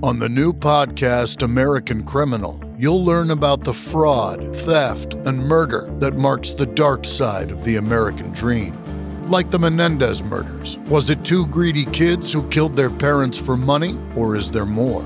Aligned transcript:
On 0.00 0.20
the 0.20 0.28
new 0.28 0.52
podcast, 0.52 1.42
American 1.42 2.04
Criminal, 2.04 2.62
you'll 2.78 3.04
learn 3.04 3.32
about 3.32 3.64
the 3.64 3.74
fraud, 3.74 4.54
theft, 4.58 5.14
and 5.14 5.40
murder 5.40 5.92
that 5.98 6.14
marks 6.14 6.52
the 6.52 6.66
dark 6.66 7.04
side 7.04 7.50
of 7.50 7.64
the 7.64 7.74
American 7.74 8.30
dream. 8.30 8.74
Like 9.24 9.50
the 9.50 9.58
Menendez 9.58 10.22
murders, 10.22 10.76
was 10.88 11.10
it 11.10 11.24
two 11.24 11.48
greedy 11.48 11.84
kids 11.84 12.32
who 12.32 12.48
killed 12.48 12.76
their 12.76 12.90
parents 12.90 13.36
for 13.36 13.56
money, 13.56 13.98
or 14.14 14.36
is 14.36 14.52
there 14.52 14.64
more? 14.64 15.02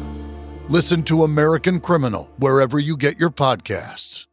Listen 0.68 1.02
to 1.04 1.24
American 1.24 1.80
Criminal 1.80 2.30
wherever 2.36 2.79
you 2.79 2.98
get 2.98 3.18
your 3.18 3.30
podcasts. 3.30 4.27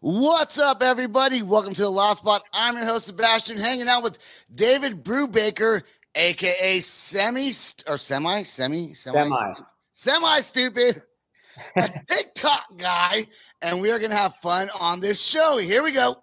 What's 0.00 0.58
up, 0.58 0.82
everybody? 0.82 1.40
Welcome 1.40 1.74
to 1.74 1.82
the 1.82 1.88
Loud 1.88 2.16
Spot. 2.16 2.42
I'm 2.52 2.76
your 2.76 2.86
host, 2.86 3.06
Sebastian, 3.06 3.58
hanging 3.58 3.86
out 3.86 4.02
with 4.02 4.18
David 4.52 5.04
Brubaker, 5.04 5.82
aka 6.16 6.80
Semi 6.80 7.52
or 7.86 7.96
Semi, 7.98 8.42
Semi, 8.42 8.94
Semi. 8.94 9.30
Semi 9.92 10.40
Stupid, 10.40 11.02
a 11.76 11.90
TikTok 12.08 12.76
guy, 12.76 13.26
and 13.62 13.80
we 13.80 13.90
are 13.90 13.98
going 13.98 14.10
to 14.10 14.16
have 14.16 14.34
fun 14.36 14.68
on 14.80 15.00
this 15.00 15.22
show. 15.22 15.58
Here 15.58 15.82
we 15.82 15.92
go. 15.92 16.16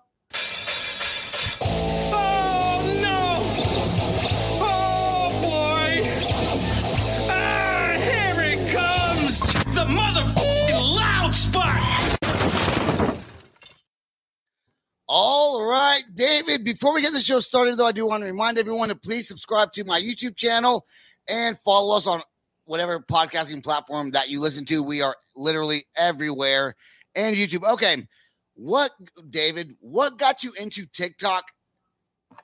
All 15.16 15.64
right, 15.64 16.02
David. 16.16 16.64
Before 16.64 16.92
we 16.92 17.04
get 17.04 17.14
the 17.14 17.22
show 17.22 17.40
started, 17.40 17.78
though, 17.78 17.86
I 17.86 17.92
do 17.92 18.08
want 18.08 18.24
to 18.24 18.26
remind 18.26 18.58
everyone 18.58 18.90
to 18.90 18.96
please 18.96 19.28
subscribe 19.28 19.72
to 19.74 19.84
my 19.84 20.02
YouTube 20.02 20.36
channel 20.36 20.88
and 21.30 21.56
follow 21.60 21.96
us 21.96 22.08
on 22.08 22.24
whatever 22.66 23.00
podcasting 23.00 23.64
platform 23.64 24.10
that 24.10 24.32
you 24.32 24.42
listen 24.42 24.66
to. 24.66 24.82
We 24.82 25.04
are 25.04 25.16
literally 25.36 25.86
everywhere 25.96 26.74
and 27.14 27.36
YouTube. 27.36 27.64
Okay, 27.74 28.08
what, 28.56 28.90
David? 29.30 29.76
What 29.82 30.18
got 30.18 30.44
you 30.44 30.52
into 30.60 30.88
TikTok 30.88 31.44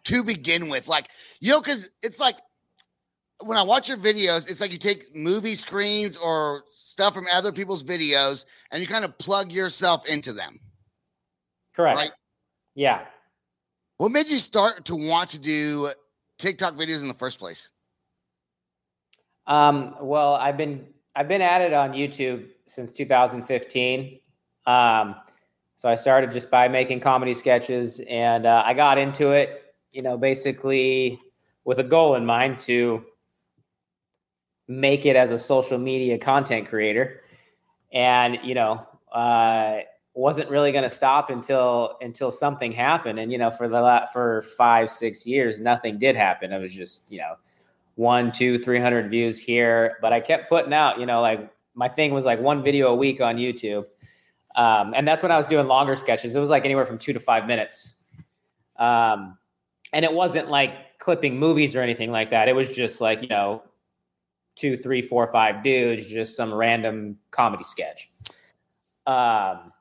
to 0.03 0.23
begin 0.23 0.69
with? 0.69 0.88
Like, 0.88 1.09
you 1.39 1.49
know, 1.49 1.61
because 1.61 1.89
it's 2.03 2.19
like 2.19 2.35
when 3.44 3.57
I 3.57 3.63
watch 3.63 3.89
your 3.89 3.97
videos, 3.97 4.47
it's 4.47 4.61
like 4.61 4.72
you 4.72 4.77
take 4.77 5.16
movie 5.16 5.55
screens 5.55 6.17
or 6.17 6.66
stuff 6.69 7.16
from 7.16 7.25
other 7.33 7.51
people's 7.51 7.83
videos 7.83 8.45
and 8.72 8.79
you 8.79 8.88
kind 8.88 9.05
of 9.05 9.17
plug 9.17 9.51
yourself 9.51 10.07
into 10.07 10.33
them. 10.33 10.59
Correct. 11.73 11.97
Right. 11.97 12.11
Yeah. 12.75 13.06
What 13.98 14.12
made 14.12 14.28
you 14.28 14.38
start 14.38 14.86
to 14.86 14.95
want 14.95 15.30
to 15.31 15.39
do 15.39 15.89
TikTok 16.38 16.75
videos 16.75 17.02
in 17.02 17.08
the 17.08 17.14
first 17.14 17.39
place? 17.39 17.72
Um, 19.45 19.95
well, 20.00 20.36
I've 20.36 20.58
been 20.58 20.86
I've 21.16 21.28
been 21.28 21.42
at 21.42 21.62
it 21.62 21.73
on 21.73 21.92
YouTube 21.92 22.47
since 22.66 22.92
2015. 22.92 24.20
Um, 24.66 25.16
so 25.75 25.90
I 25.90 25.95
started 25.95 26.31
just 26.31 26.52
by 26.52 26.67
making 26.67 27.00
comedy 27.00 27.34
sketches, 27.34 28.00
and 28.08 28.45
uh, 28.45 28.64
I 28.66 28.73
got 28.73 28.97
into 28.97 29.31
it, 29.31 29.73
you 29.92 30.02
know, 30.02 30.17
basically 30.17 31.20
with 31.66 31.80
a 31.80 31.84
goal 31.84 32.16
in 32.16 32.25
mind 32.25 32.59
to 32.59 33.03
make 34.67 35.06
it 35.06 35.16
as 35.16 35.31
a 35.31 35.38
social 35.38 35.78
media 35.78 36.17
content 36.17 36.70
creator, 36.70 37.22
and 37.92 38.38
you 38.44 38.53
know, 38.53 38.86
uh, 39.12 39.80
wasn't 40.20 40.50
really 40.50 40.72
going 40.73 40.84
to 40.84 40.89
stop 40.89 41.30
until 41.30 41.95
until 42.02 42.30
something 42.30 42.72
happened. 42.72 43.20
And 43.20 43.31
you 43.31 43.38
know, 43.38 43.50
for 43.50 43.67
the 43.67 44.08
for 44.12 44.42
five 44.58 44.89
six 44.89 45.25
years, 45.25 45.62
nothing 45.62 45.98
did 45.98 46.16
happen. 46.16 46.52
It 46.52 46.59
was 46.59 46.73
just 46.73 47.09
you 47.09 47.20
know 47.20 47.36
one, 47.95 48.31
two, 48.31 48.59
three 48.59 48.80
hundred 48.80 49.09
views 49.09 49.40
here. 49.40 49.97
But 50.02 50.12
I 50.12 50.20
kept 50.20 50.50
putting 50.50 50.73
out, 50.73 51.00
you 51.00 51.06
know, 51.06 51.22
like 51.22 51.50
my 51.73 51.88
thing 51.88 52.14
was 52.14 52.25
like 52.25 52.40
one 52.40 52.64
video 52.64 52.90
a 52.90 52.95
week 52.95 53.22
on 53.22 53.38
YouTube. 53.38 53.86
Um, 54.56 54.94
and 54.95 55.08
that's 55.08 55.23
when 55.23 55.31
I 55.31 55.38
was 55.38 55.47
doing 55.47 55.67
longer 55.67 55.95
sketches. 55.95 56.36
It 56.36 56.40
was 56.40 56.50
like 56.50 56.66
anywhere 56.66 56.86
from 56.86 56.97
two 56.97 57.14
to 57.14 57.20
five 57.20 57.47
minutes. 57.47 57.96
Um, 58.78 59.38
and 59.94 60.03
it 60.03 60.13
wasn't 60.13 60.50
like 60.50 60.97
clipping 61.00 61.38
movies 61.38 61.75
or 61.75 61.81
anything 61.81 62.12
like 62.12 62.29
that. 62.31 62.50
It 62.50 62.56
was 62.56 62.68
just 62.68 63.00
like, 63.00 63.22
you 63.22 63.29
know, 63.29 63.63
two, 64.56 64.75
three, 64.75 65.02
four, 65.02 65.28
five 65.28 65.63
dudes, 65.63 66.08
just 66.08 66.35
some 66.35 66.53
random 66.53 67.18
comedy 67.31 67.63
sketch. 67.63 68.12
Um, 69.08 69.72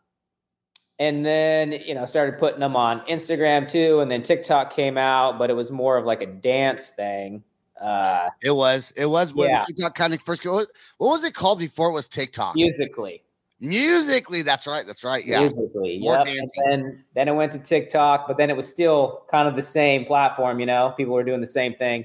and 0.98 1.24
then, 1.24 1.72
you 1.72 1.94
know, 1.94 2.04
started 2.04 2.38
putting 2.38 2.60
them 2.60 2.74
on 2.76 3.00
Instagram 3.06 3.68
too. 3.68 4.00
And 4.00 4.10
then 4.10 4.22
TikTok 4.22 4.72
came 4.72 4.98
out, 4.98 5.38
but 5.38 5.50
it 5.50 5.54
was 5.54 5.70
more 5.70 5.96
of 5.96 6.04
like 6.04 6.22
a 6.22 6.26
dance 6.26 6.88
thing. 6.88 7.42
Uh, 7.80 8.28
It 8.42 8.50
was. 8.50 8.92
It 8.96 9.06
was 9.06 9.32
when 9.32 9.50
Yeah. 9.50 9.60
TikTok 9.60 9.94
kind 9.94 10.12
of 10.12 10.20
first. 10.22 10.44
What, 10.44 10.66
what 10.98 11.08
was 11.08 11.24
it 11.24 11.34
called 11.34 11.60
before 11.60 11.90
it 11.90 11.92
was 11.92 12.08
TikTok? 12.08 12.56
Musical.ly. 12.56 13.20
Musical.ly, 13.60 14.42
that's 14.42 14.66
right. 14.66 14.86
That's 14.86 15.04
right. 15.04 15.24
Yeah. 15.24 15.40
Musical.ly, 15.40 15.98
More 16.00 16.14
yep. 16.14 16.26
dancing. 16.26 16.48
And 16.56 16.84
then 16.84 17.04
then 17.14 17.28
it 17.28 17.34
went 17.34 17.52
to 17.52 17.58
TikTok, 17.58 18.26
but 18.26 18.36
then 18.36 18.50
it 18.50 18.56
was 18.56 18.68
still 18.68 19.24
kind 19.30 19.48
of 19.48 19.56
the 19.56 19.62
same 19.62 20.04
platform. 20.04 20.58
You 20.60 20.66
know, 20.66 20.94
people 20.96 21.14
were 21.14 21.24
doing 21.24 21.40
the 21.40 21.46
same 21.46 21.74
thing. 21.74 22.04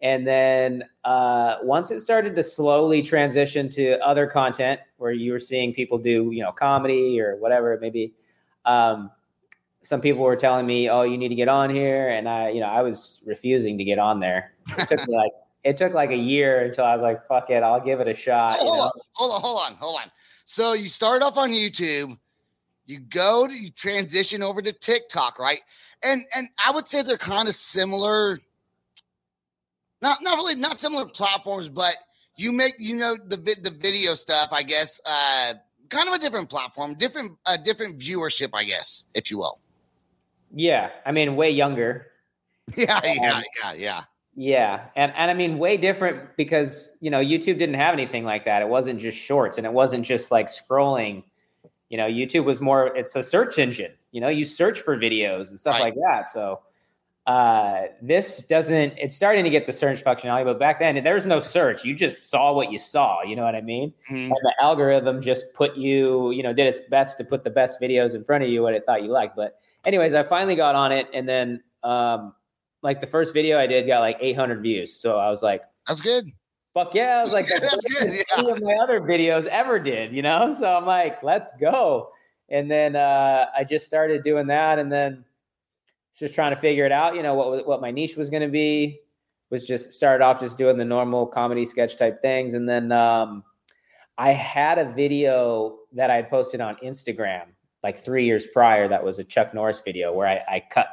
And 0.00 0.26
then 0.26 0.84
uh, 1.04 1.58
once 1.62 1.90
it 1.90 2.00
started 2.00 2.34
to 2.34 2.42
slowly 2.42 3.02
transition 3.02 3.68
to 3.70 3.98
other 4.04 4.26
content, 4.26 4.80
where 4.96 5.12
you 5.12 5.32
were 5.32 5.38
seeing 5.38 5.72
people 5.72 5.96
do, 5.96 6.30
you 6.32 6.42
know, 6.42 6.50
comedy 6.52 7.20
or 7.20 7.36
whatever 7.36 7.72
it 7.72 7.80
may 7.80 7.90
be, 7.90 8.12
um, 8.64 9.10
some 9.82 10.00
people 10.00 10.22
were 10.22 10.36
telling 10.36 10.66
me, 10.66 10.88
"Oh, 10.88 11.02
you 11.02 11.18
need 11.18 11.28
to 11.28 11.34
get 11.34 11.48
on 11.48 11.70
here," 11.70 12.10
and 12.10 12.28
I, 12.28 12.50
you 12.50 12.60
know, 12.60 12.66
I 12.66 12.82
was 12.82 13.20
refusing 13.24 13.78
to 13.78 13.84
get 13.84 13.98
on 13.98 14.20
there. 14.20 14.54
It 14.78 14.88
took 14.88 15.06
me 15.06 15.16
like 15.16 15.32
it 15.64 15.76
took 15.76 15.92
like 15.92 16.10
a 16.10 16.16
year 16.16 16.60
until 16.60 16.84
I 16.84 16.94
was 16.94 17.02
like, 17.02 17.26
"Fuck 17.26 17.50
it, 17.50 17.62
I'll 17.62 17.80
give 17.80 18.00
it 18.00 18.08
a 18.08 18.14
shot." 18.14 18.52
hold 18.54 18.80
on, 18.80 18.90
hold 19.14 19.32
on, 19.34 19.40
hold 19.40 19.60
on, 19.60 19.74
hold 19.76 20.00
on. 20.02 20.10
So 20.44 20.72
you 20.74 20.88
start 20.88 21.22
off 21.22 21.36
on 21.36 21.50
YouTube, 21.50 22.16
you 22.86 23.00
go 23.00 23.46
to 23.46 23.54
you 23.54 23.70
transition 23.70 24.42
over 24.42 24.62
to 24.62 24.72
TikTok, 24.72 25.38
right? 25.38 25.60
And 26.04 26.24
and 26.36 26.48
I 26.64 26.70
would 26.70 26.86
say 26.86 27.02
they're 27.02 27.16
kind 27.16 27.48
of 27.48 27.54
similar. 27.54 28.38
Not 30.00 30.18
not 30.22 30.36
really 30.36 30.56
not 30.56 30.80
similar 30.80 31.06
platforms, 31.06 31.68
but 31.68 31.96
you 32.36 32.52
make 32.52 32.74
you 32.78 32.96
know 32.96 33.16
the 33.26 33.36
the 33.36 33.70
video 33.70 34.14
stuff, 34.14 34.50
I 34.52 34.62
guess. 34.62 35.00
Uh 35.06 35.54
kind 35.92 36.08
of 36.08 36.14
a 36.14 36.18
different 36.18 36.48
platform, 36.50 36.94
different 36.94 37.38
a 37.46 37.56
different 37.58 38.00
viewership, 38.00 38.50
I 38.54 38.64
guess, 38.64 39.04
if 39.14 39.30
you 39.30 39.38
will. 39.38 39.60
Yeah, 40.54 40.90
I 41.06 41.12
mean, 41.12 41.36
way 41.36 41.50
younger. 41.50 42.08
Yeah, 42.76 43.00
yeah, 43.04 43.36
Um, 43.36 43.42
yeah, 43.62 43.72
yeah. 43.74 44.00
Yeah, 44.34 44.84
and 44.96 45.12
and 45.16 45.30
I 45.30 45.34
mean, 45.34 45.58
way 45.58 45.76
different 45.76 46.36
because 46.36 46.96
you 47.00 47.10
know 47.10 47.20
YouTube 47.20 47.58
didn't 47.58 47.74
have 47.74 47.92
anything 47.92 48.24
like 48.24 48.44
that. 48.46 48.62
It 48.62 48.68
wasn't 48.68 48.98
just 49.00 49.18
shorts, 49.18 49.58
and 49.58 49.66
it 49.66 49.72
wasn't 49.72 50.06
just 50.06 50.30
like 50.30 50.46
scrolling. 50.46 51.22
You 51.90 51.98
know, 51.98 52.06
YouTube 52.06 52.44
was 52.44 52.60
more. 52.60 52.96
It's 52.96 53.14
a 53.14 53.22
search 53.22 53.58
engine. 53.58 53.92
You 54.12 54.22
know, 54.22 54.28
you 54.28 54.44
search 54.46 54.80
for 54.80 54.96
videos 54.96 55.50
and 55.50 55.58
stuff 55.60 55.74
Right. 55.74 55.82
like 55.82 55.94
that. 55.96 56.30
So 56.30 56.60
uh, 57.26 57.82
this 58.00 58.42
doesn't. 58.42 58.94
It's 58.98 59.14
starting 59.14 59.44
to 59.44 59.50
get 59.50 59.66
the 59.66 59.72
search 59.72 60.02
functionality, 60.02 60.44
but 60.44 60.58
back 60.58 60.80
then 60.80 61.02
there 61.04 61.14
was 61.14 61.26
no 61.26 61.38
search. 61.40 61.84
You 61.84 61.94
just 61.94 62.30
saw 62.30 62.52
what 62.52 62.72
you 62.72 62.78
saw. 62.78 63.22
You 63.22 63.36
know 63.36 63.44
what 63.44 63.54
I 63.54 63.60
mean? 63.60 63.92
Mhm. 64.10 64.24
And 64.24 64.30
the 64.30 64.54
algorithm 64.60 65.20
just 65.22 65.52
put 65.54 65.76
you. 65.76 66.32
You 66.32 66.42
know, 66.42 66.52
did 66.52 66.66
its 66.66 66.80
best 66.90 67.18
to 67.18 67.24
put 67.24 67.44
the 67.44 67.50
best 67.50 67.80
videos 67.80 68.14
in 68.16 68.24
front 68.24 68.42
of 68.42 68.50
you, 68.50 68.62
what 68.62 68.74
it 68.74 68.84
thought 68.86 69.02
you 69.04 69.10
liked. 69.10 69.36
But 69.36 69.58
anyways, 69.84 70.14
I 70.14 70.24
finally 70.24 70.56
got 70.56 70.74
on 70.74 70.90
it, 70.90 71.06
and 71.14 71.28
then 71.28 71.62
um, 71.84 72.34
like 72.82 73.00
the 73.00 73.06
first 73.06 73.32
video 73.32 73.58
I 73.58 73.66
did 73.68 73.86
got 73.86 74.00
like 74.00 74.16
800 74.20 74.60
views. 74.60 74.92
So 74.92 75.18
I 75.18 75.30
was 75.30 75.42
like, 75.42 75.62
That's 75.86 76.00
good. 76.00 76.26
fuck 76.74 76.92
yeah. 76.94 77.16
I 77.16 77.20
was 77.20 77.32
like, 77.32 77.46
That's 77.46 77.60
that's 77.70 77.84
good, 78.00 78.12
yeah. 78.36 78.50
Of 78.52 78.60
my 78.62 78.74
other 78.82 79.00
videos 79.00 79.46
ever 79.46 79.78
did, 79.78 80.12
you 80.12 80.22
know? 80.22 80.54
So 80.58 80.66
I'm 80.76 80.86
like, 80.86 81.22
let's 81.22 81.52
go. 81.60 82.10
And 82.48 82.68
then 82.70 82.96
uh, 82.96 83.46
I 83.56 83.62
just 83.64 83.86
started 83.86 84.24
doing 84.24 84.48
that 84.48 84.78
and 84.80 84.90
then 84.90 85.24
just 86.18 86.34
trying 86.34 86.54
to 86.54 86.60
figure 86.60 86.84
it 86.84 86.92
out, 86.92 87.14
you 87.14 87.22
know, 87.22 87.34
what, 87.34 87.66
what 87.66 87.80
my 87.80 87.90
niche 87.90 88.16
was 88.16 88.30
going 88.30 88.42
to 88.42 88.48
be. 88.48 89.00
Was 89.50 89.66
just 89.66 89.92
started 89.92 90.24
off 90.24 90.40
just 90.40 90.56
doing 90.56 90.78
the 90.78 90.84
normal 90.84 91.26
comedy 91.26 91.66
sketch 91.66 91.98
type 91.98 92.22
things. 92.22 92.54
And 92.54 92.66
then 92.66 92.90
um, 92.90 93.44
I 94.16 94.30
had 94.30 94.78
a 94.78 94.90
video 94.90 95.78
that 95.92 96.10
I 96.10 96.16
had 96.16 96.30
posted 96.30 96.62
on 96.62 96.76
Instagram 96.82 97.48
like 97.82 98.02
three 98.02 98.24
years 98.24 98.46
prior 98.46 98.88
that 98.88 99.04
was 99.04 99.18
a 99.18 99.24
Chuck 99.24 99.52
Norris 99.52 99.82
video 99.84 100.12
where 100.12 100.26
I, 100.26 100.36
I 100.48 100.62
cut 100.70 100.88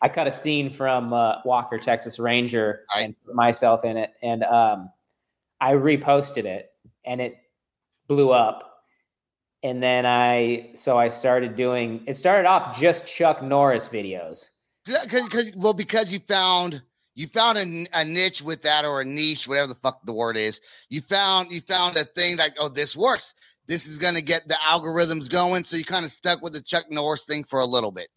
I 0.00 0.08
cut 0.08 0.26
a 0.26 0.32
scene 0.32 0.68
from 0.68 1.12
uh, 1.12 1.36
Walker 1.44 1.78
Texas 1.78 2.18
Ranger 2.18 2.80
Right. 2.92 3.04
and 3.04 3.14
put 3.24 3.36
myself 3.36 3.84
in 3.84 3.96
it, 3.96 4.10
and 4.20 4.42
um, 4.42 4.90
I 5.60 5.74
reposted 5.74 6.44
it, 6.44 6.70
and 7.04 7.20
it 7.20 7.36
blew 8.08 8.30
up. 8.32 8.71
And 9.62 9.82
then 9.82 10.06
I 10.06 10.70
so 10.74 10.98
I 10.98 11.08
started 11.08 11.54
doing. 11.54 12.02
It 12.06 12.16
started 12.16 12.48
off 12.48 12.78
just 12.78 13.06
Chuck 13.06 13.42
Norris 13.42 13.88
videos. 13.88 14.48
because 14.84 15.52
well 15.56 15.74
because 15.74 16.12
you 16.12 16.18
found 16.18 16.82
you 17.14 17.26
found 17.26 17.58
a, 17.58 17.86
a 17.94 18.04
niche 18.04 18.42
with 18.42 18.62
that 18.62 18.84
or 18.84 19.00
a 19.00 19.04
niche 19.04 19.46
whatever 19.46 19.68
the 19.68 19.74
fuck 19.76 20.04
the 20.04 20.12
word 20.12 20.36
is 20.36 20.60
you 20.88 21.00
found 21.00 21.52
you 21.52 21.60
found 21.60 21.96
a 21.96 22.04
thing 22.04 22.36
like 22.36 22.54
oh 22.58 22.68
this 22.68 22.96
works 22.96 23.34
this 23.68 23.86
is 23.86 23.98
going 23.98 24.14
to 24.14 24.22
get 24.22 24.48
the 24.48 24.54
algorithms 24.54 25.30
going 25.30 25.62
so 25.62 25.76
you 25.76 25.84
kind 25.84 26.04
of 26.04 26.10
stuck 26.10 26.42
with 26.42 26.52
the 26.52 26.60
chuck 26.60 26.90
norris 26.90 27.24
thing 27.24 27.44
for 27.44 27.60
a 27.60 27.66
little 27.66 27.92
bit 27.92 28.08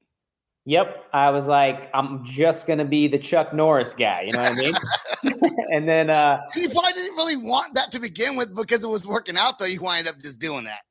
Yep, 0.67 1.05
I 1.13 1.29
was 1.29 1.47
like, 1.47 1.91
I'm 1.93 2.25
just 2.25 2.65
gonna 2.65 2.85
be 2.85 3.07
the 3.07 3.19
Chuck 3.19 3.53
Norris 3.53 3.93
guy. 3.93 4.21
You 4.21 4.33
know 4.33 4.41
what 4.41 4.51
I 4.51 4.55
mean? 4.55 5.53
and 5.71 5.87
then 5.87 6.09
uh 6.09 6.41
You 6.55 6.69
probably 6.69 6.93
didn't 6.93 7.15
really 7.15 7.37
want 7.37 7.75
that 7.75 7.91
to 7.91 7.99
begin 7.99 8.35
with 8.35 8.55
because 8.55 8.83
it 8.83 8.87
was 8.87 9.05
working 9.05 9.37
out, 9.37 9.59
though. 9.59 9.65
You 9.65 9.79
wind 9.81 10.07
up 10.07 10.19
just 10.19 10.39
doing 10.39 10.63
that. 10.63 10.81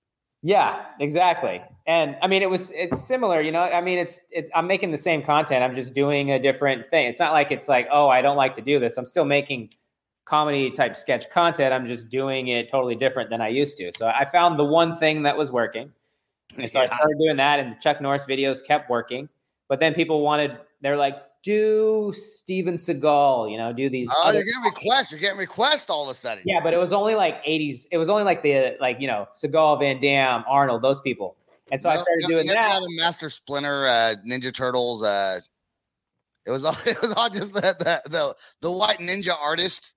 Yeah, 0.47 0.85
exactly. 1.01 1.63
And 1.87 2.19
I 2.21 2.27
mean, 2.27 2.43
it 2.43 2.51
was 2.51 2.71
it's 2.75 3.03
similar, 3.03 3.41
you 3.41 3.51
know. 3.51 3.63
I 3.63 3.81
mean, 3.81 3.99
it's 3.99 4.21
it's 4.31 4.51
I'm 4.55 4.67
making 4.67 4.91
the 4.91 4.99
same 4.99 5.23
content. 5.23 5.65
I'm 5.65 5.75
just 5.75 5.95
doing 5.95 6.31
a 6.31 6.39
different 6.39 6.91
thing. 6.91 7.07
It's 7.07 7.19
not 7.19 7.33
like 7.33 7.51
it's 7.51 7.67
like, 7.67 7.89
oh, 7.91 8.11
I 8.11 8.21
don't 8.21 8.37
like 8.37 8.53
to 8.57 8.61
do 8.61 8.79
this. 8.79 8.99
I'm 8.99 9.07
still 9.07 9.25
making 9.25 9.71
comedy 10.27 10.71
type 10.71 10.99
sketch 10.99 11.31
content. 11.31 11.73
I'm 11.73 11.87
just 11.87 12.11
doing 12.11 12.49
it 12.49 12.69
totally 12.69 12.95
different 12.95 13.31
than 13.31 13.41
I 13.41 13.49
used 13.49 13.79
to. 13.79 13.91
So 13.97 14.07
I 14.07 14.27
found 14.27 14.59
the 14.59 14.65
one 14.65 14.95
thing 14.95 15.23
that 15.23 15.39
was 15.39 15.51
working, 15.51 15.91
and 16.59 16.71
so 16.71 16.79
I 16.81 16.87
started 16.89 17.17
doing 17.19 17.39
that. 17.39 17.59
And 17.59 17.73
the 17.73 17.81
Chuck 17.81 18.03
Norris 18.03 18.27
videos 18.27 18.63
kept 18.63 18.91
working. 18.91 19.31
But 19.69 19.81
then 19.81 19.95
people 19.95 20.21
wanted, 20.21 20.59
they're 20.83 20.99
like, 20.99 21.17
do 21.45 22.13
Steven 22.15 22.77
Seagal, 22.77 23.53
you 23.53 23.59
know, 23.59 23.73
do 23.73 23.91
these. 23.91 24.09
Oh, 24.11 24.33
you're 24.33 24.43
getting 24.43 24.63
requests. 24.65 25.13
You're 25.13 25.21
getting 25.21 25.39
requests 25.39 25.91
all 25.91 26.03
of 26.05 26.09
a 26.09 26.15
sudden. 26.15 26.43
yeah, 26.47 26.61
but 26.63 26.73
it 26.73 26.79
was 26.79 26.93
only 26.93 27.15
like 27.15 27.45
80s. 27.45 27.87
It 27.93 27.99
was 27.99 28.09
only 28.09 28.25
like 28.25 28.43
the 28.43 28.77
like 28.81 29.01
you 29.01 29.07
know 29.07 29.29
Seagal, 29.35 29.79
Van 29.81 30.01
Damme, 30.01 30.45
Arnold, 30.49 30.83
those 30.83 31.01
people. 31.01 31.37
And 31.71 31.81
so 31.81 31.89
I 31.89 31.95
started 31.95 32.23
no, 32.23 32.29
doing 32.29 32.47
that. 32.49 32.83
a 32.83 32.87
Master 32.97 33.31
Splinter, 33.31 33.87
uh, 33.87 34.15
Ninja 34.27 34.53
Turtles. 34.55 35.03
Uh, 35.03 35.41
it 36.47 36.51
was 36.51 36.65
all. 36.65 36.77
It 36.87 37.01
was 37.01 37.13
all 37.15 37.29
just 37.29 37.55
the 37.55 37.61
the 37.61 38.11
the, 38.11 38.35
the 38.61 38.71
white 38.71 38.99
ninja 38.99 39.33
artist. 39.39 39.95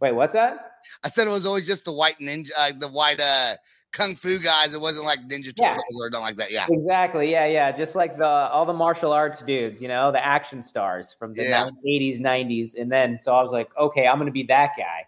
Wait, 0.00 0.12
what's 0.12 0.34
that? 0.34 0.72
I 1.04 1.08
said 1.08 1.26
it 1.26 1.30
was 1.30 1.46
always 1.46 1.66
just 1.66 1.84
the 1.84 1.92
white 1.92 2.18
ninja, 2.18 2.50
uh, 2.58 2.72
the 2.76 2.88
white 2.88 3.20
uh, 3.20 3.54
kung 3.92 4.14
fu 4.14 4.38
guys. 4.38 4.74
It 4.74 4.80
wasn't 4.80 5.06
like 5.06 5.20
Ninja 5.28 5.52
Yeah. 5.56 5.70
Turtles 5.70 6.02
or 6.02 6.10
nothing 6.10 6.24
like 6.24 6.36
that. 6.36 6.50
Yeah. 6.50 6.66
Exactly. 6.70 7.30
Yeah, 7.30 7.46
yeah. 7.46 7.72
Just 7.72 7.94
like 7.94 8.16
the 8.16 8.26
all 8.26 8.64
the 8.64 8.72
martial 8.72 9.12
arts 9.12 9.42
dudes, 9.42 9.82
you 9.82 9.88
know, 9.88 10.12
the 10.12 10.24
action 10.24 10.62
stars 10.62 11.12
from 11.12 11.34
the 11.34 11.44
Yeah. 11.44 11.70
eighties, 11.86 12.20
nineties, 12.20 12.74
and 12.74 12.90
then 12.90 13.18
so 13.20 13.34
I 13.34 13.42
was 13.42 13.52
like, 13.52 13.68
okay, 13.76 14.06
I'm 14.06 14.18
gonna 14.18 14.30
be 14.30 14.44
that 14.44 14.72
guy. 14.76 15.06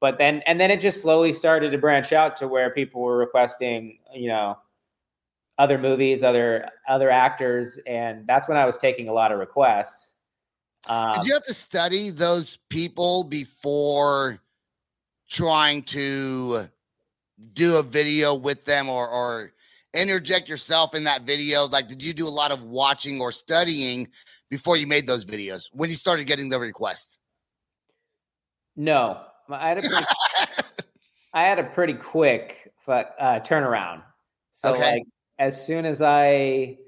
But 0.00 0.18
then 0.18 0.42
and 0.46 0.60
then 0.60 0.70
it 0.70 0.80
just 0.80 1.00
slowly 1.00 1.32
started 1.32 1.70
to 1.70 1.78
branch 1.78 2.12
out 2.12 2.36
to 2.38 2.48
where 2.48 2.70
people 2.70 3.00
were 3.02 3.16
requesting, 3.16 3.98
you 4.14 4.28
know, 4.28 4.58
other 5.58 5.78
movies, 5.78 6.22
other 6.22 6.68
other 6.88 7.10
actors, 7.10 7.78
and 7.86 8.26
that's 8.26 8.48
when 8.48 8.56
I 8.56 8.66
was 8.66 8.76
taking 8.78 9.08
a 9.08 9.12
lot 9.12 9.32
of 9.32 9.38
requests. 9.38 10.14
Um, 10.88 11.12
Did 11.14 11.26
you 11.26 11.34
have 11.34 11.44
to 11.44 11.54
study 11.54 12.10
those 12.10 12.58
people 12.68 13.22
before 13.22 14.40
trying 15.28 15.84
to 15.84 16.66
do 17.52 17.76
a 17.76 17.82
video 17.82 18.34
with 18.34 18.64
them 18.64 18.88
or 18.88 19.08
or 19.08 19.52
interject 19.94 20.48
yourself 20.48 20.94
in 20.94 21.04
that 21.04 21.22
video? 21.22 21.66
Like, 21.66 21.88
did 21.88 22.02
you 22.02 22.12
do 22.12 22.26
a 22.26 22.30
lot 22.30 22.52
of 22.52 22.64
watching 22.64 23.20
or 23.20 23.32
studying 23.32 24.08
before 24.50 24.76
you 24.76 24.86
made 24.86 25.06
those 25.06 25.24
videos 25.24 25.68
when 25.72 25.90
you 25.90 25.96
started 25.96 26.26
getting 26.26 26.48
the 26.48 26.58
requests? 26.58 27.18
no, 28.76 29.20
I 29.50 29.68
had 29.68 29.78
a 29.78 29.82
pretty, 29.82 30.04
I 31.34 31.42
had 31.42 31.58
a 31.58 31.64
pretty 31.64 31.94
quick 31.94 32.72
uh, 32.88 33.40
turnaround. 33.40 34.02
So 34.50 34.74
Okay. 34.74 34.92
like 34.92 35.02
as 35.38 35.64
soon 35.64 35.84
as 35.84 36.02
I 36.02 36.78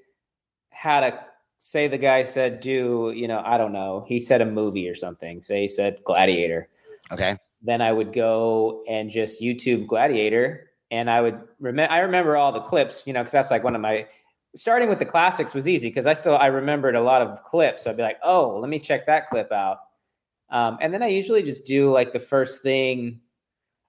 had 0.70 1.02
a 1.04 1.24
say 1.58 1.88
the 1.88 1.96
guy 1.96 2.22
said 2.22 2.60
do 2.60 3.10
you 3.16 3.26
know 3.26 3.40
I 3.42 3.56
don't 3.56 3.72
know 3.72 4.04
he 4.06 4.20
said 4.20 4.42
a 4.42 4.44
movie 4.44 4.86
or 4.86 4.94
something 4.94 5.40
say 5.40 5.62
he 5.62 5.68
said 5.68 5.98
Gladiator 6.04 6.68
okay. 7.10 7.36
Then 7.64 7.80
I 7.80 7.92
would 7.92 8.12
go 8.12 8.84
and 8.88 9.10
just 9.10 9.40
YouTube 9.40 9.86
Gladiator. 9.86 10.70
And 10.90 11.10
I 11.10 11.20
would 11.22 11.40
remember 11.58 11.92
I 11.92 12.00
remember 12.00 12.36
all 12.36 12.52
the 12.52 12.60
clips 12.60 13.06
you 13.06 13.12
know 13.12 13.20
because 13.20 13.32
that's 13.32 13.50
like 13.50 13.64
one 13.64 13.74
of 13.74 13.80
my 13.80 14.06
starting 14.54 14.88
with 14.88 15.00
the 15.00 15.06
classics 15.06 15.54
was 15.54 15.66
easy 15.66 15.88
because 15.88 16.06
I 16.06 16.12
still 16.12 16.36
I 16.36 16.46
remembered 16.46 16.94
a 16.94 17.00
lot 17.00 17.22
of 17.22 17.42
clips. 17.42 17.84
So 17.84 17.90
I'd 17.90 17.96
be 17.96 18.02
like 18.02 18.18
oh 18.22 18.58
let 18.60 18.68
me 18.68 18.78
check 18.78 19.06
that 19.06 19.26
clip 19.26 19.50
out. 19.50 19.78
Um, 20.50 20.78
and 20.80 20.92
then 20.92 21.02
I 21.02 21.08
usually 21.08 21.42
just 21.42 21.64
do 21.64 21.90
like 21.90 22.12
the 22.12 22.20
first 22.20 22.62
thing. 22.62 23.20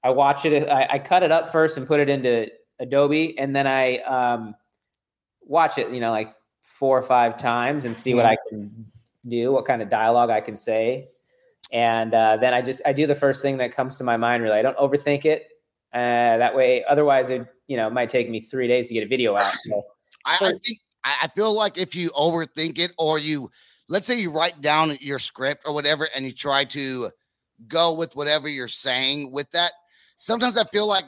I 0.03 0.09
watch 0.09 0.45
it 0.45 0.69
I, 0.69 0.87
I 0.93 0.99
cut 0.99 1.21
it 1.21 1.31
up 1.31 1.51
first 1.51 1.77
and 1.77 1.85
put 1.85 1.99
it 1.99 2.09
into 2.09 2.47
Adobe 2.79 3.37
and 3.37 3.55
then 3.55 3.67
I 3.67 3.97
um, 3.99 4.55
watch 5.41 5.77
it 5.77 5.91
you 5.91 5.99
know 5.99 6.11
like 6.11 6.33
four 6.61 6.97
or 6.97 7.03
five 7.03 7.37
times 7.37 7.85
and 7.85 7.95
see 7.95 8.15
what 8.15 8.25
I 8.25 8.37
can 8.49 8.85
do 9.27 9.51
what 9.51 9.65
kind 9.65 9.81
of 9.81 9.89
dialogue 9.89 10.29
I 10.29 10.41
can 10.41 10.55
say 10.55 11.09
and 11.71 12.13
uh, 12.13 12.37
then 12.37 12.53
I 12.53 12.61
just 12.61 12.81
I 12.85 12.93
do 12.93 13.07
the 13.07 13.15
first 13.15 13.41
thing 13.41 13.57
that 13.57 13.75
comes 13.75 13.97
to 13.97 14.03
my 14.03 14.17
mind. 14.17 14.43
Really, 14.43 14.57
I 14.57 14.61
don't 14.61 14.77
overthink 14.77 15.25
it. 15.25 15.47
Uh, 15.93 16.37
that 16.37 16.55
way, 16.55 16.83
otherwise, 16.85 17.29
it 17.29 17.47
you 17.67 17.77
know 17.77 17.89
might 17.89 18.09
take 18.09 18.29
me 18.29 18.39
three 18.39 18.67
days 18.67 18.87
to 18.89 18.93
get 18.93 19.03
a 19.03 19.07
video 19.07 19.35
out. 19.35 19.53
So, 19.63 19.83
I, 20.25 20.37
I 20.41 20.49
think 20.51 20.79
I, 21.03 21.15
I 21.23 21.27
feel 21.27 21.53
like 21.55 21.77
if 21.77 21.95
you 21.95 22.09
overthink 22.11 22.79
it 22.79 22.91
or 22.97 23.19
you 23.19 23.49
let's 23.89 24.07
say 24.07 24.19
you 24.19 24.31
write 24.31 24.61
down 24.61 24.97
your 24.99 25.19
script 25.19 25.63
or 25.65 25.73
whatever 25.73 26.07
and 26.15 26.25
you 26.25 26.31
try 26.31 26.63
to 26.65 27.09
go 27.67 27.93
with 27.93 28.15
whatever 28.15 28.47
you're 28.47 28.67
saying 28.67 29.31
with 29.31 29.49
that, 29.51 29.71
sometimes 30.17 30.57
I 30.57 30.63
feel 30.65 30.87
like 30.87 31.05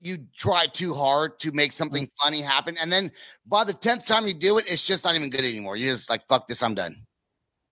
you 0.00 0.18
try 0.36 0.66
too 0.66 0.92
hard 0.92 1.38
to 1.40 1.52
make 1.52 1.70
something 1.70 2.10
funny 2.22 2.40
happen. 2.40 2.76
And 2.78 2.90
then 2.90 3.12
by 3.46 3.64
the 3.64 3.74
10th 3.74 4.04
time 4.06 4.26
you 4.26 4.34
do 4.34 4.58
it, 4.58 4.64
it's 4.68 4.84
just 4.84 5.04
not 5.04 5.14
even 5.14 5.30
good 5.30 5.44
anymore. 5.44 5.76
You're 5.76 5.94
just 5.94 6.10
like, 6.10 6.24
fuck 6.26 6.48
this, 6.48 6.62
I'm 6.62 6.74
done. 6.74 6.96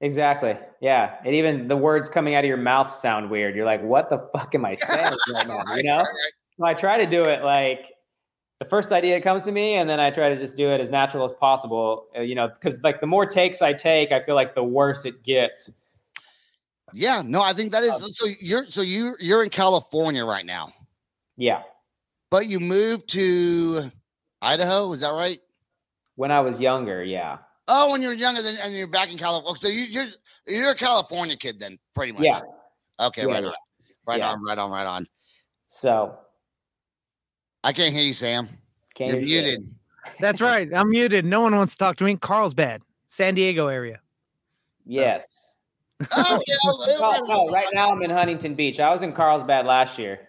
Exactly, 0.01 0.57
yeah. 0.81 1.17
And 1.25 1.35
even 1.35 1.69
the 1.69 1.77
words 1.77 2.09
coming 2.09 2.35
out 2.35 2.45
of 2.45 2.49
your 2.49 2.57
mouth 2.57 2.95
sound 2.95 3.31
weird. 3.31 3.55
You're 3.57 3.67
like, 3.67 3.83
what 3.83 4.11
the 4.11 4.19
fuck 4.35 4.55
am 4.55 4.65
I 4.65 4.75
saying 4.77 5.05
right 5.35 5.47
now? 5.47 5.75
You 5.77 5.83
know. 5.85 5.97
right, 5.99 6.05
right. 6.05 6.33
So 6.59 6.65
I 6.65 6.75
try 6.75 6.99
to 7.05 7.11
do 7.11 7.25
it 7.25 7.43
like 7.43 7.93
the 8.59 8.67
first 8.67 8.93
idea 8.93 9.15
that 9.15 9.23
comes 9.23 9.45
to 9.45 9.53
me, 9.53 9.75
and 9.77 9.89
then 9.89 9.99
I 10.01 10.11
try 10.11 10.29
to 10.29 10.37
just 10.37 10.55
do 10.57 10.69
it 10.69 10.81
as 10.81 10.91
natural 10.91 11.25
as 11.25 11.33
possible. 11.33 12.07
uh, 12.17 12.21
you 12.21 12.35
know, 12.35 12.49
because 12.49 12.81
like 12.83 13.01
the 13.01 13.07
more 13.07 13.25
takes 13.25 13.63
I 13.63 13.73
take, 13.73 14.13
I 14.13 14.21
feel 14.23 14.35
like 14.35 14.55
the 14.55 14.65
worse 14.65 15.05
it 15.07 15.23
gets. 15.23 15.71
Yeah, 16.93 17.23
no, 17.25 17.41
I 17.41 17.53
think 17.53 17.73
that 17.73 17.83
is 17.85 18.17
so 18.19 18.27
you're 18.41 18.67
so 18.67 18.83
you 18.83 19.15
you're 19.21 19.43
in 19.45 19.49
California 19.51 20.25
right 20.25 20.45
now, 20.45 20.73
Yeah. 21.37 21.63
but 22.31 22.49
you 22.49 22.59
moved 22.59 23.09
to 23.11 23.83
Idaho, 24.43 24.93
is 24.93 25.01
that 25.03 25.11
right? 25.13 25.39
When 26.17 26.31
I 26.33 26.41
was 26.41 26.61
younger, 26.61 27.03
yeah. 27.05 27.39
Oh, 27.73 27.93
when 27.93 28.03
you're 28.03 28.13
younger 28.15 28.43
than 28.43 28.57
and 28.65 28.75
you're 28.75 28.89
back 28.89 29.13
in 29.13 29.17
California. 29.17 29.61
So 29.61 29.69
you, 29.69 29.83
you're 29.83 30.07
you're 30.49 30.71
a 30.73 30.75
California 30.75 31.37
kid 31.37 31.61
then, 31.61 31.79
pretty 31.95 32.11
much. 32.11 32.23
Yeah. 32.25 32.41
Okay, 32.99 33.23
Yeah, 33.23 33.29
right 33.29 33.43
yeah. 33.45 33.49
on. 33.49 33.55
Right 34.09 34.19
Yeah. 34.19 34.31
on, 34.33 34.45
right 34.45 34.59
on, 34.59 34.71
right 34.73 34.87
on. 34.87 35.07
So 35.69 36.19
I 37.63 37.73
can't 37.73 37.95
hear 37.95 38.03
you, 38.03 38.13
Sam. 38.13 38.49
can't 38.97 39.13
You're 39.13 39.21
hear 39.21 39.43
shit. 39.45 39.59
muted. 39.61 39.75
That's 40.19 40.41
right. 40.41 40.69
I'm 40.75 40.91
muted. 40.91 41.25
No 41.25 41.43
one 41.43 41.55
wants 41.55 41.75
to 41.75 41.79
talk 41.79 41.97
to 41.99 42.05
me. 42.05 42.17
Carlsbad, 42.17 42.83
San 43.07 43.35
Diego 43.35 43.69
area. 43.69 44.01
Yes. 44.85 45.57
Oh, 46.17 46.41
yeah. 46.49 46.57
No, 46.65 46.73
oh, 46.73 47.25
no, 47.29 47.41
oh, 47.49 47.53
right 47.53 47.69
now 47.73 47.93
I'm 47.93 48.03
in 48.03 48.11
Huntington 48.11 48.55
Beach. 48.57 48.81
I 48.81 48.91
was 48.91 49.03
in 49.03 49.13
Carlsbad 49.13 49.65
last 49.67 49.97
year. 49.97 50.29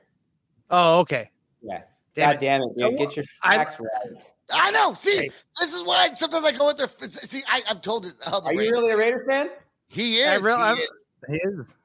Oh, 0.69 0.99
okay. 0.99 1.31
Yeah. 1.63 1.81
Damn 2.13 2.27
God 2.29 2.35
it. 2.35 2.39
damn 2.39 2.61
it, 2.61 2.77
dude. 2.77 2.97
Get 2.97 3.15
your 3.15 3.25
I- 3.43 3.57
facts 3.57 3.79
right. 3.79 4.21
I 4.53 4.71
know. 4.71 4.93
See, 4.93 5.15
Hey. 5.15 5.29
this 5.59 5.73
is 5.73 5.83
why 5.85 6.09
sometimes 6.13 6.43
I 6.43 6.51
go 6.51 6.67
with 6.67 6.77
their. 6.77 6.87
See, 7.09 7.41
I, 7.49 7.61
I've 7.69 7.79
told 7.81 8.05
it. 8.05 8.11
Oh, 8.27 8.41
the 8.41 8.47
Are 8.49 8.53
you 8.53 8.71
really 8.71 8.91
a 8.91 8.97
Raiders 8.97 9.23
fan? 9.25 9.49
He 9.87 10.21
I 10.23 10.35
is. 10.35 10.41
real- 10.43 10.57
he 10.57 10.63
I'm- 10.63 10.77
is. 10.77 11.07
He 11.29 11.35
is. 11.37 11.75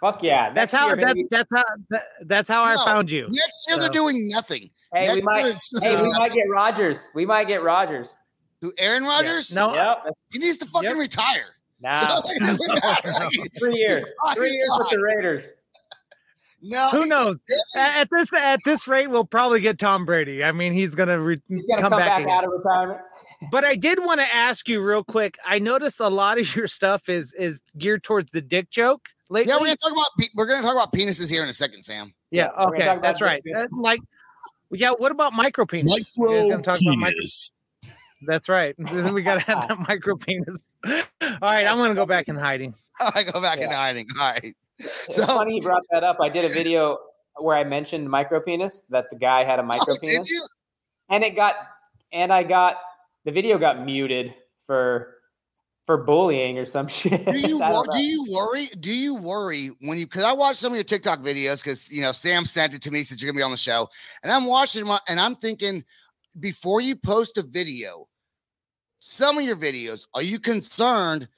Fuck 0.00 0.22
yeah. 0.22 0.52
That's 0.52 0.72
Next 0.72 0.80
how. 0.82 0.86
year, 0.88 0.96
That, 0.96 1.16
that's 1.30 1.50
how. 1.54 1.64
That, 1.90 2.02
that's 2.22 2.48
how 2.48 2.62
I 2.62 2.76
found 2.84 3.10
you. 3.10 3.26
Next 3.28 3.64
year 3.68 3.78
they're 3.78 3.88
doing 3.88 4.28
nothing. 4.28 4.70
hey, 4.92 5.12
we 5.12 5.20
Next 5.20 5.22
year 5.22 5.24
might 5.24 5.58
hey, 5.82 6.02
we 6.02 6.12
might 6.12 6.32
get 6.34 6.48
Rodgers. 6.50 7.08
We 7.14 7.26
might 7.26 7.48
get 7.48 7.62
Rodgers. 7.62 8.14
Who, 8.60 8.72
Aaron 8.78 9.04
Rodgers? 9.04 9.52
No, 9.54 9.74
Yep. 9.74 10.12
He 10.32 10.38
needs 10.38 10.58
to 10.58 10.66
fucking 10.66 10.90
Yep. 10.90 10.98
retire. 10.98 11.46
now. 11.80 12.06
So 12.16 12.32
it 12.34 12.40
doesn't. 12.40 13.48
Three 13.58 13.74
years. 13.76 14.04
Three 14.34 14.50
years 14.50 14.70
with 14.78 14.90
the 14.90 14.98
Raiders. 15.02 15.54
No, 16.66 16.88
who 16.90 17.04
knows? 17.06 17.36
At, 17.76 18.00
at 18.02 18.08
this 18.10 18.32
at 18.32 18.58
this 18.64 18.88
rate, 18.88 19.08
we'll 19.08 19.26
probably 19.26 19.60
get 19.60 19.78
Tom 19.78 20.06
Brady. 20.06 20.42
I 20.42 20.50
mean, 20.52 20.72
he's 20.72 20.94
gonna 20.94 21.20
re- 21.20 21.40
He's 21.48 21.66
gonna 21.66 21.82
come, 21.82 21.90
come, 21.92 22.00
back. 22.00 22.24
back, 22.24 22.32
out 22.32 22.44
of 22.44 22.50
retirement. 22.52 23.00
But 23.50 23.64
I 23.64 23.74
did 23.74 23.98
want 24.02 24.20
to 24.20 24.34
ask 24.34 24.66
you 24.68 24.80
real 24.80 25.04
quick. 25.04 25.36
I 25.44 25.58
noticed 25.58 26.00
a 26.00 26.08
lot 26.08 26.38
of 26.38 26.56
your 26.56 26.66
stuff 26.66 27.08
is 27.10 27.32
is 27.34 27.60
geared 27.76 28.02
towards 28.02 28.32
the 28.32 28.40
dick 28.40 28.70
joke 28.70 29.08
lately. 29.28 29.50
Yeah, 29.52 29.56
we're 29.58 29.66
gonna 29.66 29.76
talk 29.76 29.92
about 29.92 30.06
pe- 30.18 30.28
we're 30.34 30.46
gonna 30.46 30.62
talk 30.62 30.72
about 30.74 30.92
penises 30.92 31.28
here 31.28 31.42
in 31.42 31.48
a 31.50 31.52
second, 31.52 31.82
Sam. 31.82 32.14
Yeah, 32.30 32.44
Yeah, 32.56 32.66
we're 32.66 32.78
gonna 32.78 32.90
okay, 32.92 33.00
that's 33.02 33.20
right. 33.20 33.40
dicks, 33.44 33.54
That- 33.58 33.72
like, 33.72 34.00
yeah. 34.70 34.92
What 34.92 35.12
about 35.12 35.34
micro 35.34 35.66
penis? 35.66 36.08
You 36.16 36.28
guys 36.28 36.50
gonna 36.50 36.62
talk 36.62 36.80
about 36.80 36.96
micro- 36.98 37.20
That's 38.26 38.48
right. 38.48 38.74
we 39.12 39.20
gotta 39.22 39.40
have 39.40 39.68
that 39.68 39.78
micro 39.88 40.16
penis. 40.16 40.74
All 40.86 40.92
right, 41.42 41.66
I'm 41.66 41.76
gonna 41.76 41.94
go 41.94 42.06
back 42.06 42.28
in 42.28 42.36
hiding. 42.36 42.74
I 43.00 43.22
go 43.24 43.42
back 43.42 43.58
into 43.58 43.68
Yeah. 43.70 43.76
hiding. 43.76 44.06
All 44.18 44.30
right. 44.32 44.54
It's 44.78 45.16
So- 45.16 45.24
funny 45.26 45.56
you 45.56 45.62
brought 45.62 45.82
that 45.90 46.04
up. 46.04 46.18
I 46.20 46.28
did 46.28 46.44
a 46.44 46.48
video 46.54 46.98
where 47.36 47.56
I 47.56 47.64
mentioned 47.64 48.08
micro 48.08 48.40
penis, 48.40 48.82
that 48.90 49.06
the 49.10 49.16
guy 49.16 49.44
had 49.44 49.58
a 49.58 49.62
micro 49.62 49.94
Oh, 49.94 49.98
penis. 50.00 50.30
you? 50.30 50.44
and 51.10 51.22
it 51.24 51.34
got 51.36 51.56
and 52.12 52.32
I 52.32 52.42
got 52.44 52.76
the 53.24 53.32
video 53.32 53.58
got 53.58 53.84
muted 53.84 54.34
for 54.66 55.10
for 55.86 55.98
bullying 55.98 56.58
or 56.58 56.64
some 56.64 56.86
shit. 56.98 57.24
Do 57.26 57.38
you 57.38 57.58
wor- 57.60 57.84
do 57.92 57.98
you 58.02 58.26
worry? 58.32 58.66
Do 58.80 58.92
you 58.92 59.14
worry 59.16 59.68
when 59.80 59.98
you? 59.98 60.06
Because 60.06 60.24
I 60.24 60.32
watched 60.32 60.58
some 60.60 60.72
of 60.72 60.76
your 60.76 60.84
TikTok 60.84 61.20
videos 61.20 61.58
because 61.62 61.90
you 61.92 62.00
know 62.02 62.12
Sam 62.12 62.44
sent 62.44 62.74
it 62.74 62.82
to 62.82 62.90
me 62.90 63.02
since 63.02 63.20
you're 63.20 63.30
gonna 63.30 63.38
be 63.38 63.42
on 63.44 63.50
the 63.50 63.56
show, 63.56 63.88
and 64.22 64.32
I'm 64.32 64.44
watching 64.46 64.86
my 64.86 64.98
and 65.08 65.18
I'm 65.20 65.36
thinking 65.36 65.84
before 66.40 66.80
you 66.80 66.96
post 66.96 67.36
a 67.38 67.42
video, 67.42 68.06
some 69.00 69.38
of 69.38 69.44
your 69.44 69.56
videos, 69.56 70.06
are 70.14 70.22
you 70.22 70.38
concerned 70.38 71.28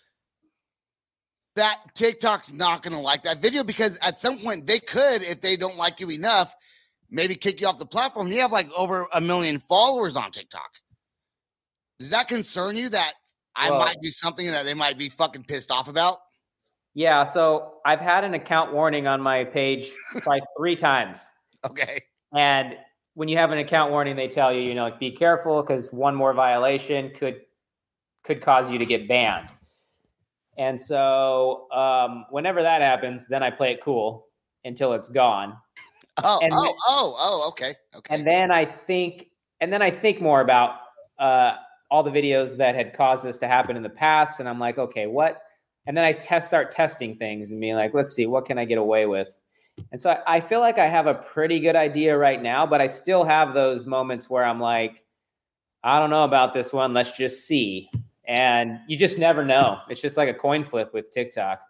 that 1.57 1.81
TikTok's 1.95 2.53
not 2.53 2.83
going 2.83 2.95
to 2.95 3.01
like 3.01 3.23
that 3.25 3.43
video 3.43 3.65
because 3.65 3.99
at 3.99 4.19
some 4.19 4.39
point 4.39 4.67
they 4.67 4.79
could, 4.79 5.23
if 5.23 5.41
they 5.41 5.57
don't 5.57 5.77
like 5.77 6.01
you 6.01 6.11
enough, 6.11 6.55
maybe 7.11 7.35
kick 7.35 7.61
you 7.61 7.67
off 7.67 7.79
the 7.79 7.87
platform. 7.87 8.29
You 8.29 8.41
have 8.41 8.53
like 8.53 8.71
over 8.73 9.07
a 9.13 9.21
million 9.21 9.59
followers 9.59 10.17
on 10.17 10.31
TikTok. 10.31 10.71
Does 11.99 12.11
that 12.11 12.29
concern 12.29 12.77
you 12.77 12.89
that 12.91 13.15
I 13.55 13.71
Well- 13.71 13.81
might 13.81 13.97
do 14.01 14.11
something 14.11 14.47
that 14.47 14.65
they 14.65 14.75
might 14.75 14.99
be 14.99 15.09
fucking 15.09 15.45
pissed 15.45 15.71
off 15.71 15.89
about? 15.89 16.19
Yeah, 16.95 17.25
so 17.25 17.75
I've 17.85 18.01
had 18.01 18.25
an 18.25 18.33
account 18.33 18.73
warning 18.73 19.07
on 19.07 19.21
my 19.21 19.45
page 19.45 19.93
like 20.27 20.43
three 20.59 20.77
times. 20.77 21.23
Okay. 21.63 22.01
And 22.35 22.75
when 23.15 23.29
you 23.29 23.37
have 23.37 23.51
an 23.51 23.59
account 23.59 23.91
warning, 23.91 24.17
they 24.17 24.29
tell 24.29 24.53
you, 24.53 24.63
you 24.63 24.75
know, 24.75 24.85
like 24.85 24.99
be 24.99 25.11
careful 25.11 25.63
because 25.63 25.93
one 25.93 26.15
more 26.15 26.33
violation 26.33 27.11
could 27.11 27.41
could 28.25 28.41
cause 28.41 28.71
you 28.71 28.79
to 28.79 28.87
get 28.87 29.09
banned. 29.09 29.49
And 30.59 30.79
so 30.81 31.71
um, 31.73 32.27
whenever 32.31 32.63
that 32.63 32.81
happens, 32.81 33.29
then 33.29 33.43
I 33.43 33.51
play 33.51 33.73
it 33.73 33.81
cool 33.83 34.27
until 34.65 34.95
it's 34.95 35.09
gone. 35.09 35.57
Oh, 36.25 36.41
And 36.43 36.53
oh, 36.55 36.63
then- 36.65 36.75
oh, 36.89 37.17
oh, 37.19 37.49
okay. 37.49 37.75
Okay. 37.95 38.15
And 38.15 38.27
then 38.27 38.51
I 38.51 38.65
think 38.65 39.29
and 39.61 39.73
then 39.73 39.83
I 39.83 39.91
think 39.91 40.21
more 40.21 40.41
about 40.41 40.77
uh, 41.19 41.55
all 41.91 42.03
the 42.03 42.11
videos 42.11 42.57
that 42.59 42.75
had 42.75 42.93
caused 42.95 43.25
this 43.25 43.39
to 43.39 43.49
happen 43.49 43.77
in 43.77 43.83
the 43.83 43.89
past. 43.89 44.39
And 44.41 44.49
I'm 44.49 44.59
like, 44.59 44.77
okay, 44.79 45.07
what? 45.07 45.43
And 45.87 45.97
then 45.97 46.05
I 46.05 46.13
test 46.13 46.49
start 46.49 46.73
testing 46.73 47.17
things 47.17 47.51
and 47.51 47.61
being 47.61 47.75
like, 47.75 47.95
let's 47.95 48.13
see, 48.13 48.27
what 48.27 48.45
can 48.45 48.59
I 48.59 48.65
get 48.65 48.77
away 48.79 49.07
with? 49.07 49.39
And 49.93 50.01
so 50.01 50.11
I, 50.11 50.37
I 50.37 50.41
feel 50.41 50.61
like 50.61 50.79
I 50.79 50.87
have 50.87 51.07
a 51.07 51.15
pretty 51.15 51.61
good 51.61 51.77
idea 51.77 52.17
right 52.19 52.43
now, 52.43 52.67
but 52.67 52.81
I 52.81 52.87
still 52.87 53.25
have 53.25 53.55
those 53.55 53.87
moments 53.87 54.29
where 54.29 54.45
I'm 54.45 54.61
like, 54.61 55.05
I 55.85 56.01
don't 56.01 56.11
know 56.11 56.25
about 56.25 56.53
this 56.53 56.73
one. 56.73 56.93
Let's 56.93 57.13
just 57.13 57.47
see. 57.47 57.89
And 58.29 58.81
you 58.89 58.97
just 58.97 59.19
never 59.19 59.45
know. 59.45 59.79
It's 59.89 60.01
just 60.01 60.17
like 60.17 60.29
a 60.29 60.35
coin 60.35 60.65
flip 60.65 60.93
with 60.93 61.11
TikTok. 61.11 61.61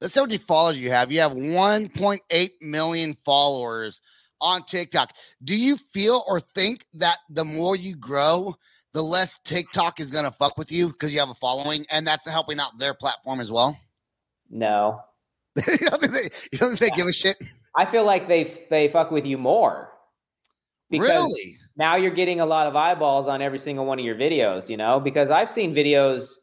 Let's 0.00 0.14
see 0.14 0.20
how 0.20 0.26
many 0.26 0.38
followers 0.38 0.78
you 0.78 0.90
have. 0.90 1.10
You 1.10 1.20
have 1.20 1.32
1.8 1.32 2.50
million 2.60 3.14
followers 3.14 4.00
on 4.40 4.62
TikTok. 4.64 5.12
Do 5.42 5.56
you 5.56 5.76
feel 5.76 6.22
or 6.28 6.40
think 6.40 6.84
that 6.94 7.18
the 7.30 7.44
more 7.44 7.76
you 7.76 7.96
grow, 7.96 8.54
the 8.92 9.02
less 9.02 9.40
TikTok 9.44 10.00
is 10.00 10.10
going 10.10 10.24
to 10.24 10.30
fuck 10.30 10.58
with 10.58 10.70
you 10.70 10.88
because 10.88 11.12
you 11.12 11.20
have 11.20 11.30
a 11.30 11.34
following 11.34 11.86
and 11.90 12.06
that's 12.06 12.28
helping 12.28 12.60
out 12.60 12.78
their 12.78 12.94
platform 12.94 13.40
as 13.40 13.50
well? 13.50 13.76
No. 14.50 15.00
you, 15.56 15.78
don't 15.78 16.00
think 16.00 16.12
they, 16.12 16.28
you 16.52 16.58
don't 16.58 16.76
think 16.76 16.80
they 16.80 16.90
give 16.90 17.06
a 17.06 17.12
shit? 17.12 17.36
I 17.76 17.84
feel 17.84 18.04
like 18.04 18.28
they 18.28 18.44
they 18.70 18.88
fuck 18.88 19.10
with 19.10 19.26
you 19.26 19.38
more. 19.38 19.90
Really? 20.90 21.56
Now 21.76 21.96
you're 21.96 22.10
getting 22.10 22.40
a 22.40 22.46
lot 22.46 22.66
of 22.66 22.76
eyeballs 22.76 23.28
on 23.28 23.42
every 23.42 23.58
single 23.58 23.84
one 23.84 23.98
of 23.98 24.04
your 24.04 24.14
videos, 24.14 24.68
you 24.68 24.76
know, 24.76 25.00
because 25.00 25.30
I've 25.30 25.50
seen 25.50 25.74
videos 25.74 26.34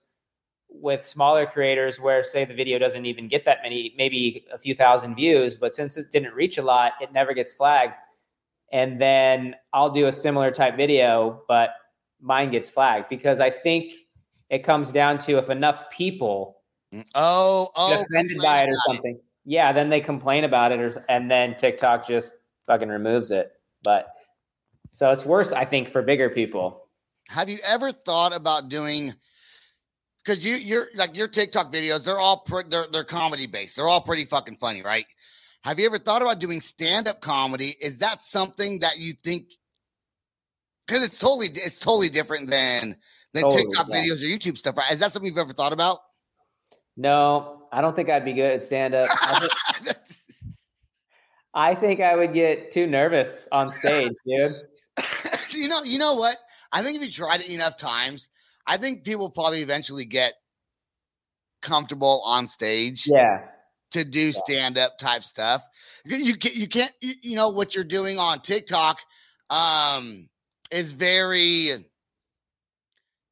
with 0.70 1.06
smaller 1.06 1.46
creators 1.46 2.00
where 2.00 2.24
say 2.24 2.46
the 2.46 2.54
video 2.54 2.80
doesn't 2.80 3.06
even 3.06 3.28
get 3.28 3.46
that 3.46 3.60
many, 3.64 3.94
maybe 3.98 4.46
a 4.54 4.58
few 4.58 4.74
thousand 4.76 5.16
views, 5.16 5.56
but 5.56 5.74
since 5.74 5.98
it 5.98 6.12
didn't 6.12 6.34
reach 6.34 6.58
a 6.58 6.62
lot, 6.62 6.94
it 7.02 7.12
never 7.14 7.34
gets 7.34 7.54
flagged. 7.54 7.94
And 8.72 9.00
then 9.00 9.56
I'll 9.74 9.90
do 9.90 10.08
a 10.08 10.12
similar 10.12 10.50
type 10.50 10.78
video, 10.78 11.44
but 11.48 11.72
mine 12.22 12.52
gets 12.52 12.70
flagged 12.70 13.10
because 13.10 13.40
I 13.40 13.50
think 13.50 13.94
it 14.50 14.60
comes 14.60 14.92
down 14.92 15.18
to 15.20 15.38
if 15.38 15.50
enough 15.50 15.90
people 15.90 16.62
Oh, 17.16 17.70
oh. 17.76 18.02
offended 18.02 18.40
by 18.44 18.64
it 18.64 18.70
or 18.70 18.76
something. 18.86 19.20
Yeah, 19.46 19.72
then 19.72 19.90
they 19.90 20.02
complain 20.02 20.44
about 20.44 20.72
it, 20.72 20.80
or, 20.80 21.06
and 21.10 21.32
then 21.32 21.56
TikTok 21.56 22.06
just 22.06 22.36
fucking 22.68 22.90
removes 22.90 23.32
it. 23.32 23.54
But 23.84 24.14
so 24.94 25.12
it's 25.12 25.26
worse, 25.26 25.52
I 25.52 25.66
think, 25.66 25.90
for 25.90 26.02
bigger 26.02 26.30
people. 26.30 26.88
Have 27.30 27.50
you 27.50 27.60
ever 27.66 27.92
thought 27.92 28.36
about 28.36 28.70
doing? 28.70 29.14
Because 30.24 30.46
you, 30.46 30.56
you're 30.56 30.88
like 30.96 31.16
your 31.16 31.28
TikTok 31.28 31.72
videos, 31.72 32.04
they're 32.04 32.20
all 32.20 32.40
pre- 32.40 32.64
they're 32.68 32.86
they're 32.92 33.04
comedy 33.04 33.48
based. 33.48 33.76
They're 33.76 33.88
all 33.88 34.02
pretty 34.02 34.26
fucking 34.26 34.58
funny, 34.58 34.82
right? 34.82 35.06
Have 35.64 35.80
you 35.80 35.86
ever 35.86 35.98
thought 35.98 36.22
about 36.22 36.40
doing 36.40 36.60
stand 36.60 37.08
up 37.08 37.22
comedy? 37.22 37.76
Is 37.82 38.00
that 38.00 38.22
something 38.22 38.80
that 38.80 39.00
you 39.00 39.14
think? 39.14 39.46
Because 40.88 41.04
it's 41.04 41.18
totally 41.18 41.48
it's 41.48 41.80
totally 41.80 42.10
different 42.10 42.50
than 42.50 42.98
than 43.34 43.44
Totally, 43.44 43.64
TikTok 43.64 43.88
yeah. 43.90 44.04
videos 44.04 44.22
or 44.22 44.26
YouTube 44.26 44.58
stuff, 44.58 44.78
right? 44.78 44.92
Is 44.92 45.00
that 45.00 45.12
something 45.12 45.28
you've 45.28 45.38
ever 45.38 45.54
thought 45.54 45.74
about? 45.74 46.00
No, 46.98 47.64
I 47.72 47.82
don't 47.82 47.96
think 47.96 48.10
I'd 48.10 48.26
be 48.26 48.34
good 48.34 48.52
at 48.52 48.64
stand 48.64 48.94
up. 48.94 49.06
I, 49.10 49.48
I 51.54 51.76
think 51.76 52.00
I 52.02 52.16
would 52.16 52.34
get 52.34 52.72
too 52.72 52.88
nervous 52.88 53.48
on 53.52 53.70
stage, 53.70 54.14
dude. 54.26 54.52
You 55.58 55.68
know, 55.68 55.84
you 55.84 56.00
know 56.00 56.16
what? 56.16 56.36
I 56.72 56.84
think 56.84 56.96
if 56.98 57.04
you 57.04 57.12
tried 57.12 57.42
it 57.42 57.50
enough 57.50 57.78
times, 57.78 58.30
I 58.68 58.78
think 58.78 59.04
people 59.04 59.30
probably 59.30 59.62
eventually 59.62 60.06
get 60.06 60.34
comfortable 61.62 62.22
on 62.26 62.48
stage. 62.48 63.08
Yeah. 63.08 63.42
to 63.92 64.06
do 64.06 64.32
stand 64.32 64.78
up 64.78 64.98
type 64.98 65.24
stuff. 65.24 65.62
You 66.06 66.18
you 66.18 66.36
can't, 66.38 66.56
you 66.56 66.68
can't, 66.68 66.94
you, 67.02 67.14
you 67.22 67.36
know, 67.36 67.50
what 67.50 67.76
you're 67.76 67.84
doing 67.84 68.18
on 68.18 68.40
TikTok 68.40 69.00
um, 69.50 70.30
is 70.72 70.94
very 70.94 71.72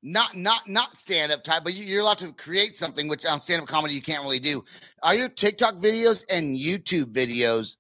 not, 0.03 0.35
not, 0.35 0.67
not 0.67 0.97
stand 0.97 1.31
up 1.31 1.43
type, 1.43 1.63
but 1.63 1.73
you, 1.73 1.85
you're 1.85 2.01
allowed 2.01 2.17
to 2.19 2.33
create 2.33 2.75
something, 2.75 3.07
which 3.07 3.25
on 3.25 3.39
stand 3.39 3.61
up 3.61 3.67
comedy 3.67 3.93
you 3.93 4.01
can't 4.01 4.23
really 4.23 4.39
do. 4.39 4.63
Are 5.01 5.15
your 5.15 5.29
TikTok 5.29 5.75
videos 5.75 6.23
and 6.29 6.57
YouTube 6.57 7.13
videos, 7.13 7.77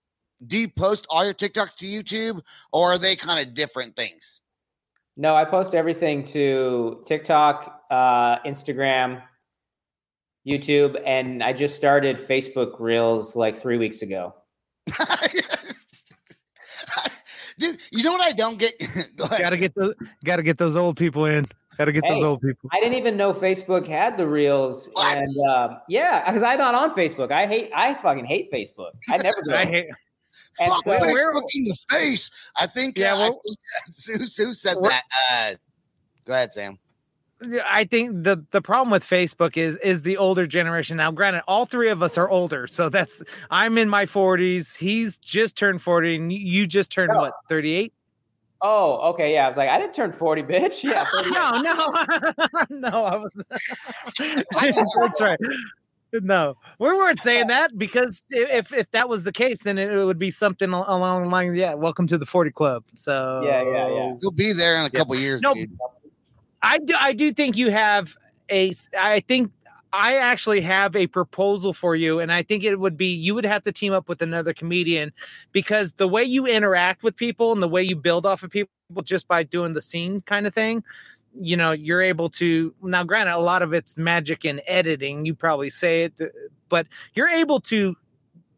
do 0.47 0.57
you 0.59 0.69
post 0.69 1.05
all 1.09 1.23
your 1.25 1.33
TikToks 1.33 1.75
to 1.77 1.85
YouTube 1.85 2.41
or 2.71 2.93
are 2.93 2.97
they 2.97 3.15
kind 3.15 3.45
of 3.45 3.53
different 3.53 3.95
things? 3.95 4.41
No, 5.17 5.35
I 5.35 5.43
post 5.45 5.75
everything 5.75 6.23
to 6.25 7.03
TikTok, 7.05 7.81
uh, 7.91 8.39
Instagram, 8.39 9.21
YouTube, 10.47 11.01
and 11.05 11.43
I 11.43 11.51
just 11.51 11.75
started 11.75 12.15
Facebook 12.17 12.79
Reels 12.79 13.35
like 13.35 13.57
three 13.59 13.77
weeks 13.77 14.01
ago. 14.01 14.33
Dude, 17.57 17.77
you 17.91 18.03
know 18.03 18.13
what 18.13 18.21
I 18.21 18.31
don't 18.31 18.57
get? 18.57 18.73
Go 19.17 19.25
ahead. 19.25 19.39
Gotta 19.41 19.57
get 19.57 19.75
those. 19.75 19.93
Gotta 20.23 20.43
get 20.43 20.57
those 20.57 20.77
old 20.77 20.95
people 20.95 21.25
in. 21.25 21.45
Gotta 21.77 21.91
get 21.91 22.05
Hey, 22.05 22.13
those 22.13 22.23
old 22.23 22.41
people. 22.41 22.69
I 22.71 22.79
didn't 22.79 22.95
even 22.95 23.17
know 23.17 23.33
Facebook 23.33 23.85
had 23.85 24.15
the 24.17 24.25
Reels, 24.27 24.89
What? 24.93 25.17
and 25.17 25.25
um, 25.49 25.77
yeah, 25.89 26.25
because 26.25 26.41
I'm 26.43 26.57
not 26.57 26.73
on 26.75 26.95
Facebook. 26.95 27.31
I 27.31 27.47
hate, 27.47 27.71
I 27.75 27.93
fucking 27.95 28.25
hate 28.25 28.49
Facebook. 28.51 28.91
I 29.09 29.17
never 29.17 29.37
go. 29.47 29.55
I 29.55 29.65
hate. 29.65 29.87
And 30.59 30.69
Fuck, 30.69 30.83
so- 30.83 30.91
we're 30.91 30.99
Where- 31.13 31.31
in 31.31 31.63
the 31.63 31.77
face. 31.89 32.51
I 32.57 32.67
think. 32.67 32.97
Yeah, 32.97 33.13
uh, 33.13 33.15
I 33.15 33.19
well- 33.19 33.39
think 33.45 33.57
Sue, 33.91 34.25
Sue 34.25 34.53
said 34.53 34.77
that. 34.83 35.03
Uh, 35.31 35.55
go 36.25 36.33
ahead, 36.33 36.51
Sam. 36.51 36.77
I 37.65 37.85
think 37.85 38.23
the 38.25 38.45
the 38.51 38.61
problem 38.61 38.89
with 38.91 39.05
Facebook 39.05 39.55
is 39.55 39.77
is 39.77 40.01
the 40.01 40.17
older 40.17 40.45
generation. 40.45 40.97
Now, 40.97 41.09
granted, 41.11 41.43
all 41.47 41.65
three 41.65 41.87
of 41.87 42.03
us 42.03 42.17
are 42.17 42.29
older, 42.29 42.67
so 42.67 42.89
that's 42.89 43.23
I'm 43.49 43.77
in 43.77 43.87
my 43.87 44.05
40s. 44.05 44.75
He's 44.75 45.17
just 45.19 45.55
turned 45.55 45.81
40, 45.81 46.17
and 46.17 46.33
you- 46.33 46.39
you 46.39 46.67
just 46.67 46.91
turned 46.91 47.11
Oh. 47.15 47.19
what 47.21 47.33
38? 47.47 47.93
Oh, 48.61 48.95
okay, 49.11 49.31
yeah. 49.33 49.45
I 49.45 49.47
was 49.47 49.55
like, 49.55 49.69
I 49.69 49.79
didn't 49.79 49.93
turn 49.95 50.11
40, 50.11 50.43
bitch. 50.43 50.83
Yeah, 50.83 51.05
38. 51.05 51.31
No, 51.31 51.61
no, 51.61 52.89
no. 52.89 53.05
I 53.05 53.15
was. 53.15 53.31
that's 54.99 55.21
right. 55.21 55.39
No, 56.11 56.55
we 56.79 56.87
weren't 56.87 57.19
saying 57.19 57.47
that 57.49 57.77
because 57.77 58.23
if 58.29 58.73
if 58.73 58.89
that 58.91 59.07
was 59.09 59.23
the 59.23 59.31
case, 59.31 59.61
then 59.61 59.77
it 59.77 60.05
would 60.05 60.19
be 60.19 60.31
something 60.31 60.71
along 60.71 61.23
the 61.23 61.29
lines. 61.29 61.55
Yeah, 61.55 61.73
welcome 61.73 62.07
to 62.07 62.17
the 62.17 62.25
40 62.25 62.51
Club. 62.51 62.83
So 62.95 63.41
Yeah, 63.43 63.61
yeah, 63.63 63.87
yeah. 63.89 64.13
You'll 64.21 64.31
be 64.31 64.53
there 64.53 64.77
in 64.77 64.85
a 64.85 64.89
couple 64.89 65.15
years. 65.15 65.41
No, 65.41 65.53
dude. 65.53 65.77
I 66.61 66.79
do. 66.79 66.95
I 66.99 67.13
do 67.13 67.31
think 67.31 67.57
you 67.57 67.71
have 67.71 68.15
a. 68.49 68.71
I 68.99 69.21
think 69.21 69.51
I 69.93 70.17
actually 70.17 70.61
have 70.61 70.95
a 70.95 71.07
proposal 71.07 71.73
for 71.73 71.95
you, 71.95 72.19
and 72.19 72.31
I 72.31 72.43
think 72.43 72.63
it 72.63 72.79
would 72.79 72.97
be 72.97 73.07
you 73.07 73.33
would 73.35 73.45
have 73.45 73.63
to 73.63 73.71
team 73.71 73.93
up 73.93 74.09
with 74.09 74.21
another 74.21 74.53
comedian 74.53 75.11
because 75.51 75.93
the 75.93 76.07
way 76.07 76.23
you 76.23 76.45
interact 76.45 77.03
with 77.03 77.15
people 77.15 77.51
and 77.51 77.61
the 77.61 77.67
way 77.67 77.83
you 77.83 77.95
build 77.95 78.25
off 78.25 78.43
of 78.43 78.51
people 78.51 78.71
just 79.03 79.27
by 79.27 79.43
doing 79.43 79.73
the 79.73 79.81
scene 79.81 80.21
kind 80.21 80.47
of 80.47 80.53
thing. 80.53 80.83
You 81.33 81.57
know, 81.57 81.71
you're 81.71 82.01
able 82.01 82.29
to 82.31 82.73
now. 82.81 83.03
Granted, 83.03 83.35
a 83.35 83.39
lot 83.39 83.61
of 83.61 83.73
it's 83.73 83.97
magic 83.97 84.45
in 84.45 84.61
editing. 84.65 85.25
You 85.25 85.35
probably 85.35 85.69
say 85.69 86.03
it, 86.03 86.13
uh, 86.19 86.25
but 86.69 86.87
you're 87.13 87.29
able 87.29 87.59
to 87.61 87.95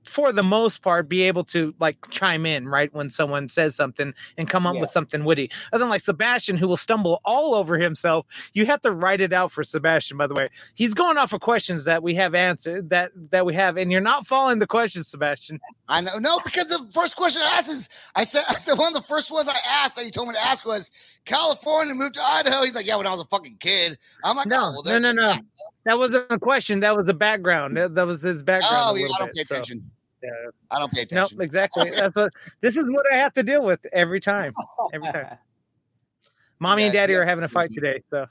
for 0.03 0.31
the 0.31 0.43
most 0.43 0.81
part 0.81 1.07
be 1.07 1.21
able 1.23 1.43
to 1.43 1.73
like 1.79 1.95
chime 2.09 2.45
in 2.45 2.67
right 2.67 2.93
when 2.93 3.09
someone 3.09 3.47
says 3.47 3.75
something 3.75 4.13
and 4.37 4.49
come 4.49 4.65
up 4.65 4.73
Yeah. 4.75 4.81
with 4.81 4.89
something 4.89 5.23
witty 5.23 5.51
other 5.71 5.79
than 5.83 5.89
like 5.89 6.01
sebastian 6.01 6.57
who 6.57 6.67
will 6.67 6.77
stumble 6.77 7.21
all 7.23 7.53
over 7.53 7.77
himself 7.77 8.25
you 8.53 8.65
have 8.65 8.81
to 8.81 8.91
write 8.91 9.21
it 9.21 9.31
out 9.31 9.51
for 9.51 9.63
sebastian 9.63 10.17
by 10.17 10.25
the 10.27 10.33
way 10.33 10.49
he's 10.73 10.93
going 10.95 11.17
off 11.17 11.33
of 11.33 11.41
questions 11.41 11.85
that 11.85 12.01
we 12.01 12.15
have 12.15 12.33
answered 12.33 12.89
that 12.89 13.11
that 13.29 13.45
we 13.45 13.53
have 13.53 13.77
and 13.77 13.91
you're 13.91 14.01
not 14.01 14.25
following 14.25 14.59
the 14.59 14.67
questions 14.67 15.07
sebastian 15.07 15.59
I 15.87 15.99
know. 15.99 16.17
No, 16.19 16.39
because 16.45 16.69
the 16.69 16.87
first 16.93 17.17
question 17.17 17.41
I 17.41 17.57
asked 17.57 17.69
is, 17.69 17.89
I 18.15 18.23
said, 18.23 18.43
I 18.49 18.53
said 18.53 18.77
one 18.77 18.87
of 18.87 18.93
the 18.93 19.05
first 19.07 19.29
ones 19.29 19.49
I 19.49 19.57
asked 19.69 19.97
that 19.97 20.05
you 20.05 20.11
told 20.11 20.29
me 20.29 20.35
to 20.35 20.39
ask 20.39 20.65
was 20.65 20.89
California 21.25 21.93
moved 21.93 22.13
to 22.15 22.21
Idaho. 22.23 22.63
He's 22.63 22.75
like, 22.75 22.85
yeah, 22.87 22.95
when 22.95 23.05
I 23.07 23.11
was 23.11 23.19
a 23.19 23.25
fucking 23.25 23.57
kid. 23.59 23.97
I'm 24.23 24.37
like, 24.37 24.47
oh, 24.47 24.49
No, 24.49 24.57
oh, 24.77 24.81
well, 24.85 24.99
no, 25.01 25.11
no, 25.11 25.11
no. 25.11 25.35
That. 25.85 25.97
wasn't 25.97 26.25
a 26.29 26.39
question 26.39 26.79
that 26.81 26.95
was 26.95 27.07
a 27.07 27.13
background 27.13 27.77
that, 27.77 27.95
that 27.95 28.05
was 28.07 28.21
his 28.21 28.43
background 28.43 28.75
Oh, 28.77 28.95
yeah, 28.95 29.07
I 29.07 29.19
don't 29.19 29.27
bit, 29.27 29.35
pay 29.35 29.43
so- 29.43 29.55
attention. 29.55 29.91
yeah. 30.23 30.29
I 30.71 30.79
don't 30.79 30.91
pay 30.91 31.01
Nope, 31.11 31.11
attention. 31.11 31.41
exactly. 31.41 31.89
That's 31.95 32.15
what 32.15 32.31
this 32.61 32.77
is 32.77 32.89
what 32.91 33.05
I 33.11 33.15
have 33.17 33.33
to 33.33 33.43
deal 33.43 33.63
with 33.63 33.85
every 33.93 34.19
time. 34.19 34.53
Every 34.93 35.11
time. 35.11 35.37
Mommy 36.59 36.83
and 36.83 36.93
daddy 36.93 37.13
yeah. 37.13 37.19
are 37.19 37.25
having 37.25 37.43
a 37.43 37.49
fight 37.49 37.71
today, 37.73 38.03
so 38.11 38.27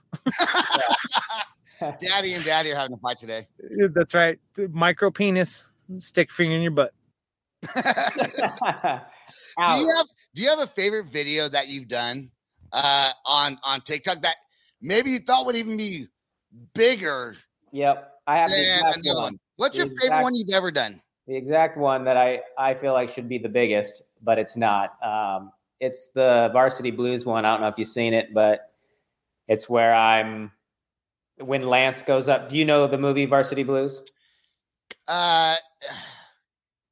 Daddy 1.98 2.34
and 2.34 2.44
Daddy 2.44 2.70
are 2.70 2.76
having 2.76 2.92
a 2.92 2.96
fight 2.98 3.16
today. 3.16 3.48
That's 3.92 4.14
right. 4.14 4.38
Micro 4.70 5.10
penis, 5.10 5.66
stick 5.98 6.30
finger 6.30 6.54
in 6.54 6.62
your 6.62 6.70
butt. 6.70 6.92
do 7.64 7.70
you 7.76 7.82
have 9.96 10.06
Do 10.34 10.42
you 10.42 10.48
have 10.48 10.60
a 10.60 10.66
favorite 10.66 11.06
video 11.06 11.48
that 11.48 11.68
you've 11.68 11.88
done 11.88 12.30
uh, 12.72 13.10
on 13.26 13.58
on 13.64 13.80
TikTok 13.80 14.22
that 14.22 14.36
maybe 14.80 15.10
you 15.10 15.18
thought 15.18 15.44
would 15.46 15.56
even 15.56 15.76
be 15.76 16.06
bigger 16.74 17.36
Yep, 17.72 18.12
I 18.26 18.36
have 18.38 18.48
the 18.48 18.56
than 18.56 18.62
exact 18.62 18.96
another 18.98 19.16
one. 19.16 19.22
one? 19.24 19.40
What's 19.56 19.76
The 19.76 19.84
your 19.84 19.94
favorite 20.00 20.22
one 20.22 20.34
you've 20.34 20.50
ever 20.52 20.70
done? 20.70 21.00
The 21.26 21.36
exact 21.36 21.76
one 21.76 22.04
that 22.04 22.16
I 22.16 22.40
I 22.58 22.74
feel 22.74 22.92
like 22.92 23.08
should 23.08 23.28
be 23.28 23.38
the 23.38 23.48
biggest, 23.48 24.02
but 24.22 24.38
it's 24.38 24.56
not. 24.56 24.96
Um, 25.04 25.52
it's 25.78 26.08
the 26.08 26.50
Varsity 26.52 26.90
Blues 26.90 27.24
one. 27.24 27.44
I 27.44 27.52
don't 27.52 27.60
know 27.60 27.68
if 27.68 27.78
you've 27.78 27.88
seen 27.88 28.14
it, 28.14 28.34
but 28.34 28.72
it's 29.48 29.68
where 29.68 29.94
I'm 29.94 30.50
when 31.38 31.62
Lance 31.66 32.02
goes 32.02 32.28
up. 32.28 32.48
Do 32.48 32.58
you 32.58 32.64
know 32.64 32.86
the 32.86 32.98
movie 32.98 33.26
Varsity 33.26 33.62
Blues? 33.62 34.02
Uh, 35.06 35.54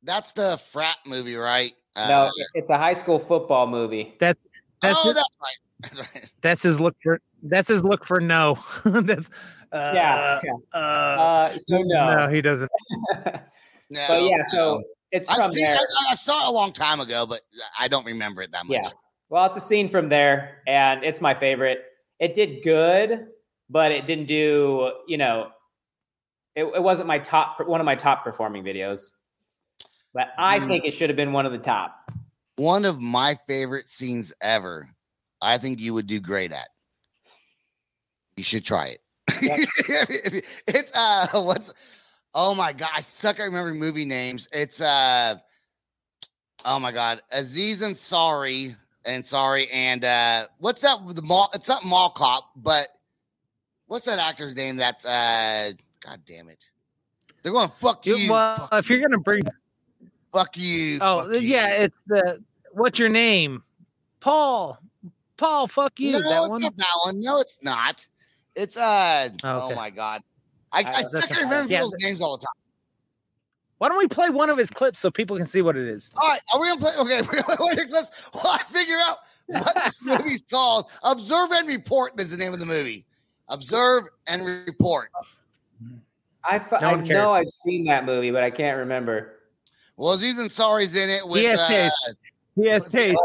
that's 0.02 0.32
the 0.32 0.56
frat 0.58 0.96
movie, 1.06 1.36
right? 1.36 1.72
Uh, 1.96 2.08
no, 2.08 2.30
it's 2.54 2.70
a 2.70 2.78
high 2.78 2.94
school 2.94 3.18
football 3.18 3.66
movie. 3.66 4.14
That's 4.20 4.46
that's 4.80 4.98
oh, 5.00 5.08
his, 5.08 5.14
that's 5.14 5.30
right. 5.40 5.56
That's 5.80 5.98
right. 6.00 6.32
that's 6.42 6.62
his 6.64 6.80
look 6.80 6.96
for 7.00 7.20
that's 7.42 7.68
his 7.68 7.84
look 7.84 8.04
for 8.04 8.20
no. 8.20 8.58
that's 8.84 9.28
uh, 9.72 9.92
yeah. 9.94 10.40
yeah. 10.44 10.52
Uh, 10.72 10.78
Uh, 10.78 11.58
so 11.58 11.78
no, 11.78 12.16
no, 12.16 12.28
he 12.28 12.40
doesn't. 12.42 12.70
No, 13.90 14.04
but 14.06 14.22
yeah, 14.22 14.44
so 14.50 14.82
it's 15.12 15.30
I've 15.30 15.36
from 15.36 15.50
seen, 15.52 15.64
there. 15.64 15.74
I, 15.76 16.10
I 16.10 16.14
saw 16.14 16.46
it 16.46 16.50
a 16.50 16.52
long 16.52 16.74
time 16.74 17.00
ago, 17.00 17.24
but 17.24 17.40
I 17.80 17.88
don't 17.88 18.04
remember 18.04 18.42
it 18.42 18.52
that 18.52 18.66
much. 18.66 18.76
Yeah. 18.82 18.90
Well, 19.30 19.46
it's 19.46 19.56
a 19.56 19.62
scene 19.62 19.88
from 19.88 20.10
there, 20.10 20.58
and 20.66 21.02
it's 21.02 21.22
my 21.22 21.34
favorite. 21.34 21.84
It 22.18 22.34
did 22.34 22.62
good, 22.62 23.28
but 23.70 23.90
it 23.92 24.04
didn't 24.04 24.26
do, 24.26 24.92
you 25.06 25.16
know, 25.16 25.48
it, 26.54 26.64
it 26.64 26.82
wasn't 26.82 27.08
my 27.08 27.18
top 27.18 27.66
one 27.66 27.80
of 27.80 27.86
my 27.86 27.94
top 27.94 28.24
performing 28.24 28.62
videos. 28.62 29.10
But 30.12 30.28
I 30.38 30.58
Mm. 30.58 30.66
think 30.68 30.84
it 30.84 30.92
should 30.92 31.08
have 31.08 31.16
been 31.16 31.32
one 31.32 31.46
of 31.46 31.52
the 31.52 31.58
top. 31.58 32.10
One 32.56 32.84
of 32.84 33.00
my 33.00 33.38
favorite 33.46 33.88
scenes 33.88 34.34
ever. 34.42 34.86
I 35.40 35.56
think 35.56 35.80
you 35.80 35.94
would 35.94 36.06
do 36.06 36.20
great 36.20 36.52
at. 36.52 36.68
You 38.38 38.44
should 38.44 38.64
try 38.64 38.86
it. 38.86 39.00
it's 40.68 40.92
uh 40.94 41.26
what's 41.32 41.74
oh 42.36 42.54
my 42.54 42.72
god, 42.72 42.90
I 42.96 43.00
suck 43.00 43.40
at 43.40 43.42
remembering 43.42 43.80
movie 43.80 44.04
names. 44.04 44.48
It's 44.52 44.80
uh 44.80 45.34
oh 46.64 46.78
my 46.78 46.92
god, 46.92 47.20
Aziz 47.32 47.82
Ansari 47.82 48.76
and 49.04 49.26
Sorry 49.26 49.68
and 49.70 50.04
uh 50.04 50.46
what's 50.58 50.82
that 50.82 51.02
with 51.02 51.16
the 51.16 51.22
mall 51.22 51.50
it's 51.52 51.68
not 51.68 51.84
Mall 51.84 52.10
Cop, 52.10 52.52
but 52.54 52.86
what's 53.88 54.06
that 54.06 54.20
actor's 54.20 54.54
name 54.54 54.76
that's 54.76 55.04
uh 55.04 55.72
god 55.98 56.20
damn 56.24 56.48
it. 56.48 56.70
They're 57.42 57.52
going 57.52 57.68
fuck 57.70 58.06
you. 58.06 58.30
Well, 58.30 58.54
fuck, 58.54 58.68
if 58.72 58.88
you're 58.88 59.00
gonna 59.00 59.18
bring, 59.18 59.42
fuck 60.32 60.56
you. 60.56 61.00
oh 61.02 61.22
fuck 61.22 61.42
yeah, 61.42 61.76
you. 61.76 61.82
it's 61.82 62.04
the 62.04 62.38
what's 62.70 63.00
your 63.00 63.08
name, 63.08 63.64
Paul. 64.20 64.78
Paul, 65.36 65.66
fuck 65.66 65.98
you. 65.98 66.12
no, 66.12 66.20
that 66.20 66.40
it's 66.40 66.48
one. 66.48 66.62
not 66.62 66.76
that 66.76 67.00
one. 67.04 67.20
No, 67.20 67.40
it's 67.40 67.58
not. 67.62 68.06
It's 68.58 68.76
uh 68.76 69.28
Oh, 69.44 69.70
oh 69.70 69.74
my 69.76 69.88
god. 69.88 70.22
I, 70.72 70.80
I 70.80 70.82
Uh, 70.82 71.02
suck 71.04 71.24
at 71.24 71.30
okay. 71.30 71.44
remembering 71.44 71.70
Yeah, 71.70 71.78
people's 71.78 71.96
names 72.02 72.20
all 72.20 72.36
the 72.36 72.42
time. 72.44 72.52
Why 73.78 73.88
don't 73.88 73.98
we 73.98 74.08
play 74.08 74.28
one 74.30 74.50
of 74.50 74.58
his 74.58 74.68
clips 74.68 74.98
so 74.98 75.10
people 75.12 75.36
can 75.36 75.46
see 75.46 75.62
what 75.62 75.76
it 75.76 75.86
is? 75.86 76.10
All 76.20 76.28
right, 76.28 76.40
are 76.52 76.60
we 76.60 76.66
gonna 76.66 76.80
play? 76.80 76.90
Okay, 76.98 77.22
we're 77.22 77.40
gonna 77.40 77.42
play 77.44 77.56
one 77.58 77.72
of 77.72 77.78
your 77.78 77.86
clips 77.86 78.10
while 78.32 78.54
I 78.54 78.58
figure 78.64 78.96
out 79.06 79.18
what 79.46 79.74
this 79.84 80.02
movie's 80.04 80.42
called. 80.50 80.90
Observe 81.04 81.52
and 81.52 81.68
Report 81.68 82.18
is 82.20 82.32
the 82.32 82.36
name 82.36 82.52
of 82.52 82.58
the 82.58 82.66
movie. 82.66 83.06
Observe 83.48 84.08
and 84.26 84.44
Report. 84.66 85.10
I, 86.44 86.56
f- 86.56 86.72
No 86.72 86.88
I 86.88 86.90
one 86.96 87.06
cared. 87.06 87.18
know 87.18 87.32
I've 87.32 87.48
seen 87.50 87.84
that 87.86 88.04
movie, 88.04 88.32
but 88.32 88.42
I 88.42 88.50
can't 88.50 88.78
remember. 88.78 89.36
Well, 89.96 90.12
Aziz 90.12 90.36
Ansari's 90.38 90.96
in 90.96 91.08
it 91.08 91.26
with 91.26 91.40
he 91.40 91.46
has 91.46 91.60
uh, 91.60 91.68
taste. 91.68 92.14
He 92.60 92.68
has 92.68 92.88
taste. 92.88 93.16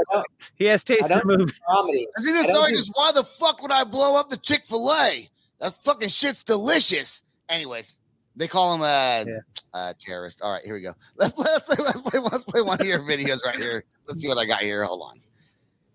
He 0.56 0.66
has 0.66 0.84
taste 0.84 1.12
I 1.12 1.20
in 1.22 1.28
don't- 1.28 1.52
comedy. 1.70 2.08
Aziz 2.18 2.46
I 2.46 2.48
don't 2.48 2.63
Ansari 2.66 2.70
do- 2.70 2.75
goes, 2.75 2.91
"Why 2.93 3.12
the 3.13 3.24
fuck 3.24 3.62
would 3.62 3.72
I 3.72 3.84
blow 3.84 4.19
up 4.19 4.30
the 4.30 4.38
Chick-fil-A? 4.38 5.30
That 5.60 5.74
fucking 5.76 6.10
shit's 6.10 6.43
delicious." 6.43 7.24
Anyways, 7.50 7.98
they 8.36 8.48
call 8.48 8.76
him 8.76 8.82
a 8.82 9.26
Yeah. 9.28 9.38
uh, 9.74 9.93
terrorist. 10.00 10.41
All 10.41 10.52
right, 10.52 10.63
here 10.63 10.74
we 10.76 10.82
go. 10.82 10.93
Let's 11.17 11.34
play. 11.34 11.46
Let's 11.54 11.65
play. 11.67 11.84
Let's 11.84 12.02
play. 12.02 12.19
Let's 12.19 12.43
play 12.46 12.62
one 12.62 12.80
of 12.80 12.88
your 12.88 13.00
videos 13.00 13.43
right 13.46 13.56
here. 13.58 13.84
Let's 14.08 14.22
see 14.22 14.28
what 14.28 14.38
I 14.38 14.46
got 14.46 14.62
here. 14.62 14.84
Hold 14.86 15.02
on. 15.04 15.19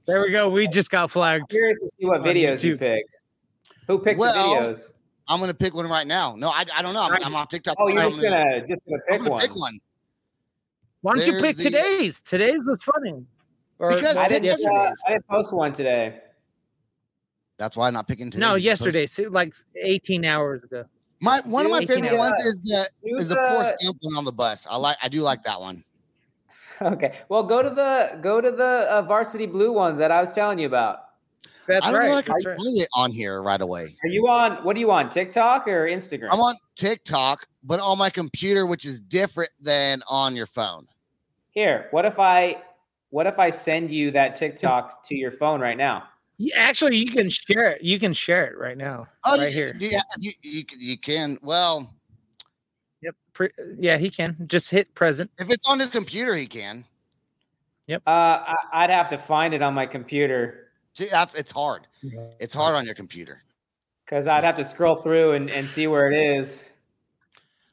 There 0.07 0.23
we 0.23 0.31
go. 0.31 0.49
We 0.49 0.67
just 0.69 0.91
got 0.91 1.11
flagged. 1.11 1.49
curious 1.51 1.79
to 1.81 1.89
see 1.89 2.07
what 2.07 2.23
videos 2.23 2.63
you 2.65 2.77
YouTube. 2.77 2.81
picked. 2.81 3.17
Who 3.87 3.99
picked 3.99 4.19
Well, 4.19 4.33
the 4.33 4.65
videos? 4.73 4.91
I'm 5.29 5.41
gonna 5.41 5.53
pick 5.53 5.75
one 5.75 5.87
right 5.89 6.07
now. 6.07 6.35
No, 6.37 6.49
I, 6.49 6.65
I 6.75 6.81
don't 6.81 6.95
know. 6.95 7.03
I'm, 7.03 7.23
I'm 7.23 7.35
on 7.37 7.47
TikTok. 7.47 7.77
Oh, 7.79 7.89
you're 7.89 8.01
I'm 8.01 8.09
just 8.11 8.23
gonna 8.23 8.67
just 8.67 8.85
gonna 8.87 8.97
I'm 8.97 9.13
pick 9.13 9.19
gonna 9.19 9.31
one. 9.31 9.41
pick 9.41 9.55
one. 9.55 9.79
Why 11.03 11.15
don't 11.15 11.27
you 11.27 11.41
pick 11.41 11.57
the- 11.57 11.65
today's? 11.65 12.21
Today's 12.21 12.61
was 12.65 12.83
funny. 12.83 13.25
Or 13.79 13.91
Because 13.95 14.17
I 14.17 14.23
was 14.23 14.31
didn't. 14.31 14.67
Uh. 14.67 14.93
I 15.07 15.11
didn't 15.13 15.29
post 15.29 15.53
one 15.55 15.73
today. 15.73 16.21
That's 17.59 17.77
why 17.77 17.89
I'm 17.89 17.95
not 17.95 18.07
picking 18.09 18.31
today. 18.31 18.41
No, 18.41 18.55
yesterday, 18.57 19.07
so 19.07 19.25
like 19.31 19.55
18 19.83 20.25
hours 20.25 20.63
ago. 20.65 20.85
My 21.21 21.41
one 21.45 21.65
of 21.65 21.73
my 21.73 21.85
favorite 21.85 22.11
hours. 22.13 22.19
ones 22.19 22.45
is 22.45 22.63
the 22.63 22.89
Who's 23.03 23.21
is 23.23 23.29
the 23.29 23.35
the- 23.35 23.47
Forrest 23.49 23.75
Gump 23.85 23.99
one 24.03 24.17
on 24.17 24.25
the 24.25 24.33
bus. 24.33 24.67
I 24.71 24.77
like. 24.77 24.97
I 25.03 25.09
do 25.09 25.21
like 25.23 25.43
that 25.45 25.61
one. 25.61 25.85
Okay. 26.81 27.13
Well, 27.29 27.43
go 27.43 27.61
to 27.61 27.71
the 27.71 28.21
go 28.23 28.41
to 28.41 28.53
the 28.53 28.87
uh, 28.89 29.03
varsity 29.03 29.47
blue 29.47 29.73
ones 29.73 29.99
that 29.99 30.13
I 30.13 30.21
was 30.21 30.33
telling 30.33 30.61
you 30.61 30.69
about. 30.69 31.01
That's 31.67 31.85
I 31.85 31.91
don't 31.91 32.03
know 32.03 32.09
right. 32.15 32.19
if 32.19 32.19
I 32.19 32.23
can 32.23 32.35
That's 32.35 32.47
right. 32.47 32.57
it 32.83 32.89
on 32.95 33.11
here 33.11 33.43
right 33.43 33.61
away. 33.61 33.97
Are 34.05 34.09
you 34.09 34.29
on? 34.29 34.63
What 34.65 34.77
are 34.77 34.79
you 34.79 34.93
on? 34.93 35.11
TikTok 35.11 35.67
or 35.67 35.87
Instagram? 35.89 36.29
I'm 36.31 36.39
on 36.39 36.55
TikTok, 36.79 37.47
but 37.65 37.81
on 37.81 37.99
my 37.99 38.09
computer, 38.09 38.65
which 38.67 38.85
is 38.87 39.01
different 39.01 39.51
than 39.61 40.03
on 40.09 40.35
your 40.37 40.47
phone. 40.47 40.87
Here. 41.51 41.89
What 41.91 42.05
if 42.07 42.19
I? 42.19 42.63
What 43.11 43.27
if 43.27 43.39
I 43.39 43.51
send 43.51 43.91
you 43.91 44.11
that 44.13 44.37
TikTok 44.37 45.05
to 45.09 45.15
your 45.15 45.31
phone 45.31 45.61
right 45.61 45.77
now? 45.77 46.05
You- 46.39 46.53
Actually, 46.55 46.97
you 46.97 47.11
can 47.11 47.29
share 47.29 47.73
it. 47.73 47.83
You 47.83 47.99
can 47.99 48.13
share 48.13 48.47
it 48.47 48.57
right 48.57 48.77
now. 48.77 49.09
Oh, 49.25 49.39
right 49.39 49.53
you, 49.53 49.59
here. 49.59 49.73
Do 49.73 49.87
you, 49.87 49.99
you, 50.19 50.33
you, 50.43 50.65
you 50.79 50.99
can. 50.99 51.39
Well, 51.43 51.93
Yep. 53.03 53.15
Pre- 53.33 53.51
yeah, 53.79 53.97
he 53.97 54.11
can. 54.11 54.37
Just 54.47 54.71
hit 54.71 54.95
present. 54.95 55.31
if 55.39 55.51
it's 55.51 55.69
on 55.69 55.79
his 55.79 55.89
computer, 55.89 56.35
he 56.35 56.47
can. 56.47 56.85
Yep. 57.87 58.03
Uh, 58.07 58.11
I, 58.11 58.55
I'd 58.73 58.91
have 58.91 59.09
to 59.09 59.19
find 59.19 59.55
it 59.55 59.63
on 59.63 59.73
my 59.75 59.87
computer 59.87 60.65
See, 60.93 61.07
that's 61.07 61.35
it's 61.35 61.53
hard. 61.53 61.87
It's 62.41 62.55
hard 62.55 62.75
on 62.75 62.85
your 62.85 62.95
computer. 62.95 63.43
because 64.05 64.27
I'd 64.27 64.43
have 64.43 64.57
to 64.57 64.65
scroll 64.65 64.97
through 64.97 65.33
and, 65.33 65.49
and 65.49 65.69
see 65.69 65.87
where 65.87 66.11
it 66.11 66.39
is. 66.39 66.65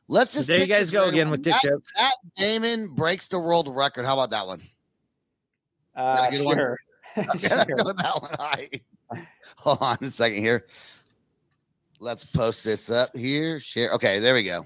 Let's 0.08 0.32
So 0.32 0.39
just 0.39 0.48
there 0.48 0.60
you 0.60 0.68
guys 0.68 0.91
go 0.91 1.06
again 1.06 1.26
one. 1.28 1.32
with 1.32 1.44
Dick 1.44 1.54
Matt, 1.54 1.63
Joke. 1.63 1.84
Matt 1.98 2.13
Damon 2.36 2.88
breaks 2.94 3.28
the 3.28 3.39
world 3.39 3.68
record. 3.76 4.06
How 4.06 4.13
about 4.13 4.30
that 4.32 4.46
one? 4.46 4.62
Uh, 5.96 6.28
a 6.28 6.32
good 6.32 6.46
one? 6.46 6.58
sure. 6.58 6.78
Let's 7.18 7.36
go 7.72 7.84
with 7.86 7.98
that 7.98 8.22
one. 8.22 8.36
All 8.38 8.52
right. 8.52 8.84
Hold 9.58 9.78
on 9.82 9.98
a 10.02 10.12
second 10.12 10.39
here. 10.39 10.65
Let's 12.00 12.26
post 12.26 12.63
this 12.63 12.89
up 12.91 13.15
here. 13.15 13.60
Share. 13.60 13.91
Okay, 13.94 14.20
there 14.20 14.34
we 14.34 14.44
go. 14.44 14.65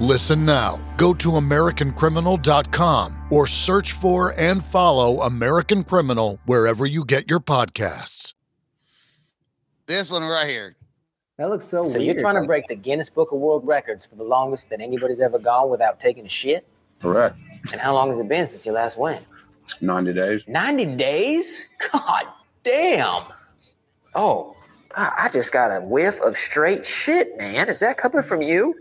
Listen 0.00 0.44
now. 0.44 0.78
Go 0.96 1.12
to 1.14 1.30
AmericanCriminal.com 1.32 3.26
or 3.30 3.46
search 3.46 3.92
for 3.92 4.32
and 4.38 4.64
follow 4.64 5.22
American 5.22 5.82
Criminal 5.84 6.38
wherever 6.46 6.86
you 6.86 7.04
get 7.04 7.28
your 7.28 7.40
podcasts. 7.40 8.34
This 9.86 10.10
one 10.10 10.22
right 10.22 10.46
here. 10.46 10.76
That 11.38 11.50
looks 11.50 11.66
so, 11.66 11.84
So 11.84 11.98
weird. 11.98 12.04
you're 12.04 12.20
trying 12.20 12.40
to 12.40 12.46
break 12.46 12.66
the 12.68 12.74
Guinness 12.74 13.10
Book 13.10 13.32
of 13.32 13.38
World 13.38 13.66
Records 13.66 14.04
for 14.04 14.16
the 14.16 14.24
longest 14.24 14.70
that 14.70 14.80
anybody's 14.80 15.20
ever 15.20 15.38
gone 15.38 15.70
without 15.70 15.98
taking 16.00 16.26
a 16.26 16.28
shit? 16.28 16.66
Correct. 17.00 17.36
And 17.72 17.80
how 17.80 17.94
long 17.94 18.08
has 18.10 18.18
it 18.20 18.28
been 18.28 18.46
since 18.46 18.66
you 18.66 18.72
last 18.72 18.98
went? 18.98 19.24
90 19.80 20.12
days. 20.14 20.44
90 20.48 20.96
days? 20.96 21.68
God 21.92 22.24
damn. 22.64 23.24
Oh, 24.14 24.56
I 24.96 25.12
I 25.24 25.28
just 25.28 25.52
got 25.52 25.68
a 25.70 25.80
whiff 25.80 26.20
of 26.22 26.36
straight 26.36 26.84
shit, 26.84 27.36
man. 27.38 27.68
Is 27.68 27.80
that 27.80 27.98
coming 27.98 28.22
from 28.22 28.42
you? 28.42 28.74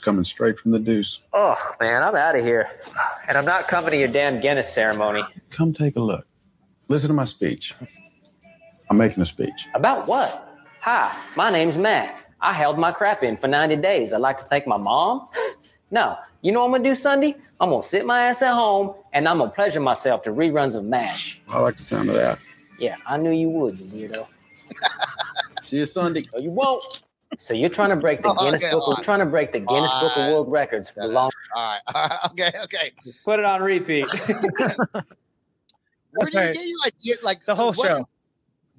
It's 0.00 0.04
coming 0.06 0.24
straight 0.24 0.58
from 0.58 0.70
the 0.70 0.78
deuce. 0.78 1.20
Oh, 1.34 1.54
man, 1.78 2.02
I'm 2.02 2.16
out 2.16 2.34
of 2.34 2.42
here. 2.42 2.70
And 3.28 3.36
I'm 3.36 3.44
not 3.44 3.68
coming 3.68 3.90
to 3.90 3.98
your 3.98 4.08
damn 4.08 4.40
Guinness 4.40 4.72
ceremony. 4.72 5.22
Come 5.50 5.74
take 5.74 5.96
a 5.96 6.00
look. 6.00 6.26
Listen 6.88 7.08
to 7.08 7.14
my 7.14 7.26
speech. 7.26 7.74
I'm 8.88 8.96
making 8.96 9.22
a 9.22 9.26
speech. 9.26 9.68
About 9.74 10.08
what? 10.08 10.56
Hi, 10.80 11.14
my 11.36 11.50
name's 11.50 11.76
Matt. 11.76 12.18
I 12.40 12.54
held 12.54 12.78
my 12.78 12.92
crap 12.92 13.22
in 13.22 13.36
for 13.36 13.46
90 13.46 13.76
days. 13.76 14.14
I'd 14.14 14.22
like 14.22 14.38
to 14.38 14.44
thank 14.46 14.66
my 14.66 14.78
mom. 14.78 15.28
No, 15.92 16.16
you 16.40 16.52
know 16.52 16.60
what 16.60 16.66
I'm 16.66 16.72
gonna 16.74 16.84
do 16.84 16.94
Sunday? 16.94 17.34
I'm 17.60 17.70
gonna 17.70 17.82
sit 17.82 18.06
my 18.06 18.26
ass 18.26 18.42
at 18.42 18.54
home 18.54 18.94
and 19.12 19.26
I'm 19.26 19.38
gonna 19.38 19.50
pleasure 19.50 19.80
myself 19.80 20.22
to 20.22 20.30
reruns 20.30 20.76
of 20.76 20.84
MASH. 20.84 21.40
I 21.48 21.58
like 21.58 21.76
the 21.76 21.82
sound 21.82 22.08
of 22.10 22.14
that. 22.14 22.38
Yeah, 22.78 22.94
I 23.08 23.16
knew 23.16 23.32
you 23.32 23.48
would, 23.50 23.76
you 23.76 24.08
weirdo. 24.08 24.28
See 25.62 25.78
you 25.78 25.86
Sunday. 25.86 26.26
No, 26.32 26.38
you 26.38 26.52
won't. 26.52 27.02
So 27.40 27.54
you're 27.54 27.70
trying 27.70 27.88
to 27.88 27.96
break 27.96 28.22
the 28.22 28.28
Oh, 28.28 28.44
Guinness 28.44 28.62
okay, 28.62 28.70
Book. 28.70 28.84
hold 28.84 28.92
Of, 28.92 28.98
on. 28.98 29.04
trying 29.04 29.20
to 29.20 29.26
break 29.26 29.50
the 29.50 29.60
Guinness 29.60 29.94
Book 29.98 30.12
of 30.14 30.30
World 30.30 30.52
Records 30.52 30.90
for 30.90 31.00
the 31.00 31.08
long. 31.08 31.30
All 31.56 31.62
right, 31.72 31.80
all 31.94 32.02
right, 32.08 32.18
okay, 32.32 32.50
okay. 32.64 32.92
Put 33.24 33.38
it 33.38 33.46
on 33.46 33.62
repeat. 33.62 34.06
Where 36.12 36.30
do 36.30 36.38
you 36.38 36.52
get 36.52 36.66
your 36.66 36.78
idea? 36.86 37.14
Like 37.22 37.42
The 37.44 37.54
whole 37.54 37.72
what, 37.72 37.86
show. 37.86 38.04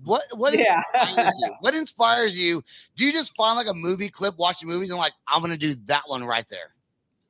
What 0.03 0.21
what 0.35 0.53
Yeah. 0.53 0.79
inspires 1.03 1.37
you? 1.39 1.53
What 1.61 1.73
inspires 1.73 2.39
you? 2.39 2.61
Do 2.95 3.03
you 3.03 3.11
just 3.11 3.35
find 3.35 3.57
like 3.57 3.67
a 3.67 3.73
movie 3.73 4.09
clip, 4.09 4.35
watching 4.37 4.69
movies, 4.69 4.91
and 4.91 4.99
like 4.99 5.13
I'm 5.27 5.41
gonna 5.41 5.57
do 5.57 5.73
that 5.85 6.03
one 6.05 6.23
right 6.23 6.45
there? 6.47 6.75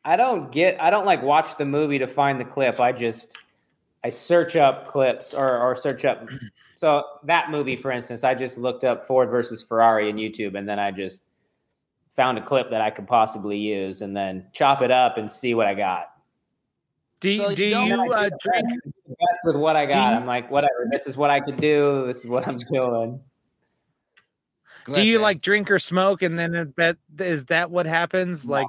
I 0.04 0.18
don't 0.18 0.52
get 0.52 0.82
I 0.82 0.90
don't 0.90 1.06
like 1.06 1.24
watch 1.24 1.58
the 1.58 1.66
movie 1.66 2.00
to 2.00 2.08
find 2.08 2.42
the 2.42 2.46
clip. 2.46 2.82
I 2.82 2.92
just 2.92 3.38
I 4.04 4.10
search 4.10 4.58
up 4.58 4.86
clips 4.88 5.34
or 5.34 5.60
or 5.60 5.78
search 5.78 6.04
up 6.04 6.28
so 6.82 7.04
that 7.26 7.52
movie 7.52 7.76
for 7.76 7.92
instance, 7.92 8.24
I 8.24 8.34
just 8.34 8.58
looked 8.58 8.84
up 8.84 9.06
Ford 9.06 9.30
versus 9.30 9.62
Ferrari 9.62 10.10
in 10.10 10.16
YouTube 10.16 10.58
and 10.58 10.68
then 10.68 10.80
I 10.80 10.90
just 10.90 11.22
found 12.16 12.40
a 12.40 12.42
clip 12.42 12.72
that 12.72 12.82
I 12.82 12.90
could 12.90 13.08
possibly 13.08 13.56
use 13.56 14.02
and 14.02 14.18
then 14.18 14.48
chop 14.52 14.82
it 14.82 14.90
up 14.90 15.20
and 15.20 15.30
see 15.32 15.54
what 15.54 15.68
I 15.68 15.76
got. 15.76 16.08
Do 17.20 17.30
you, 17.30 17.38
So 17.38 17.54
do 17.54 17.70
don't 17.70 17.86
you 17.86 17.94
And 18.02 18.12
uh, 18.12 18.30
drink? 18.40 18.42
the 18.42 18.62
best- 18.64 18.80
the 19.08 19.16
best 19.30 19.42
with 19.44 19.56
what 19.58 19.76
I 19.76 19.86
got. 19.86 20.10
you- 20.10 20.16
I'm 20.18 20.26
like, 20.26 20.50
whatever, 20.50 20.88
this 20.92 21.06
is 21.06 21.16
what 21.16 21.30
I 21.30 21.40
could 21.40 21.58
do, 21.62 22.08
this 22.08 22.26
is 22.26 22.32
what 22.32 22.48
I'm 22.48 22.58
doing. 22.74 23.20
Go 24.86 24.96
Do 24.96 25.04
you 25.06 25.18
Sam. 25.18 25.22
like 25.22 25.40
drink 25.44 25.70
or 25.70 25.78
smoke, 25.78 26.24
and 26.24 26.40
then 26.40 26.56
it- 26.56 26.76
that 26.78 26.98
is 27.20 27.46
that 27.46 27.70
what 27.70 27.86
happens? 27.86 28.48
Like 28.50 28.66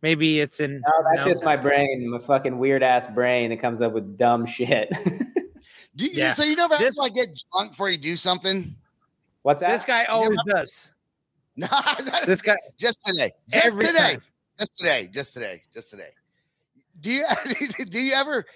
maybe 0.00 0.40
it's 0.40 0.58
in. 0.58 0.80
No, 0.80 0.92
that's 1.12 1.26
no? 1.26 1.30
just 1.30 1.44
my 1.44 1.56
brain, 1.56 2.08
my 2.10 2.18
fucking 2.18 2.56
weird 2.58 2.82
ass 2.82 3.06
brain 3.08 3.50
that 3.50 3.58
comes 3.58 3.82
up 3.82 3.92
with 3.92 4.16
dumb 4.16 4.46
shit. 4.46 4.90
Do 6.00 6.06
you, 6.06 6.12
Yeah. 6.14 6.32
So 6.32 6.44
you 6.44 6.56
never 6.56 6.76
have 6.76 6.94
to 6.94 6.98
like 6.98 7.14
get 7.14 7.28
drunk 7.52 7.72
before 7.72 7.90
you 7.90 7.98
do 7.98 8.16
something? 8.16 8.74
What's 9.42 9.60
that? 9.60 9.72
This 9.72 9.84
guy 9.84 10.04
always 10.04 10.38
does. 10.46 10.92
No, 11.56 11.66
This 12.24 12.40
guy 12.40 12.56
just 12.78 13.00
today, 13.04 13.32
just 13.50 13.78
today, 13.78 14.12
time. 14.12 14.22
just 14.58 14.76
today, 14.78 15.10
just 15.12 15.34
today, 15.34 15.62
just 15.74 15.90
today. 15.90 16.08
Do 17.02 17.10
you 17.10 17.26
do 17.90 18.00
you 18.00 18.14
ever 18.14 18.46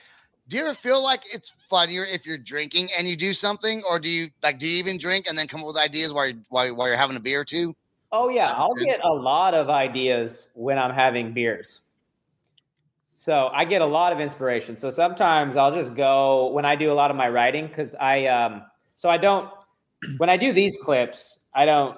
do 0.49 0.57
you 0.57 0.65
ever 0.65 0.75
feel 0.75 1.03
like 1.03 1.23
it's 1.33 1.51
funnier 1.69 2.05
if 2.05 2.27
you're 2.27 2.39
drinking 2.39 2.89
and 2.97 3.07
you 3.07 3.15
do 3.15 3.35
something, 3.35 3.83
or 3.89 3.99
do 3.99 4.09
you 4.09 4.31
like 4.43 4.59
do 4.59 4.67
you 4.67 4.79
even 4.79 4.97
drink 4.97 5.27
and 5.29 5.37
then 5.37 5.47
come 5.47 5.61
up 5.61 5.67
with 5.67 5.77
ideas 5.77 6.15
while 6.15 6.29
you're 6.29 6.39
while, 6.49 6.75
while 6.75 6.89
you're 6.89 6.97
having 6.97 7.17
a 7.17 7.21
beer 7.21 7.41
or 7.41 7.45
two? 7.45 7.77
Oh 8.11 8.31
yeah, 8.31 8.53
I'll 8.53 8.75
get 8.75 9.05
a 9.05 9.13
lot 9.13 9.53
of 9.53 9.69
ideas 9.69 10.49
when 10.55 10.79
I'm 10.79 10.95
having 10.95 11.35
beers. 11.35 11.83
So 13.25 13.49
I 13.55 13.65
get 13.65 13.81
a 13.81 13.87
lot 13.87 14.13
of 14.13 14.21
inspiration. 14.21 14.77
So 14.77 14.91
sometimes 14.91 15.57
I'll 15.57 15.75
just 15.75 15.95
go 15.95 16.49
when 16.49 16.67
I 16.67 16.77
do 16.77 16.93
a 16.93 16.97
lot 17.01 17.11
of 17.11 17.17
my 17.17 17.27
writing 17.31 17.69
because 17.69 17.95
I 17.95 18.27
um 18.27 18.65
so 18.97 19.09
I 19.09 19.17
don't 19.17 19.51
when 20.19 20.29
I 20.29 20.37
do 20.37 20.53
these 20.53 20.77
clips, 20.77 21.39
I 21.55 21.65
don't 21.65 21.97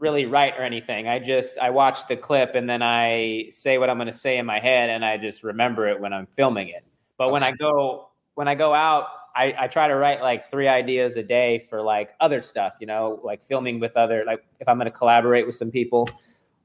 really 0.00 0.26
write 0.26 0.54
or 0.58 0.64
anything. 0.64 1.06
I 1.06 1.20
just 1.20 1.56
I 1.58 1.70
watch 1.70 2.08
the 2.08 2.16
clip 2.16 2.56
and 2.56 2.68
then 2.68 2.82
I 2.82 3.44
say 3.50 3.78
what 3.78 3.88
I'm 3.88 3.96
going 3.96 4.08
to 4.08 4.12
say 4.12 4.38
in 4.38 4.44
my 4.44 4.58
head 4.58 4.90
and 4.90 5.04
I 5.04 5.18
just 5.18 5.44
remember 5.44 5.86
it 5.86 6.00
when 6.00 6.12
I'm 6.12 6.26
filming 6.26 6.66
it. 6.66 6.84
But 7.16 7.30
when 7.30 7.44
I 7.44 7.52
go 7.52 8.08
when 8.34 8.48
I 8.48 8.56
go 8.56 8.74
out, 8.74 9.06
I, 9.36 9.54
I 9.56 9.68
try 9.68 9.86
to 9.86 9.94
write 9.94 10.20
like 10.20 10.50
three 10.50 10.66
ideas 10.66 11.16
a 11.16 11.22
day 11.22 11.60
for 11.60 11.80
like 11.80 12.10
other 12.18 12.40
stuff, 12.40 12.74
you 12.80 12.88
know, 12.88 13.20
like 13.22 13.40
filming 13.40 13.78
with 13.78 13.96
other 13.96 14.24
like 14.26 14.44
if 14.58 14.66
I'm 14.66 14.78
going 14.78 14.90
to 14.90 14.98
collaborate 14.98 15.46
with 15.46 15.54
some 15.54 15.70
people 15.70 16.08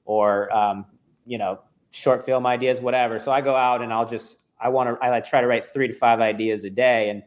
or 0.06 0.52
um, 0.52 0.88
you 1.28 1.38
know 1.38 1.60
short 1.92 2.26
film 2.26 2.46
ideas, 2.46 2.82
whatever. 2.82 3.20
So 3.20 3.32
I 3.32 3.42
go 3.42 3.56
out 3.56 3.82
and 3.82 3.94
I'll 3.94 4.06
just 4.08 4.44
I 4.60 4.70
want 4.70 4.90
to 4.90 5.06
I 5.06 5.10
like 5.10 5.26
try 5.26 5.42
to 5.42 5.48
write 5.48 5.66
three 5.66 5.88
to 5.88 5.94
five 5.94 6.20
ideas 6.22 6.64
a 6.64 6.70
day, 6.70 7.10
and 7.10 7.24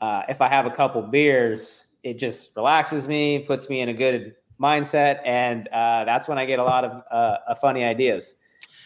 uh, 0.00 0.22
if 0.28 0.40
I 0.40 0.48
have 0.48 0.66
a 0.66 0.70
couple 0.70 1.02
beers, 1.02 1.86
it 2.02 2.14
just 2.18 2.54
relaxes 2.56 3.08
me, 3.08 3.40
puts 3.40 3.68
me 3.68 3.80
in 3.80 3.88
a 3.88 3.94
good 3.94 4.34
mindset, 4.60 5.20
and 5.24 5.68
uh, 5.68 6.04
that's 6.04 6.28
when 6.28 6.38
I 6.38 6.44
get 6.44 6.58
a 6.58 6.64
lot 6.64 6.84
of 6.84 7.02
uh, 7.10 7.36
uh, 7.48 7.54
funny 7.54 7.84
ideas. 7.84 8.34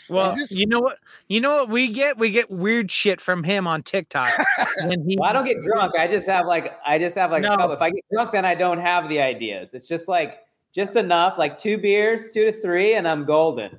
Well, 0.08 0.34
this- 0.34 0.50
you 0.50 0.66
know 0.66 0.80
what? 0.80 0.98
You 1.28 1.40
know 1.40 1.54
what 1.54 1.68
we 1.68 1.88
get? 1.88 2.18
We 2.18 2.30
get 2.30 2.50
weird 2.50 2.90
shit 2.90 3.20
from 3.20 3.44
him 3.44 3.66
on 3.68 3.82
TikTok. 3.84 4.26
when 4.86 5.04
he, 5.08 5.16
Well, 5.18 5.30
I 5.30 5.32
don't 5.32 5.44
get 5.44 5.60
drunk. 5.62 5.94
I 5.96 6.08
just 6.08 6.28
have 6.28 6.46
like 6.46 6.76
I 6.84 6.98
just 6.98 7.16
have 7.16 7.30
like 7.30 7.42
No. 7.42 7.50
a 7.52 7.56
couple. 7.56 7.72
If 7.72 7.82
I 7.82 7.90
get 7.90 8.04
drunk, 8.12 8.32
then 8.32 8.44
I 8.44 8.56
don't 8.56 8.78
have 8.78 9.08
the 9.08 9.20
ideas. 9.20 9.72
It's 9.74 9.86
just 9.86 10.08
like 10.08 10.40
just 10.72 10.96
enough, 10.96 11.38
like 11.38 11.56
two 11.58 11.78
beers, 11.78 12.28
two 12.28 12.44
to 12.46 12.52
three, 12.52 12.94
and 12.94 13.06
I'm 13.06 13.24
golden. 13.24 13.78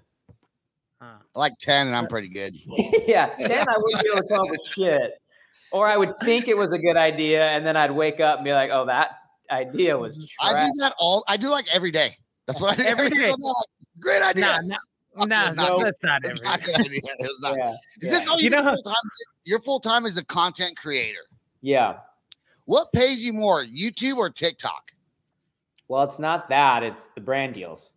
I 1.02 1.40
like 1.40 1.58
ten, 1.60 1.88
and 1.88 1.96
I'm 1.96 2.08
pretty 2.08 2.28
good. 2.30 2.56
yeah, 3.08 3.32
then 3.48 3.68
I 3.68 3.74
wouldn't 3.78 4.04
be 4.04 4.10
able 4.12 4.22
to 4.22 4.28
come 4.30 4.42
up 4.42 4.50
with 4.50 4.64
shit. 4.66 5.14
Or 5.72 5.88
I 5.88 5.98
would 5.98 6.14
think 6.24 6.48
it 6.48 6.56
was 6.58 6.74
a 6.74 6.78
good 6.80 6.98
idea, 6.98 7.48
and 7.48 7.66
then 7.66 7.76
I'd 7.78 7.92
wake 7.92 8.20
up 8.20 8.38
and 8.40 8.46
be 8.46 8.54
like, 8.54 8.70
"Oh, 8.72 8.86
that 8.86 9.12
idea 9.50 9.98
was 9.98 10.18
mm-hmm. 10.18 10.56
I 10.58 10.66
do 10.66 10.72
that 10.82 10.94
all. 11.00 11.24
I 11.28 11.38
do 11.38 11.50
like 11.50 11.66
every 11.74 11.92
day. 11.92 12.16
That's 12.48 12.60
what 12.62 12.72
I 12.74 12.76
do 12.76 12.84
Every 12.84 13.10
day. 13.12 13.26
I'm 13.30 13.36
like, 13.40 13.56
Great 14.00 14.22
idea. 14.22 14.46
nah, 14.46 14.60
nah, 14.62 14.78
Fuck, 15.18 15.28
nah, 15.30 15.48
it's 15.48 15.56
not 15.58 15.70
no, 15.78 15.84
that's 15.84 16.04
not 16.04 16.22
It's 16.24 16.32
every 16.34 16.44
not 16.44 16.80
idea. 16.80 17.00
It's 17.20 17.42
not. 17.42 17.58
Yeah, 17.58 17.70
Is 17.72 17.78
yeah. 18.02 18.10
this 18.12 18.30
all 18.30 18.38
you, 18.38 18.44
You 18.46 18.50
do 18.50 18.56
know 18.58 18.64
how- 18.64 18.74
full 18.76 18.84
time? 18.84 18.96
Your 19.46 19.60
full 19.60 19.80
time 19.80 20.06
is 20.06 20.18
a 20.18 20.26
content 20.26 20.78
creator. 20.78 21.20
yeah. 21.62 21.98
What 22.66 22.94
pays 22.94 23.26
you 23.26 23.34
more, 23.34 23.66
YouTube 23.66 24.18
or 24.18 24.30
TikTok? 24.30 24.92
Well, 25.88 26.04
it's 26.04 26.20
not 26.20 26.48
that; 26.50 26.84
it's 26.84 27.10
the 27.10 27.22
brand 27.22 27.54
deals. 27.56 27.92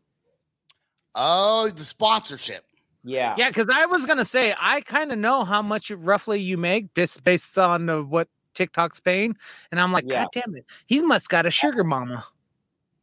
Oh, 1.15 1.69
the 1.75 1.85
sponsorship. 1.85 2.65
Yeah, 3.05 3.35
Yeah, 3.37 3.49
because 3.49 3.67
I 3.73 3.87
was 3.87 4.07
gonna 4.07 4.25
say 4.25 4.55
I 4.59 4.81
kind 4.81 5.13
of 5.13 5.19
know 5.19 5.45
how 5.45 5.61
much 5.63 5.91
roughly 5.91 6.41
you 6.41 6.57
make 6.57 6.93
just 6.95 7.23
based 7.23 7.59
on 7.59 7.87
the, 7.87 8.03
what 8.03 8.29
TikTok's 8.55 8.99
paying, 9.01 9.37
and 9.71 9.79
I'm 9.81 9.93
like, 9.93 10.05
Yeah. 10.07 10.23
God 10.25 10.29
damn 10.33 10.57
it, 10.57 10.65
he 10.87 11.03
must 11.03 11.29
got 11.29 11.45
a 11.47 11.51
sugar 11.51 11.85
mama. 11.85 12.25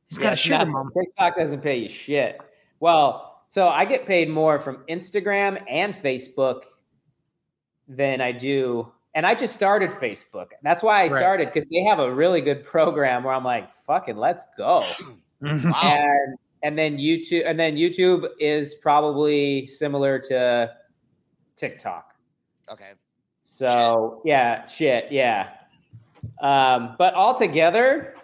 He's 0.09 0.17
got 0.17 0.33
a 0.33 0.35
sugar 0.35 0.57
not- 0.57 0.67
mama. 0.69 0.89
TikTok 0.97 1.35
doesn't 1.37 1.61
pay 1.61 1.77
you 1.77 1.89
shit. 1.89 2.39
Well, 2.79 3.43
so 3.49 3.69
I 3.69 3.85
get 3.85 4.05
paid 4.05 4.29
more 4.29 4.59
from 4.59 4.77
Instagram 4.89 5.61
and 5.69 5.93
Facebook 5.93 6.63
than 7.87 8.21
I 8.21 8.31
do. 8.31 8.91
And 9.13 9.25
I 9.25 9.35
just 9.35 9.53
started 9.53 9.89
Facebook. 9.89 10.51
That's 10.63 10.81
why 10.81 11.01
I 11.03 11.07
Right. 11.09 11.17
started 11.19 11.47
because 11.47 11.67
they 11.67 11.83
have 11.83 11.99
a 11.99 12.13
really 12.13 12.39
good 12.39 12.63
program 12.65 13.23
where 13.25 13.33
I'm 13.33 13.43
like, 13.43 13.69
fucking 13.69 14.15
let's 14.17 14.43
go. 14.57 14.79
Wow. 15.41 15.49
and 15.83 16.37
and 16.63 16.77
then 16.77 16.97
YouTube 16.97 17.43
and 17.45 17.59
then 17.59 17.75
YouTube 17.75 18.27
is 18.39 18.75
probably 18.75 19.67
similar 19.67 20.19
to 20.19 20.71
TikTok. 21.55 22.13
Okay. 22.69 22.91
So 23.43 24.21
yeah, 24.25 24.65
shit, 24.65 25.11
yeah. 25.11 25.49
Um, 26.41 26.95
but 26.97 27.13
altogether, 27.13 28.15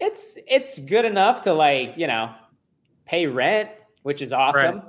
it's 0.00 0.38
it's 0.46 0.78
good 0.80 1.04
enough 1.04 1.42
to 1.42 1.52
like 1.52 1.96
you 1.96 2.06
know 2.06 2.34
pay 3.06 3.26
rent, 3.26 3.70
which 4.02 4.22
is 4.22 4.32
awesome. 4.32 4.82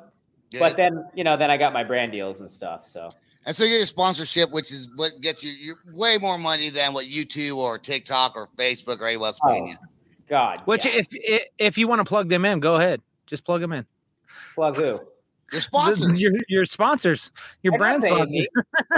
Good. 0.52 0.60
But 0.60 0.78
then 0.78 1.06
you 1.14 1.24
know 1.24 1.38
then 1.38 1.52
I 1.52 1.58
got 1.58 1.74
my 1.74 1.84
brand 1.84 2.12
deals 2.12 2.40
and 2.40 2.50
stuff. 2.50 2.88
So 2.88 3.10
and 3.46 3.56
so 3.56 3.64
you 3.64 3.70
get 3.72 3.78
your 3.78 3.86
sponsorship, 3.86 4.52
which 4.52 4.72
is 4.72 4.90
what 4.96 5.22
gets 5.22 5.44
you 5.44 5.52
you 5.52 5.76
way 5.94 6.18
more 6.18 6.38
money 6.38 6.70
than 6.70 6.94
what 6.94 7.06
YouTube 7.06 7.58
or 7.58 7.78
TikTok 7.78 8.36
or 8.36 8.48
Facebook 8.58 9.00
or 9.00 9.08
anyone 9.08 9.28
else 9.28 9.40
paying 9.46 9.64
Oh, 9.64 9.68
you. 9.68 9.78
God, 10.30 10.62
Which, 10.66 10.86
yeah. 10.86 10.92
if 10.96 11.08
if 11.12 11.48
if 11.58 11.78
you 11.78 11.88
want 11.88 12.00
to 12.00 12.06
plug 12.06 12.30
them 12.30 12.44
in, 12.46 12.60
go 12.60 12.76
ahead. 12.76 13.02
Just 13.28 13.46
plug 13.46 13.62
them 13.62 13.72
in. 13.74 13.86
plug 14.56 14.76
who? 14.76 15.00
Your 15.54 15.62
sponsors. 15.62 16.22
Your, 16.22 16.34
your 16.50 16.66
sponsors, 16.66 17.32
your 17.64 17.72
They're 17.72 17.80
brand 17.80 18.04
paying 18.04 18.16
sponsors. 18.18 18.32
me. 18.34 18.48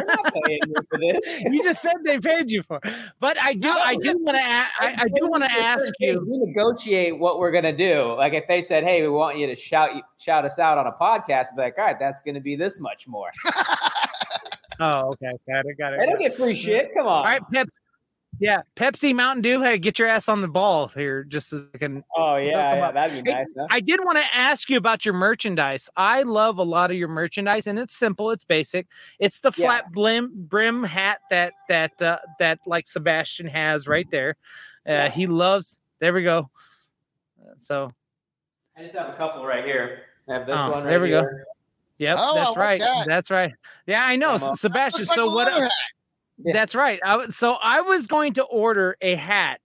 Not 0.07 0.33
paying 0.45 0.59
me 0.65 0.73
for 0.89 0.97
this. 0.97 1.41
you 1.41 1.63
just 1.63 1.79
said 1.79 1.93
they 2.03 2.19
paid 2.19 2.49
you 2.49 2.63
for. 2.63 2.79
But 3.19 3.37
I 3.39 3.53
do, 3.53 3.69
I 3.69 3.95
do 3.95 4.19
want 4.23 4.35
to, 4.37 4.43
I, 4.43 4.95
I 4.97 5.05
do 5.13 5.27
want 5.27 5.43
to 5.43 5.51
ask 5.51 5.93
you. 5.99 6.25
We 6.27 6.39
negotiate 6.39 7.19
what 7.19 7.37
we're 7.37 7.51
gonna 7.51 7.77
do. 7.77 8.15
Like 8.17 8.33
if 8.33 8.47
they 8.47 8.63
said, 8.63 8.83
"Hey, 8.83 9.03
we 9.03 9.09
want 9.09 9.37
you 9.37 9.45
to 9.45 9.55
shout 9.55 9.91
shout 10.17 10.43
us 10.43 10.57
out 10.57 10.79
on 10.79 10.87
a 10.87 10.91
podcast," 10.93 11.49
I'd 11.51 11.55
be 11.55 11.61
like, 11.61 11.77
"All 11.77 11.85
right, 11.85 11.99
that's 11.99 12.23
gonna 12.23 12.41
be 12.41 12.55
this 12.55 12.79
much 12.79 13.07
more." 13.07 13.29
Oh, 14.81 15.07
okay, 15.09 15.27
got 15.45 15.65
it, 15.65 15.77
got 15.77 15.91
it. 15.93 15.99
I 15.99 16.05
got 16.05 16.11
don't 16.11 16.19
get 16.19 16.35
free 16.37 16.55
shit. 16.55 16.93
Come 16.95 17.05
on. 17.05 17.17
All 17.17 17.23
right, 17.25 17.41
Pep. 17.51 17.67
Yeah, 18.39 18.61
Pepsi, 18.77 19.13
Mountain 19.13 19.41
Dew. 19.41 19.61
Hey, 19.61 19.77
get 19.77 19.99
your 19.99 20.07
ass 20.07 20.29
on 20.29 20.39
the 20.39 20.47
ball 20.47 20.87
here, 20.87 21.25
just 21.25 21.49
so 21.49 21.65
I 21.73 21.77
can. 21.77 22.03
Oh 22.15 22.37
yeah, 22.37 22.71
come 22.71 22.79
yeah 22.79 22.85
up. 22.87 22.93
that'd 22.93 23.23
be 23.23 23.29
Hey, 23.29 23.37
nice. 23.39 23.53
Huh? 23.57 23.67
I 23.69 23.81
did 23.81 23.99
want 24.03 24.17
to 24.17 24.23
ask 24.33 24.69
you 24.69 24.77
about 24.77 25.03
your 25.03 25.13
merchandise. 25.13 25.89
I 25.97 26.21
love 26.23 26.57
a 26.57 26.63
lot 26.63 26.89
of 26.89 26.95
your 26.95 27.09
merchandise, 27.09 27.67
and 27.67 27.77
it's 27.77 27.93
simple. 27.95 28.31
It's 28.31 28.45
basic. 28.45 28.87
It's 29.19 29.41
the 29.41 29.51
Yeah. 29.57 29.65
flat 29.65 29.91
brim 29.91 30.31
brim 30.33 30.83
hat 30.83 31.19
that 31.29 31.51
that 31.67 32.01
uh, 32.01 32.19
that 32.39 32.59
like 32.65 32.87
Sebastian 32.87 33.47
has 33.47 33.87
right 33.87 34.09
there. 34.09 34.37
Uh, 34.87 34.91
Yeah. 34.91 35.09
He 35.09 35.27
loves. 35.27 35.79
There 35.99 36.13
we 36.13 36.23
go. 36.23 36.49
So 37.57 37.91
I 38.77 38.83
just 38.83 38.95
have 38.95 39.09
a 39.09 39.17
couple 39.17 39.45
right 39.45 39.65
here. 39.65 40.03
I 40.29 40.33
have 40.35 40.47
this 40.47 40.61
Oh, 40.61 40.71
one 40.71 40.83
right 40.83 40.91
there 40.91 41.01
we 41.01 41.09
go. 41.09 41.21
here. 41.21 41.45
Yep, 41.97 42.17
Oh, 42.21 42.31
I 42.31 42.33
that's 42.35 42.49
like 42.51 42.57
right. 42.57 42.79
that. 42.79 43.05
That's 43.05 43.29
right. 43.31 43.51
Yeah, 43.85 44.05
I 44.05 44.15
know, 44.15 44.37
Sebastian. 44.37 45.05
Like 45.05 45.15
So 45.15 45.29
a 45.29 45.35
what? 45.35 45.71
Yeah. 46.43 46.53
That's 46.53 46.75
right. 46.75 46.99
I, 47.03 47.27
so 47.29 47.57
I 47.61 47.81
was 47.81 48.07
going 48.07 48.33
to 48.33 48.43
order 48.43 48.95
a 49.01 49.15
hat. 49.15 49.59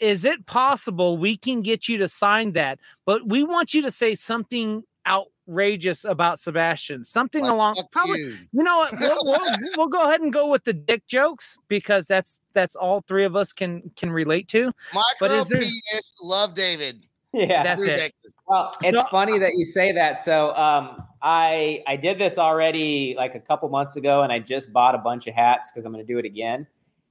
Is 0.00 0.24
it 0.24 0.46
possible 0.46 1.18
we 1.18 1.36
can 1.36 1.60
get 1.62 1.88
you 1.88 1.98
to 1.98 2.08
sign 2.08 2.52
that? 2.52 2.78
But 3.04 3.28
we 3.28 3.44
want 3.44 3.74
you 3.74 3.82
to 3.82 3.90
say 3.90 4.14
something 4.14 4.82
outrageous 5.06 6.04
about 6.04 6.40
Sebastian, 6.40 7.04
something 7.04 7.42
Like, 7.44 7.52
along 7.52 7.74
probably. 7.92 8.18
you. 8.20 8.36
You 8.52 8.62
know 8.62 8.78
what? 8.78 8.92
We'll, 8.98 9.18
we'll, 9.24 9.40
we'll 9.76 9.88
go 9.88 10.06
ahead 10.08 10.22
and 10.22 10.32
go 10.32 10.46
with 10.48 10.64
the 10.64 10.72
dick 10.72 11.06
jokes 11.06 11.58
because 11.68 12.06
that's 12.06 12.40
that's 12.54 12.76
all 12.76 13.02
three 13.02 13.24
of 13.24 13.36
us 13.36 13.52
can 13.52 13.90
can 13.96 14.10
relate 14.10 14.48
to. 14.48 14.72
But 14.92 15.02
Micro 15.20 15.36
is 15.36 15.48
there- 15.48 15.60
penis, 15.60 16.16
love 16.22 16.54
David. 16.54 17.04
Yeah. 17.32 17.62
That's 17.62 17.84
Drew 17.84 17.94
it. 17.94 18.12
Well, 18.46 18.72
it's 18.82 18.96
So- 18.96 19.04
funny 19.04 19.38
that 19.38 19.52
you 19.56 19.64
say 19.66 19.92
that. 19.92 20.24
So, 20.24 20.54
um, 20.56 21.02
I 21.22 21.82
I 21.86 21.96
did 21.96 22.18
this 22.18 22.38
already 22.38 23.14
like 23.16 23.34
a 23.34 23.40
couple 23.40 23.68
months 23.68 23.96
ago, 23.96 24.22
and 24.22 24.32
I 24.32 24.38
just 24.38 24.72
bought 24.72 24.94
a 24.94 24.98
bunch 24.98 25.26
of 25.26 25.34
hats 25.34 25.70
because 25.70 25.84
I'm 25.84 25.92
going 25.92 26.04
to 26.04 26.12
do 26.12 26.18
it 26.18 26.24
again. 26.24 26.66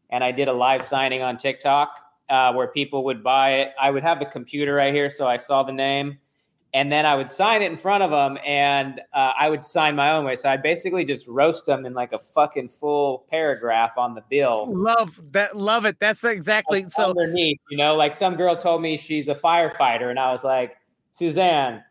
And 0.10 0.24
I 0.24 0.32
did 0.32 0.48
a 0.48 0.54
live 0.54 0.84
signing 0.84 1.22
on 1.22 1.38
TikTok 1.38 1.90
uh, 2.30 2.52
where 2.54 2.68
people 2.68 3.04
would 3.06 3.24
buy 3.24 3.52
it. 3.60 3.74
I 3.80 3.92
would 3.92 4.02
have 4.04 4.20
the 4.20 4.26
computer 4.26 4.74
right 4.74 4.94
here, 4.94 5.10
so 5.12 5.28
I 5.28 5.38
saw 5.38 5.62
the 5.64 5.72
name, 5.72 6.18
and 6.74 6.92
then 6.92 7.06
I 7.06 7.16
would 7.16 7.32
sign 7.32 7.62
it 7.62 7.72
in 7.72 7.78
front 7.78 8.04
of 8.04 8.12
them, 8.12 8.38
and 8.46 9.02
uh, 9.14 9.34
I 9.38 9.50
would 9.50 9.64
sign 9.64 9.96
my 9.96 10.12
own 10.12 10.26
way. 10.26 10.36
So 10.36 10.50
I 10.50 10.58
basically 10.58 11.04
just 11.04 11.28
roast 11.28 11.66
them 11.66 11.86
in 11.86 11.94
like 11.94 12.14
a 12.14 12.20
fucking 12.20 12.70
full 12.70 13.26
paragraph 13.30 13.98
on 13.98 14.14
the 14.14 14.24
bill. 14.30 14.68
Love 14.70 15.20
that. 15.32 15.58
Love 15.58 15.86
it. 15.86 15.98
That's 16.00 16.24
exactly 16.24 16.84
like, 16.84 16.92
so. 16.92 17.10
underneath, 17.10 17.60
you 17.72 17.78
know, 17.78 17.96
like 17.96 18.14
some 18.14 18.36
girl 18.36 18.56
told 18.56 18.82
me 18.82 18.98
she's 18.98 19.28
a 19.28 19.36
firefighter, 19.36 20.10
and 20.10 20.20
I 20.20 20.32
was 20.32 20.44
like, 20.44 20.78
Suzanne, 21.12 21.84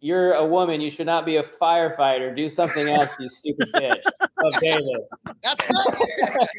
you're 0.00 0.34
a 0.34 0.46
woman. 0.46 0.80
You 0.80 0.90
should 0.90 1.06
not 1.06 1.26
be 1.26 1.36
a 1.36 1.42
firefighter. 1.42 2.34
Do 2.34 2.48
something 2.48 2.88
else, 2.88 3.10
you 3.18 3.28
stupid 3.30 3.68
bitch. 3.74 4.02
Of 4.44 4.60
David. 4.60 5.00
That's 5.42 5.68
right. 5.68 6.48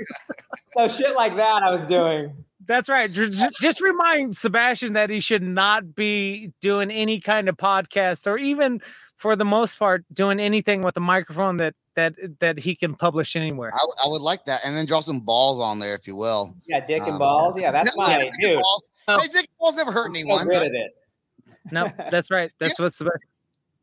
So 0.78 0.88
shit 0.88 1.16
like 1.16 1.36
that, 1.38 1.64
I 1.64 1.72
was 1.72 1.86
doing. 1.86 2.44
That's 2.70 2.88
right. 2.88 3.12
Ju- 3.12 3.30
Just, 3.32 3.60
just 3.60 3.82
remind 3.82 4.38
Sebastian 4.38 4.94
that 4.94 5.10
he 5.10 5.20
should 5.20 5.42
not 5.42 5.96
be 5.96 6.54
doing 6.62 6.92
any 6.92 7.20
kind 7.20 7.50
of 7.50 7.58
podcast 7.58 8.28
or 8.28 8.38
even 8.38 8.80
for 9.18 9.36
the 9.36 9.44
most 9.44 9.78
part 9.80 10.06
doing 10.14 10.40
anything 10.40 10.82
with 10.84 10.96
a 10.96 11.00
microphone 11.02 11.58
that 11.58 11.74
that 11.96 12.14
that 12.40 12.60
he 12.60 12.76
can 12.76 12.94
publish 12.94 13.36
anywhere. 13.36 13.72
I, 13.74 14.06
I 14.06 14.08
would 14.08 14.22
like 14.22 14.46
that, 14.46 14.62
and 14.64 14.76
then 14.76 14.86
draw 14.86 15.00
some 15.02 15.20
balls 15.20 15.60
on 15.60 15.80
there, 15.80 15.96
if 15.96 16.06
you 16.08 16.16
will. 16.16 16.56
Yeah, 16.68 16.86
dick 16.86 17.02
and 17.04 17.14
Um, 17.14 17.18
balls. 17.18 17.58
Yeah, 17.60 17.72
that's 17.72 17.92
Yeah, 17.98 18.06
my 18.08 18.18
dick 18.20 18.28
and 18.28 18.36
dude. 18.40 18.60
balls. 18.62 18.84
Oh. 19.08 19.20
Hey, 19.20 19.28
dick 19.28 19.36
and 19.40 19.58
balls 19.60 19.76
never 19.76 19.92
hurt 19.92 20.06
I'm 20.10 20.14
so 20.14 20.20
anyone. 20.22 20.48
good 20.48 20.54
right? 20.54 20.62
at 20.68 20.72
it. 20.76 20.92
No, 21.72 21.92
that's 22.12 22.30
right. 22.30 22.52
That's 22.60 22.80
what's 22.80 22.98
the 23.00 23.06
best. 23.06 23.26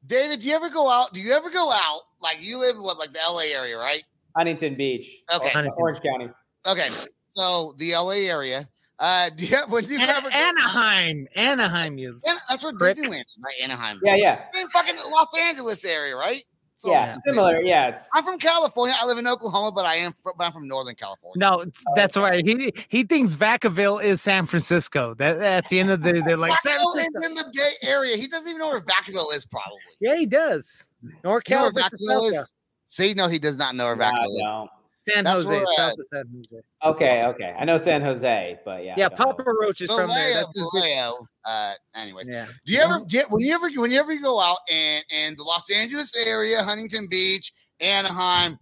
David, 0.06 0.38
do 0.40 0.48
you 0.48 0.54
ever 0.54 0.70
go 0.70 0.88
out? 0.88 1.12
Do 1.12 1.20
you 1.20 1.32
ever 1.32 1.50
go 1.50 1.72
out? 1.72 2.02
Like 2.20 2.38
you 2.40 2.58
live 2.60 2.76
in 2.76 2.82
what, 2.82 2.96
like 2.98 3.12
the 3.12 3.18
LA 3.28 3.46
area, 3.52 3.76
right? 3.76 4.04
Huntington 4.36 4.76
Beach. 4.76 5.22
Okay. 5.34 5.50
Huntington. 5.52 5.74
Orange 5.76 5.98
County. 6.00 6.30
Okay, 6.68 6.88
so 7.36 7.74
the 7.78 7.92
LA 7.94 8.28
area. 8.30 8.66
Uh, 8.98 9.28
do 9.36 9.44
you 9.44 9.56
when 9.68 9.84
you 9.84 10.00
An- 10.00 10.08
ever 10.08 10.30
Anaheim, 10.32 11.28
Anaheim. 11.36 11.98
You 11.98 12.18
An- 12.26 12.36
that's 12.48 12.64
where 12.64 12.72
Prick. 12.72 12.96
Disneyland 12.96 13.20
is, 13.26 13.38
right? 13.44 13.54
Anaheim. 13.62 14.00
Yeah, 14.02 14.16
yeah. 14.16 14.44
in 14.58 14.68
fucking 14.68 14.96
Los 15.12 15.38
Angeles 15.38 15.84
area, 15.84 16.16
right? 16.16 16.42
So- 16.78 16.90
Yeah, 16.90 17.14
similar. 17.26 17.60
Yeah, 17.60 17.88
it's 17.88 18.08
I'm 18.14 18.24
from 18.24 18.38
California. 18.38 18.96
I 18.98 19.04
live 19.04 19.18
in 19.18 19.26
Oklahoma, 19.26 19.72
but 19.72 19.84
I 19.84 19.96
am 19.96 20.14
from, 20.14 20.32
but 20.38 20.44
I'm 20.44 20.52
from 20.52 20.66
Northern 20.66 20.94
California. 20.94 21.38
no, 21.38 21.60
it's- 21.60 21.84
that's 21.94 22.16
right. 22.16 22.42
He 22.46 22.72
he 22.88 23.02
thinks 23.04 23.34
Vacaville 23.34 24.02
is 24.02 24.22
San 24.22 24.46
Francisco. 24.46 25.12
That 25.14 25.42
at 25.42 25.68
the 25.68 25.78
end 25.78 25.90
of 25.90 26.02
the 26.02 26.14
day, 26.14 26.20
they're 26.22 26.38
like 26.38 26.52
Vacaville 26.52 26.96
is 26.96 27.26
in 27.28 27.34
the 27.34 27.44
Bay 27.54 27.72
Area. 27.82 28.16
He 28.16 28.26
doesn't 28.28 28.48
even 28.48 28.60
know 28.60 28.68
where 28.68 28.80
Vacaville 28.80 29.34
is, 29.34 29.44
probably. 29.44 29.76
Yeah, 30.00 30.16
he 30.16 30.24
does. 30.24 30.86
North 31.22 31.42
You 31.48 31.56
know 31.56 31.62
where 31.64 31.72
Vacaville 31.72 32.32
is? 32.32 32.52
See, 32.86 33.12
no, 33.12 33.28
he 33.28 33.38
does 33.38 33.58
not 33.58 33.74
know 33.74 33.84
where 33.84 33.96
Vacaville 33.96 34.42
I 34.48 34.62
is. 34.64 34.68
Don't. 35.06 35.14
San 35.14 35.24
That's 35.24 35.44
Jose, 35.44 35.64
south 35.76 35.98
of 35.98 36.06
San 36.12 36.24
Jose. 36.34 36.64
Okay, 36.84 37.24
okay. 37.24 37.54
I 37.58 37.64
know 37.64 37.76
San 37.78 38.02
Jose, 38.02 38.58
but 38.64 38.84
yeah. 38.84 38.94
Yeah, 38.96 39.08
don't 39.08 39.38
know. 39.38 39.44
Roach 39.60 39.80
is 39.80 39.90
from 39.90 40.08
there. 40.08 40.34
That's 40.34 40.58
his 40.58 40.70
big- 40.74 40.82
Vallejo. 40.82 41.26
Uh, 41.44 41.72
anyways, 41.94 42.28
yeah. 42.28 42.46
do 42.64 42.72
you 42.72 42.80
ever 42.80 43.04
get 43.08 43.30
when 43.30 43.40
you 43.40 43.54
ever 43.54 43.68
when 43.80 43.90
you 43.90 43.98
ever 43.98 44.16
go 44.18 44.40
out 44.40 44.58
and 44.70 45.04
and 45.12 45.36
the 45.38 45.44
Los 45.44 45.70
Angeles 45.70 46.14
area, 46.16 46.62
Huntington 46.62 47.06
Beach, 47.10 47.52
Anaheim? 47.80 48.58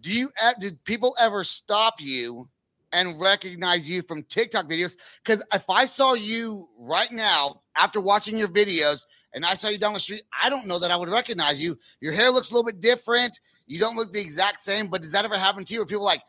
Do 0.00 0.16
you 0.16 0.30
uh, 0.42 0.52
did 0.60 0.82
people 0.84 1.14
ever 1.20 1.44
stop 1.44 2.00
you 2.00 2.46
and 2.92 3.18
recognize 3.20 3.88
you 3.88 4.02
from 4.02 4.22
TikTok 4.24 4.66
videos? 4.66 4.96
Because 5.24 5.42
if 5.52 5.68
I 5.68 5.84
saw 5.84 6.14
you 6.14 6.68
right 6.78 7.10
now 7.10 7.62
after 7.76 8.00
watching 8.00 8.36
your 8.36 8.48
videos 8.48 9.04
and 9.34 9.44
I 9.44 9.54
saw 9.54 9.68
you 9.68 9.78
down 9.78 9.94
the 9.94 10.00
street, 10.00 10.22
I 10.42 10.50
don't 10.50 10.66
know 10.66 10.78
that 10.78 10.90
I 10.90 10.96
would 10.96 11.08
recognize 11.08 11.60
you. 11.60 11.76
Your 12.00 12.12
hair 12.12 12.30
looks 12.30 12.50
a 12.50 12.54
little 12.54 12.66
bit 12.66 12.80
different. 12.80 13.38
You 13.66 13.78
don't 13.78 13.96
look 13.96 14.12
the 14.12 14.20
exact 14.20 14.60
same. 14.60 14.88
But 14.88 15.02
does 15.02 15.12
that 15.12 15.24
ever 15.24 15.38
happen 15.38 15.64
to 15.64 15.74
you? 15.74 15.80
Where 15.80 15.86
people 15.86 16.02
are 16.02 16.06
like, 16.06 16.22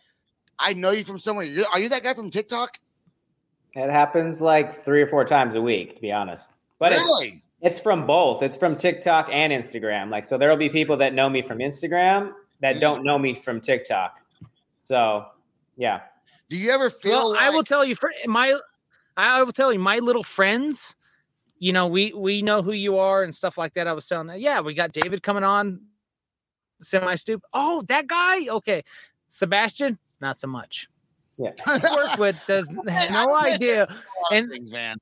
I 0.59 0.73
know 0.73 0.91
you 0.91 1.03
from 1.03 1.19
somewhere. 1.19 1.47
Are 1.71 1.79
you 1.79 1.89
that 1.89 2.03
guy 2.03 2.13
from 2.13 2.29
TikTok? 2.29 2.77
It 3.75 3.89
happens 3.89 4.41
like 4.41 4.83
three 4.83 5.01
or 5.01 5.07
four 5.07 5.25
times 5.25 5.55
a 5.55 5.61
week, 5.61 5.95
to 5.95 6.01
be 6.01 6.11
honest. 6.11 6.51
But 6.79 6.91
it's, 6.91 7.01
really? 7.01 7.41
it's 7.61 7.79
from 7.79 8.05
both. 8.05 8.43
It's 8.43 8.55
from 8.55 8.75
TikTok 8.75 9.29
and 9.31 9.51
Instagram. 9.51 10.09
Like, 10.09 10.25
so 10.25 10.37
there'll 10.37 10.57
be 10.57 10.69
people 10.69 10.95
that 10.97 11.13
know 11.13 11.29
me 11.29 11.41
from 11.41 11.57
Instagram 11.57 12.33
that 12.61 12.79
don't 12.79 13.01
mm. 13.01 13.05
know 13.05 13.17
me 13.17 13.33
from 13.33 13.59
TikTok. 13.59 14.19
So, 14.83 15.25
yeah. 15.75 16.01
Do 16.49 16.57
you 16.57 16.69
ever 16.69 16.89
feel? 16.89 17.31
Well, 17.31 17.35
I 17.39 17.49
will 17.49 17.63
tell 17.63 17.83
you 17.83 17.95
for 17.95 18.11
my 18.27 18.59
I 19.17 19.41
will 19.43 19.51
tell 19.51 19.71
you, 19.71 19.79
my 19.79 19.99
little 19.99 20.23
friends, 20.23 20.95
you 21.59 21.73
know, 21.73 21.87
we 21.87 22.13
we 22.13 22.41
know 22.41 22.61
who 22.61 22.73
you 22.73 22.97
are 22.97 23.23
and 23.23 23.33
stuff 23.33 23.57
like 23.57 23.73
that. 23.75 23.87
I 23.87 23.93
was 23.93 24.05
telling 24.05 24.27
them, 24.27 24.39
yeah, 24.39 24.59
we 24.59 24.73
got 24.73 24.91
David 24.91 25.23
coming 25.23 25.43
on 25.43 25.81
semi 26.83 27.15
stoop. 27.15 27.43
Oh, 27.53 27.81
that 27.87 28.07
guy? 28.07 28.47
Okay. 28.47 28.83
Sebastian, 29.27 29.97
not 30.21 30.37
so 30.37 30.47
much. 30.47 30.87
Yeah. 31.37 31.51
Work 31.67 32.17
with 32.17 32.43
does 32.47 32.69
has 32.87 33.09
no 33.11 33.35
idea. 33.37 33.83
a 33.83 33.87
lot 33.87 33.89
of 33.89 33.97
And 34.31 34.49
things, 34.51 34.71
man. 34.71 34.97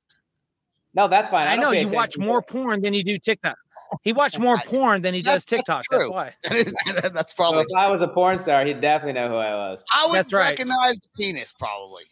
No, 0.94 1.08
that's 1.08 1.30
fine. 1.30 1.46
I 1.48 1.56
don't 1.56 1.64
know 1.64 1.70
you 1.72 1.88
watch 1.88 2.18
more 2.18 2.38
it. 2.40 2.46
porn 2.48 2.82
than 2.82 2.94
you 2.94 3.02
do 3.04 3.18
TikTok. 3.18 3.56
He 4.04 4.14
watched 4.14 4.38
more 4.38 4.56
I- 4.56 4.62
porn 4.64 5.02
than 5.02 5.12
he 5.12 5.20
that's- 5.20 5.44
does 5.44 5.58
TikTok. 5.58 5.82
That's, 5.82 5.86
true. 5.88 6.10
why. 6.10 6.32
That's 6.44 7.32
So 7.32 7.36
probably. 7.36 7.60
if 7.68 7.76
I 7.76 7.90
was 7.90 8.00
a 8.00 8.08
porn 8.08 8.38
star, 8.38 8.64
he'd 8.64 8.80
definitely 8.80 9.12
know 9.20 9.28
who 9.28 9.36
I 9.36 9.52
was. 9.54 9.84
I 9.94 10.06
would 10.08 10.16
That's 10.16 10.32
right. 10.32 10.50
recognize 10.52 10.96
the 10.98 11.08
penis, 11.14 11.52
probably. 11.58 12.04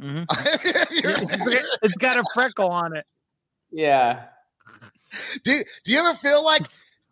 Mhm. 0.00 0.26
You're- 1.02 1.60
it's 1.82 1.96
got 1.96 2.18
a 2.18 2.24
freckle 2.32 2.68
on 2.68 2.94
it. 2.96 3.04
Yeah. 3.72 4.26
do, 5.42 5.62
do 5.84 5.92
you 5.92 5.98
ever 5.98 6.14
feel 6.14 6.44
like 6.44 6.62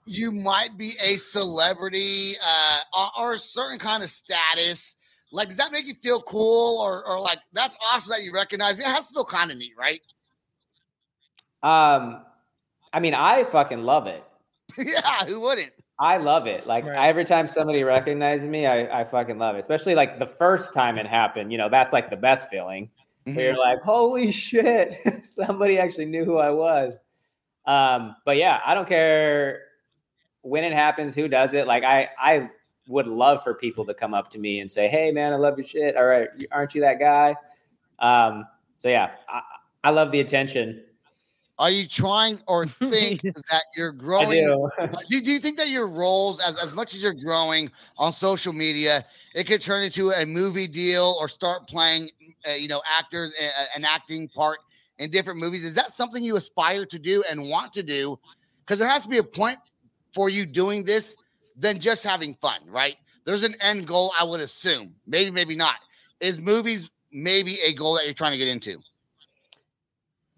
you 0.07 0.33
might 0.33 0.77
be 0.77 0.93
a 1.03 1.17
celebrity 1.17 2.35
uh, 2.45 2.79
or, 2.99 3.07
or 3.21 3.35
a 3.35 3.39
certain 3.39 3.79
kind 3.79 4.03
of 4.03 4.09
status? 4.09 4.97
Like, 5.33 5.49
does 5.49 5.57
that 5.59 5.73
make 5.73 5.87
you 5.87 5.95
feel 5.95 6.21
cool 6.23 6.81
or, 6.81 7.07
or 7.07 7.21
like 7.21 7.39
that's 7.53 7.77
awesome 7.93 8.11
that 8.11 8.23
you 8.25 8.33
recognize 8.33 8.77
me? 8.77 8.85
It 8.85 8.89
has 8.89 9.09
to 9.09 9.15
feel 9.15 9.25
kind 9.25 9.51
of 9.51 9.59
neat, 9.59 9.75
right? 9.79 10.01
Um, 11.63 12.23
I 12.93 13.01
mean, 13.01 13.15
I 13.15 13.45
fucking 13.45 13.83
love 13.83 14.07
it. 14.07 14.25
yeah, 14.79 15.25
who 15.27 15.41
wouldn't? 15.41 15.73
I 15.99 16.17
love 16.17 16.47
it. 16.47 16.67
Like 16.67 16.85
Right. 16.87 17.09
every 17.09 17.25
time 17.25 17.47
somebody 17.47 17.85
recognizes 17.85 18.49
me, 18.49 18.67
I, 18.67 19.01
I 19.01 19.05
fucking 19.05 19.39
love 19.39 19.57
it. 19.57 19.59
Especially 19.59 19.95
like 19.95 20.19
the 20.19 20.27
first 20.27 20.73
time 20.73 20.97
it 20.99 21.07
happened, 21.07 21.53
you 21.53 21.59
know, 21.59 21.69
that's 21.69 21.93
like 21.93 22.09
the 22.11 22.17
best 22.17 22.49
feeling. 22.49 22.91
Where 23.25 23.35
Mhm. 23.35 23.49
you're 23.49 23.59
like, 23.59 23.81
holy 23.83 24.33
shit, 24.33 24.97
somebody 25.25 25.79
actually 25.79 26.07
knew 26.07 26.25
who 26.25 26.39
I 26.39 26.51
was. 26.51 26.95
Um, 27.67 28.17
but 28.25 28.39
yeah, 28.39 28.61
I 28.65 28.75
don't 28.75 28.89
care 28.89 29.61
when 30.43 30.65
it 30.65 30.73
happens, 30.73 31.15
who 31.15 31.29
does 31.29 31.55
it. 31.55 31.67
Like 31.67 31.85
I 31.85 32.09
I 32.19 32.51
would 32.89 33.07
love 33.07 33.43
for 33.43 33.55
people 33.55 33.85
to 33.87 33.95
come 33.95 34.15
up 34.15 34.31
to 34.31 34.39
me 34.39 34.61
and 34.61 34.71
say, 34.71 34.89
Hey 34.89 35.11
man, 35.11 35.33
I 35.33 35.37
love 35.37 35.59
your 35.59 35.67
shit. 35.67 35.97
All 35.97 36.07
right, 36.07 36.29
aren't 36.53 36.75
you 36.75 36.81
that 36.83 36.99
guy? 36.99 37.37
Um, 37.99 38.47
so 38.79 38.89
yeah, 38.89 39.13
I, 39.29 39.43
I 39.85 39.91
love 39.91 40.13
the 40.13 40.21
attention. 40.21 40.83
Are 41.59 41.71
you 41.71 41.87
trying 41.87 42.41
or 42.49 42.67
think 42.89 43.21
that 43.23 43.63
you're 43.77 43.93
growing? 43.93 44.31
do. 44.31 44.71
Do, 45.11 45.21
do 45.21 45.31
you 45.31 45.39
think 45.39 45.59
that 45.59 45.69
your 45.69 45.89
roles, 45.89 46.41
as, 46.41 46.59
as 46.59 46.73
much 46.73 46.95
as 46.95 47.03
you're 47.03 47.13
growing 47.13 47.71
on 47.99 48.13
social 48.13 48.55
media, 48.55 49.05
it 49.35 49.45
could 49.47 49.61
turn 49.61 49.83
into 49.83 50.09
a 50.11 50.25
movie 50.25 50.67
deal 50.67 51.17
or 51.21 51.29
start 51.29 51.69
playing, 51.69 52.09
uh, 52.49 52.53
you 52.55 52.67
know, 52.67 52.81
actors, 52.99 53.35
uh, 53.39 53.65
an 53.77 53.85
acting 53.85 54.27
part 54.29 54.59
in 55.01 55.11
different 55.11 55.39
movies? 55.39 55.63
Is 55.63 55.75
that 55.75 55.91
something 55.91 56.25
you 56.25 56.37
aspire 56.37 56.87
to 56.87 56.99
do 56.99 57.23
and 57.31 57.49
want 57.49 57.75
to 57.75 57.83
do? 57.83 58.19
Because 58.61 58.79
there 58.79 58.89
has 58.89 59.03
to 59.03 59.09
be 59.11 59.19
a 59.19 59.23
point 59.23 59.59
for 60.15 60.29
you 60.29 60.47
doing 60.47 60.85
this 60.85 61.17
than 61.57 61.79
just 61.81 62.05
having 62.05 62.35
fun, 62.35 62.61
right? 62.69 62.97
There's 63.27 63.43
an 63.45 63.55
end 63.61 63.87
goal, 63.87 64.13
I 64.21 64.25
would 64.25 64.41
assume. 64.41 64.95
Maybe, 65.07 65.31
maybe 65.31 65.55
not. 65.55 65.77
Is 66.21 66.41
movies 66.41 66.91
maybe 67.13 67.59
a 67.61 67.73
goal 67.73 67.95
that 67.95 68.05
you're 68.05 68.15
trying 68.15 68.33
to 68.33 68.39
get 68.39 68.49
into? 68.49 68.79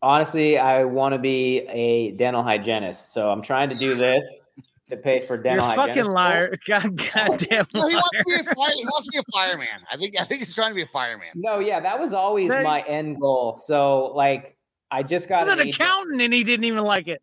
Honestly, 0.03 0.59
I 0.59 0.83
want 0.85 1.13
to 1.13 1.19
be 1.19 1.59
a 1.69 2.11
dental 2.13 2.43
hygienist. 2.43 3.13
So 3.13 3.31
I'm 3.31 3.41
trying 3.43 3.69
to 3.69 3.77
do 3.77 3.95
this 3.95 4.25
to 4.91 4.97
pay 4.97 5.21
for 5.21 5.37
dental 5.37 5.65
You're 5.67 5.77
dental 5.77 5.85
a 5.85 5.87
hygienist. 5.87 5.99
fucking 5.99 6.13
liar. 6.13 6.57
God, 6.67 6.97
goddamn 7.15 7.67
No, 7.73 7.89
he 7.89 7.95
liar. 7.95 8.03
wants 8.03 8.19
to 8.19 8.25
be 8.27 8.33
a 8.35 8.43
fire, 8.55 8.73
he 8.75 8.85
wants 8.85 9.07
to 9.07 9.13
be 9.13 9.19
a 9.19 9.33
fireman. 9.33 9.69
I 9.93 9.97
think 9.97 10.21
I 10.21 10.25
think 10.25 10.41
he's 10.41 10.55
trying 10.55 10.71
to 10.71 10.75
be 10.75 10.83
a 10.83 10.87
fireman. 10.87 11.29
No, 11.37 11.61
yeah, 11.61 11.79
that 11.81 12.01
was 12.01 12.13
always 12.13 12.51
They- 12.51 12.65
my 12.65 12.81
end 12.81 13.21
goal. 13.21 13.59
So 13.59 14.07
like 14.15 14.57
I 14.91 15.03
just 15.05 15.29
got 15.29 15.45
He's 15.45 15.53
an 15.53 15.61
an 15.61 15.69
agent- 15.69 15.83
accountant 15.83 16.21
and 16.21 16.35
he 16.35 16.43
didn't 16.43 16.65
even 16.65 16.83
like 16.83 17.07
it. 17.07 17.23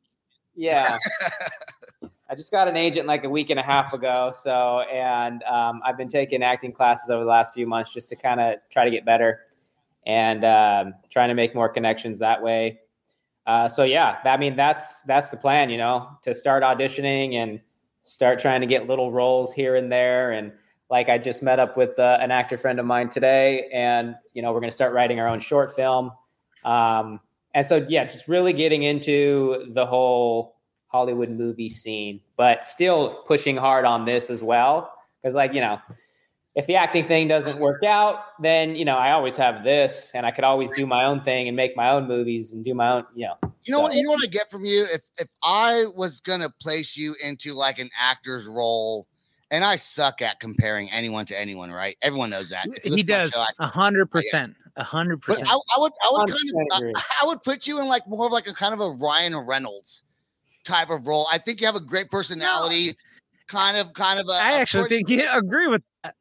Yeah. 0.55 0.97
Just 2.39 2.53
got 2.53 2.69
an 2.69 2.77
agent 2.77 3.05
like 3.05 3.25
a 3.25 3.29
week 3.29 3.49
and 3.49 3.59
a 3.59 3.63
half 3.63 3.91
ago. 3.91 4.31
So, 4.33 4.79
and 4.79 5.43
um, 5.43 5.81
I've 5.85 5.97
been 5.97 6.07
taking 6.07 6.41
acting 6.41 6.71
classes 6.71 7.09
over 7.09 7.25
the 7.25 7.29
last 7.29 7.53
few 7.53 7.67
months 7.67 7.91
just 7.91 8.07
to 8.11 8.15
kind 8.15 8.39
of 8.39 8.59
try 8.69 8.85
to 8.85 8.89
get 8.89 9.03
better 9.03 9.41
and 10.07 10.45
um, 10.45 10.93
trying 11.09 11.27
to 11.27 11.35
make 11.35 11.53
more 11.53 11.67
connections 11.67 12.17
that 12.19 12.41
way. 12.41 12.79
Uh, 13.45 13.67
so 13.67 13.83
yeah, 13.83 14.19
I 14.23 14.37
mean 14.37 14.55
that's 14.55 15.01
that's 15.01 15.27
the 15.31 15.35
plan, 15.35 15.69
you 15.69 15.77
know, 15.77 16.07
to 16.21 16.33
start 16.33 16.63
auditioning 16.63 17.33
and 17.33 17.59
start 18.03 18.39
trying 18.39 18.61
to 18.61 18.67
get 18.67 18.87
little 18.87 19.11
roles 19.11 19.51
here 19.51 19.75
and 19.75 19.91
there. 19.91 20.31
And 20.31 20.53
like 20.89 21.09
I 21.09 21.17
just 21.17 21.43
met 21.43 21.59
up 21.59 21.75
with 21.75 21.99
uh, 21.99 22.19
an 22.21 22.31
actor 22.31 22.57
friend 22.57 22.79
of 22.79 22.85
mine 22.85 23.09
today, 23.09 23.69
and 23.73 24.15
you 24.31 24.41
know 24.41 24.53
we're 24.53 24.61
going 24.61 24.71
to 24.71 24.75
start 24.75 24.93
writing 24.93 25.19
our 25.19 25.27
own 25.27 25.41
short 25.41 25.75
film. 25.75 26.09
Um, 26.63 27.19
and 27.53 27.65
so 27.65 27.85
yeah, 27.89 28.05
just 28.05 28.29
really 28.29 28.53
getting 28.53 28.83
into 28.83 29.69
the 29.73 29.85
whole 29.85 30.55
Hollywood 30.89 31.29
movie 31.29 31.69
scene, 31.69 32.19
but 32.35 32.65
still 32.65 33.23
pushing 33.27 33.55
hard 33.55 33.85
on 33.85 34.05
this 34.05 34.29
as 34.29 34.43
well. 34.43 34.91
Because 35.21 35.35
like 35.35 35.53
you 35.53 35.61
know, 35.61 35.79
if 36.55 36.65
the 36.67 36.75
acting 36.75 37.07
thing 37.07 37.27
doesn't 37.27 37.61
work 37.63 37.83
out, 37.83 38.19
then 38.41 38.75
you 38.75 38.85
know 38.85 38.97
I 38.97 39.11
always 39.11 39.37
have 39.37 39.63
this, 39.63 40.11
and 40.13 40.25
I 40.25 40.31
could 40.31 40.43
always 40.43 40.71
do 40.71 40.85
my 40.87 41.05
own 41.05 41.21
thing 41.21 41.47
and 41.47 41.55
make 41.55 41.75
my 41.77 41.89
own 41.91 42.07
movies 42.07 42.53
and 42.53 42.63
do 42.63 42.73
my 42.73 42.89
own. 42.89 43.05
You 43.15 43.27
know, 43.27 43.35
You 43.63 43.73
know 43.73 43.81
what? 43.81 43.93
You 43.95 44.03
know 44.03 44.11
what 44.11 44.23
I 44.23 44.27
get 44.27 44.49
from 44.49 44.65
you? 44.65 44.85
If 44.91 45.03
if 45.19 45.29
I 45.43 45.85
was 45.95 46.21
gonna 46.21 46.49
place 46.61 46.97
you 46.97 47.15
into 47.23 47.53
like 47.53 47.77
an 47.79 47.89
actor's 47.99 48.47
role, 48.47 49.07
and 49.51 49.63
I 49.63 49.75
suck 49.75 50.21
at 50.21 50.39
comparing 50.39 50.91
anyone 50.91 51.25
to 51.27 51.39
anyone, 51.39 51.71
right? 51.71 51.97
Everyone 52.01 52.31
knows 52.31 52.49
that. 52.49 52.65
If 52.75 52.83
He 52.83 52.89
listen 52.89 53.07
to 53.07 53.13
my 53.13 53.17
does 53.19 53.31
show, 53.33 53.39
I- 53.41 53.65
a 53.65 53.67
hundred 53.67 54.07
percent, 54.11 54.55
a 54.75 54.83
hundred 54.83 55.21
percent. 55.21 55.47
I, 55.47 55.53
I 55.53 55.79
would, 55.79 55.91
I 56.03 56.09
would 56.11 56.29
kind 56.29 56.67
of. 56.71 56.81
I, 56.97 57.03
I 57.23 57.27
would 57.27 57.43
put 57.43 57.67
you 57.67 57.79
in 57.79 57.87
like 57.87 58.07
more 58.07 58.25
of 58.25 58.31
like 58.31 58.47
a 58.47 58.53
kind 58.53 58.73
of 58.73 58.79
a 58.79 58.89
Ryan 58.89 59.35
Reynolds 59.37 60.03
type 60.69 60.89
of 60.89 61.07
role. 61.07 61.27
I 61.31 61.37
think 61.37 61.59
you 61.59 61.65
have 61.67 61.75
a 61.75 61.81
great 61.81 62.09
personality. 62.11 62.93
Kind 63.47 63.77
of, 63.77 63.93
kind 63.93 64.19
of 64.19 64.27
a. 64.27 64.33
I 64.33 64.51
a 64.51 64.55
actually 64.61 64.87
pretty- 64.87 65.03
think 65.03 65.09
you 65.09 65.27
agree 65.31 65.67
with 65.67 65.81
that. 66.03 66.15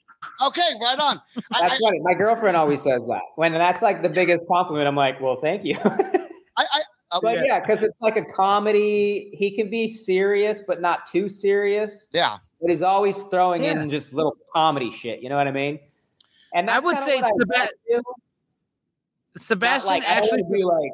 Okay, 0.44 0.62
right 0.82 0.98
on. 0.98 1.20
That's 1.34 1.74
I, 1.74 1.78
funny. 1.78 2.00
My 2.00 2.14
girlfriend 2.14 2.56
always 2.56 2.82
says 2.82 3.06
that. 3.06 3.20
When 3.36 3.52
that's 3.52 3.82
like 3.82 4.02
the 4.02 4.08
biggest 4.08 4.46
compliment, 4.48 4.88
I'm 4.88 4.96
like, 4.96 5.20
well, 5.20 5.36
thank 5.36 5.64
you. 5.64 5.76
I, 5.84 6.18
I, 6.58 6.80
uh, 7.12 7.20
but 7.22 7.36
yeah, 7.36 7.42
yeah, 7.46 7.60
because 7.60 7.82
it's 7.84 8.00
like 8.00 8.16
a 8.16 8.24
comedy. 8.24 9.30
He 9.32 9.54
can 9.54 9.70
be 9.70 9.88
serious, 9.88 10.60
but 10.66 10.80
not 10.80 11.06
too 11.06 11.28
serious. 11.28 12.08
yeah. 12.12 12.38
But 12.60 12.70
he's 12.70 12.82
always 12.82 13.22
throwing 13.24 13.62
Yeah. 13.62 13.80
in 13.80 13.88
just 13.90 14.12
little 14.12 14.34
comedy 14.52 14.90
shit. 14.90 15.20
You 15.22 15.28
know 15.28 15.36
what 15.36 15.46
I 15.46 15.52
mean? 15.52 15.78
And 16.52 16.68
I 16.68 16.80
would 16.80 16.98
say 16.98 17.20
what 17.20 17.30
it's 17.30 17.38
the 17.38 17.46
want 17.46 17.70
to 17.70 17.76
do. 17.88 17.94
Not 17.96 18.04
Sebastian 19.36 19.88
like, 19.88 20.02
actually. 20.04 20.42
be 20.50 20.64
like, 20.64 20.90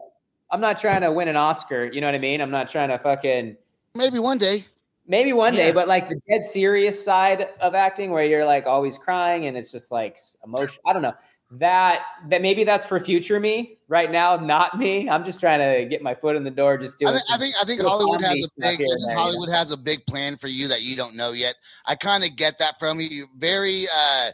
I'm 0.50 0.60
not 0.60 0.80
trying 0.80 1.00
to 1.02 1.10
win 1.10 1.28
an 1.28 1.36
Oscar. 1.36 1.84
You 1.84 2.00
know 2.00 2.06
what 2.06 2.14
I 2.14 2.18
mean? 2.18 2.40
I'm 2.40 2.50
not 2.50 2.68
trying 2.68 2.88
to 2.90 2.98
fucking 2.98 3.56
Maybe 3.94 4.18
one 4.18 4.38
day. 4.38 4.64
maybe 5.06 5.32
one 5.32 5.54
day, 5.54 5.70
but 5.70 5.86
like 5.86 6.08
the 6.08 6.20
dead 6.28 6.44
serious 6.44 7.02
side 7.02 7.48
of 7.60 7.74
acting 7.74 8.10
where 8.10 8.24
you're 8.24 8.44
like 8.44 8.66
always 8.66 8.98
crying 8.98 9.46
and 9.46 9.56
it's 9.56 9.70
just 9.70 9.92
like 9.92 10.18
emotion. 10.44 10.80
I 10.86 10.92
don't 10.92 11.02
know. 11.02 11.14
That 11.52 12.02
that 12.30 12.42
maybe 12.42 12.64
that's 12.64 12.84
for 12.84 12.98
future 12.98 13.38
me. 13.38 13.78
Right 13.86 14.10
now, 14.10 14.36
not 14.36 14.76
me. 14.78 15.08
I'm 15.08 15.24
just 15.24 15.38
trying 15.38 15.60
to 15.60 15.88
get 15.88 16.02
my 16.02 16.14
foot 16.14 16.34
in 16.34 16.42
the 16.42 16.50
door, 16.50 16.76
just 16.76 16.98
doing 16.98 17.14
I 17.14 17.18
think, 17.18 17.24
I 17.30 17.36
think 17.36 17.54
I 17.62 17.64
think 17.64 17.82
Hollywood 17.82 18.22
has 18.22 18.32
a 18.32 18.48
big 18.58 18.64
I 18.64 18.68
and 18.68 18.78
think 18.78 18.78
there, 18.78 18.98
you 18.98 19.06
know? 19.06 19.22
Hollywood 19.22 19.48
has 19.50 19.70
a 19.70 19.76
big 19.76 20.06
plan 20.06 20.36
for 20.36 20.48
you 20.48 20.66
that 20.68 20.82
you 20.82 20.96
don't 20.96 21.14
know 21.14 21.32
yet. 21.32 21.54
I 21.86 21.94
kind 21.94 22.24
of 22.24 22.34
get 22.34 22.58
that 22.58 22.78
from 22.78 23.00
you. 23.00 23.08
You're 23.08 23.26
very 23.36 23.86
uh 23.94 24.30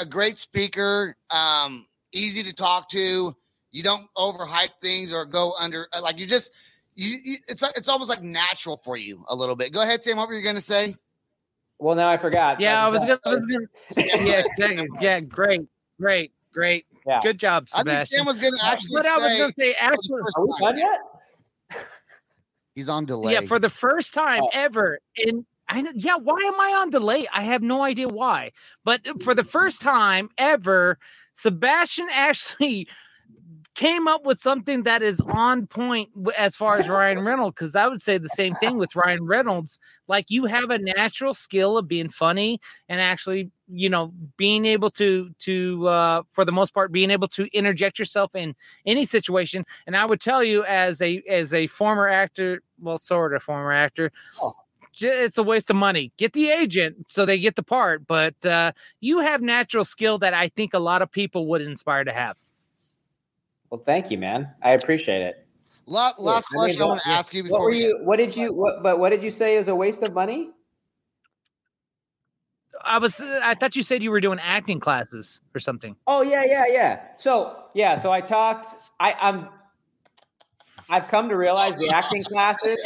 a 0.00 0.06
great 0.06 0.38
speaker, 0.38 1.16
um, 1.30 1.86
easy 2.12 2.42
to 2.42 2.52
talk 2.52 2.88
to. 2.90 3.34
You 3.70 3.82
don't 3.82 4.06
overhype 4.16 4.70
things 4.80 5.12
or 5.12 5.24
go 5.24 5.52
under 5.60 5.88
uh, 5.92 6.00
like 6.02 6.18
you 6.18 6.26
just 6.26 6.52
you, 6.94 7.18
you 7.24 7.36
it's 7.48 7.62
it's 7.76 7.88
almost 7.88 8.08
like 8.08 8.22
natural 8.22 8.76
for 8.76 8.96
you 8.96 9.24
a 9.28 9.34
little 9.34 9.56
bit. 9.56 9.72
Go 9.72 9.82
ahead, 9.82 10.02
Sam. 10.02 10.16
What 10.16 10.28
were 10.28 10.34
you 10.34 10.42
gonna 10.44 10.60
say? 10.60 10.94
well, 11.78 11.94
now 11.94 12.08
I 12.08 12.16
forgot. 12.16 12.60
Yeah, 12.60 12.84
I 12.84 12.88
was 12.88 13.00
gonna. 13.04 13.18
I 13.26 13.30
was 13.34 13.46
gonna 13.46 13.66
yeah, 14.24 14.42
exactly. 14.46 14.88
Yeah, 15.00 15.20
great, 15.20 15.62
great, 16.00 16.32
great. 16.52 16.86
Yeah. 17.06 17.20
Good 17.22 17.38
job, 17.38 17.68
I 17.74 17.82
think 17.82 18.00
Sam 18.06 18.26
was 18.26 18.38
gonna 18.38 18.56
actually 18.62 18.96
But 18.96 19.06
I 19.06 19.16
was 19.18 19.26
say 19.32 19.38
gonna 19.38 19.52
say, 19.58 19.74
actually, 19.78 20.20
Are 20.36 20.44
we 20.46 20.54
done 20.60 20.78
yet? 20.78 21.86
he's 22.74 22.88
on 22.88 23.04
delay. 23.06 23.32
yeah, 23.34 23.40
for 23.40 23.58
the 23.58 23.70
first 23.70 24.14
time 24.14 24.42
Oh. 24.44 24.50
ever 24.52 24.98
in. 25.16 25.44
I 25.70 25.82
know, 25.82 25.92
yeah, 25.94 26.14
why 26.16 26.38
am 26.44 26.58
I 26.58 26.72
on 26.80 26.88
delay? 26.88 27.26
I 27.30 27.42
have 27.42 27.60
no 27.60 27.82
idea 27.82 28.08
why. 28.08 28.52
But 28.84 29.02
for 29.22 29.34
the 29.34 29.44
first 29.44 29.82
time 29.82 30.30
ever, 30.38 30.98
Sebastian 31.34 32.08
actually 32.12 32.88
came 33.78 34.08
up 34.08 34.24
with 34.24 34.40
something 34.40 34.82
that 34.82 35.02
is 35.02 35.20
on 35.20 35.64
point 35.68 36.10
as 36.36 36.56
far 36.56 36.78
as 36.78 36.88
Ryan 36.88 37.20
Reynolds. 37.20 37.54
Because 37.54 37.76
I 37.76 37.86
would 37.86 38.02
say 38.02 38.18
the 38.18 38.28
same 38.30 38.56
thing 38.56 38.76
with 38.76 38.96
Ryan 38.96 39.24
Reynolds. 39.24 39.78
Like 40.08 40.26
you 40.28 40.46
have 40.46 40.70
a 40.70 40.78
natural 40.78 41.32
skill 41.32 41.78
of 41.78 41.86
being 41.86 42.08
funny 42.08 42.60
and 42.88 43.00
actually, 43.00 43.52
you 43.68 43.88
know, 43.88 44.12
being 44.36 44.64
able 44.64 44.90
to 44.92 45.30
to 45.38 45.86
uh, 45.86 46.22
for 46.32 46.44
the 46.44 46.50
most 46.50 46.74
part, 46.74 46.90
being 46.90 47.12
able 47.12 47.28
to 47.28 47.46
interject 47.56 48.00
yourself 48.00 48.34
in 48.34 48.56
any 48.84 49.04
situation. 49.04 49.64
And 49.86 49.96
I 49.96 50.04
would 50.06 50.20
tell 50.20 50.42
you, 50.42 50.64
as 50.64 51.00
a 51.00 51.22
as 51.30 51.54
a 51.54 51.68
former 51.68 52.08
actor, 52.08 52.62
well, 52.80 52.98
sort 52.98 53.32
of 53.32 53.44
former 53.44 53.70
actor. 53.72 54.10
Oh. 54.42 54.54
It's 55.00 55.38
a 55.38 55.44
waste 55.44 55.70
of 55.70 55.76
money. 55.76 56.10
Get 56.16 56.32
the 56.32 56.48
agent 56.48 56.96
so 57.06 57.24
they 57.24 57.38
get 57.38 57.54
the 57.54 57.62
part, 57.62 58.04
but 58.08 58.44
uh, 58.44 58.72
you 59.00 59.20
have 59.20 59.40
natural 59.40 59.84
skill 59.84 60.18
that 60.18 60.34
I 60.34 60.48
think 60.48 60.74
a 60.74 60.80
lot 60.80 61.02
of 61.02 61.12
people 61.12 61.46
would 61.46 61.60
inspire 61.60 62.02
to 62.02 62.12
have. 62.12 62.36
Well, 63.70 63.82
thank 63.84 64.10
you, 64.10 64.18
man. 64.18 64.48
I 64.62 64.72
appreciate 64.72 65.22
it. 65.22 65.46
La- 65.86 66.12
last 66.18 66.46
I 66.50 66.54
mean, 66.54 66.60
question 66.60 66.82
I 66.82 66.84
want 66.86 67.02
to 67.02 67.08
ask 67.08 67.32
you 67.32 67.42
What 67.44 67.48
before 67.48 67.64
were 67.64 67.70
we 67.70 67.84
you? 67.84 68.00
What 68.02 68.16
did 68.16 68.36
you? 68.36 68.52
What? 68.52 68.82
But 68.82 68.98
what 68.98 69.10
did 69.10 69.22
you 69.22 69.30
say 69.30 69.56
is 69.56 69.68
a 69.68 69.74
waste 69.74 70.02
of 70.02 70.12
money? 70.12 70.50
I 72.84 72.98
was 72.98 73.20
I 73.20 73.54
thought 73.54 73.74
you 73.76 73.82
said 73.82 74.02
you 74.02 74.10
were 74.10 74.20
doing 74.20 74.38
acting 74.40 74.80
classes 74.80 75.40
or 75.54 75.60
something. 75.60 75.96
Oh 76.06 76.22
yeah, 76.22 76.44
yeah, 76.44 76.64
yeah. 76.68 77.00
So 77.16 77.64
yeah, 77.74 77.96
so 77.96 78.12
I 78.12 78.20
talked. 78.20 78.74
I, 79.00 79.14
I'm. 79.20 79.48
I've 80.90 81.08
come 81.08 81.28
to 81.28 81.36
realize 81.36 81.78
the 81.78 81.90
acting 81.90 82.22
classes. 82.24 82.80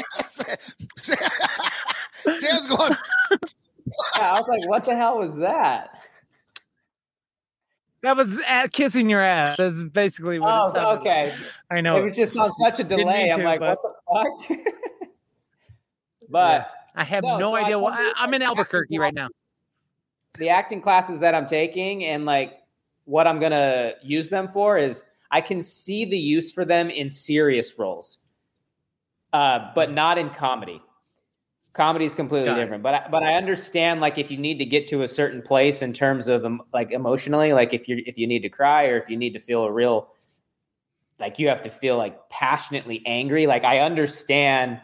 Sam's 0.96 2.66
going. 2.66 2.96
Yeah, 4.16 4.32
I 4.32 4.38
was 4.38 4.48
like, 4.48 4.66
what 4.68 4.84
the 4.86 4.96
hell 4.96 5.18
was 5.18 5.36
that? 5.36 6.01
That 8.02 8.16
was 8.16 8.40
at 8.48 8.72
kissing 8.72 9.08
your 9.08 9.20
ass. 9.20 9.56
That's 9.56 9.82
basically 9.84 10.38
what 10.40 10.48
it 10.48 10.52
Oh, 10.52 10.72
sounded 10.72 10.88
like. 10.88 10.98
okay. 11.00 11.34
I 11.70 11.80
know. 11.80 11.96
It 11.96 12.02
was 12.02 12.16
just 12.16 12.36
on 12.36 12.50
such 12.52 12.80
a 12.80 12.84
delay. 12.84 13.30
I'm 13.32 13.40
to, 13.40 13.44
like, 13.44 13.60
but- 13.60 13.78
what 14.06 14.38
the 14.48 14.56
fuck? 14.56 14.58
but 16.28 16.70
I 16.96 17.04
have 17.04 17.22
No, 17.22 17.38
no, 17.38 17.50
so 17.54 17.56
idea 17.56 17.74
come 17.74 17.82
why. 17.82 18.12
I'm 18.16 18.34
in 18.34 18.42
Albuquerque 18.42 18.98
right 18.98 19.14
now. 19.14 19.28
the 20.38 20.48
acting 20.48 20.80
classes 20.80 21.20
that 21.20 21.34
I'm 21.34 21.46
taking 21.46 22.04
and 22.06 22.24
like 22.24 22.54
what 23.04 23.26
I'm 23.26 23.38
gonna 23.38 23.92
use 24.02 24.30
them 24.30 24.48
for 24.48 24.78
is 24.78 25.04
I 25.30 25.40
can 25.40 25.62
see 25.62 26.04
the 26.04 26.18
use 26.18 26.52
for 26.52 26.64
them 26.64 26.90
in 26.90 27.08
serious 27.10 27.78
roles, 27.78 28.18
uh, 29.32 29.70
but 29.74 29.92
not 29.92 30.18
in 30.18 30.30
comedy. 30.30 30.82
Comedy 31.74 32.04
is 32.04 32.14
completely 32.14 32.48
Got 32.48 32.58
it. 32.58 32.60
different, 32.62 32.82
but 32.82 32.94
I, 32.94 33.08
but 33.10 33.22
I 33.22 33.34
understand 33.34 34.02
like 34.02 34.18
if 34.18 34.30
you 34.30 34.36
need 34.36 34.58
to 34.58 34.64
get 34.66 34.86
to 34.88 35.02
a 35.02 35.08
certain 35.08 35.40
place 35.40 35.80
in 35.80 35.94
terms 35.94 36.28
of 36.28 36.44
um, 36.44 36.62
like 36.74 36.90
emotionally, 36.90 37.54
like 37.54 37.72
if 37.72 37.88
you 37.88 38.02
if 38.06 38.18
you 38.18 38.26
need 38.26 38.40
to 38.40 38.50
cry 38.50 38.86
or 38.88 38.98
if 38.98 39.08
you 39.08 39.16
need 39.16 39.32
to 39.32 39.38
feel 39.38 39.64
a 39.64 39.72
real 39.72 40.10
like 41.18 41.38
you 41.38 41.48
have 41.48 41.62
to 41.62 41.70
feel 41.70 41.96
like 41.96 42.28
passionately 42.28 43.02
angry. 43.06 43.46
Like 43.46 43.64
I 43.64 43.78
understand 43.78 44.80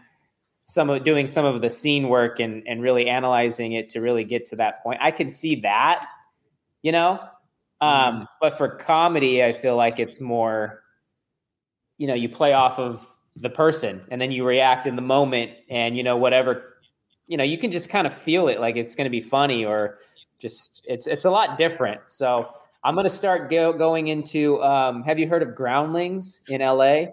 some 0.65 0.89
of 0.89 1.05
doing 1.05 1.27
some 1.27 1.45
of 1.45 1.61
the 1.61 1.69
scene 1.69 2.09
work 2.09 2.41
and 2.41 2.63
and 2.67 2.81
really 2.81 3.07
analyzing 3.07 3.73
it 3.73 3.91
to 3.91 4.01
really 4.01 4.25
get 4.25 4.47
to 4.47 4.57
that 4.57 4.83
point. 4.83 4.99
I 5.03 5.11
can 5.11 5.29
see 5.29 5.57
that, 5.61 6.07
you 6.81 6.93
know. 6.93 7.21
Um, 7.81 8.27
but 8.41 8.57
for 8.57 8.69
comedy, 8.69 9.45
I 9.45 9.53
feel 9.53 9.77
like 9.77 9.99
it's 9.99 10.21
more, 10.21 10.83
you 11.97 12.09
know, 12.09 12.15
you 12.15 12.29
play 12.29 12.53
off 12.53 12.79
of 12.79 13.07
the 13.37 13.51
person 13.51 14.05
and 14.11 14.21
then 14.21 14.33
you 14.33 14.45
react 14.45 14.87
in 14.87 14.97
the 14.97 15.03
moment 15.03 15.53
and 15.71 15.97
you 15.97 16.03
know 16.03 16.17
whatever, 16.17 16.78
you 17.29 17.37
know, 17.37 17.45
you 17.45 17.59
can 17.59 17.71
just 17.71 17.89
kind 17.91 18.07
of 18.07 18.13
feel 18.13 18.49
it 18.49 18.59
like 18.59 18.77
it's 18.77 18.95
going 18.95 19.05
to 19.05 19.11
be 19.11 19.21
funny 19.21 19.65
or 19.65 19.99
just 20.41 20.85
it's 20.89 21.07
it's 21.07 21.25
a 21.25 21.31
lot 21.31 21.59
different. 21.59 22.01
So 22.09 22.53
I'm 22.83 22.95
going 22.95 23.05
to 23.05 23.11
start 23.11 23.51
go, 23.51 23.73
going 23.73 24.09
into. 24.09 24.63
Um, 24.63 25.03
have 25.05 25.19
you 25.19 25.29
heard 25.29 25.43
of 25.43 25.55
Groundlings 25.55 26.43
in 26.49 26.61
LA? 26.61 27.13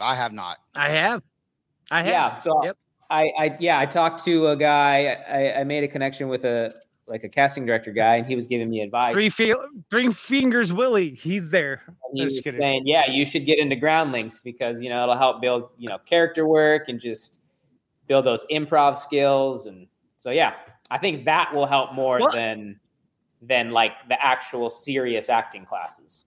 I 0.00 0.14
have 0.14 0.32
not. 0.32 0.58
I 0.74 0.90
have. 0.90 1.22
I 1.90 2.02
have. 2.02 2.12
Yeah. 2.12 2.38
So 2.40 2.64
Yep. 2.64 2.76
I, 3.10 3.32
I, 3.38 3.56
yeah, 3.58 3.78
I 3.78 3.86
talked 3.86 4.24
to 4.26 4.48
a 4.48 4.56
guy. 4.56 5.16
I, 5.28 5.60
I 5.60 5.64
made 5.64 5.82
a 5.82 5.88
connection 5.88 6.28
with 6.28 6.44
a 6.44 6.74
like 7.06 7.24
a 7.24 7.28
casting 7.28 7.64
director 7.64 7.90
guy, 7.90 8.16
and 8.16 8.26
he 8.26 8.34
was 8.36 8.46
giving 8.46 8.68
me 8.68 8.82
advice. 8.82 9.14
Three, 9.14 9.30
fe- 9.30 9.54
three 9.90 10.12
fingers, 10.12 10.74
Willie. 10.74 11.14
He's 11.14 11.48
there. 11.48 11.80
he 12.12 12.22
was 12.22 12.38
saying, 12.42 12.86
yeah, 12.86 13.10
you 13.10 13.24
should 13.24 13.46
get 13.46 13.58
into 13.58 13.76
groundlings 13.76 14.40
because 14.40 14.82
you 14.82 14.90
know 14.90 15.04
it'll 15.04 15.16
help 15.16 15.40
build 15.40 15.70
you 15.78 15.88
know 15.88 15.98
character 15.98 16.46
work 16.46 16.88
and 16.88 17.00
just 17.00 17.37
build 18.08 18.24
those 18.26 18.44
improv 18.50 18.96
skills. 18.98 19.66
And 19.66 19.86
so 20.16 20.30
yeah, 20.30 20.54
I 20.90 20.98
think 20.98 21.24
that 21.26 21.54
will 21.54 21.66
help 21.66 21.92
more 21.94 22.18
Well- 22.18 22.32
than 22.32 22.80
than 23.40 23.70
like 23.70 24.08
the 24.08 24.20
actual 24.24 24.68
serious 24.68 25.28
acting 25.28 25.64
classes. 25.64 26.24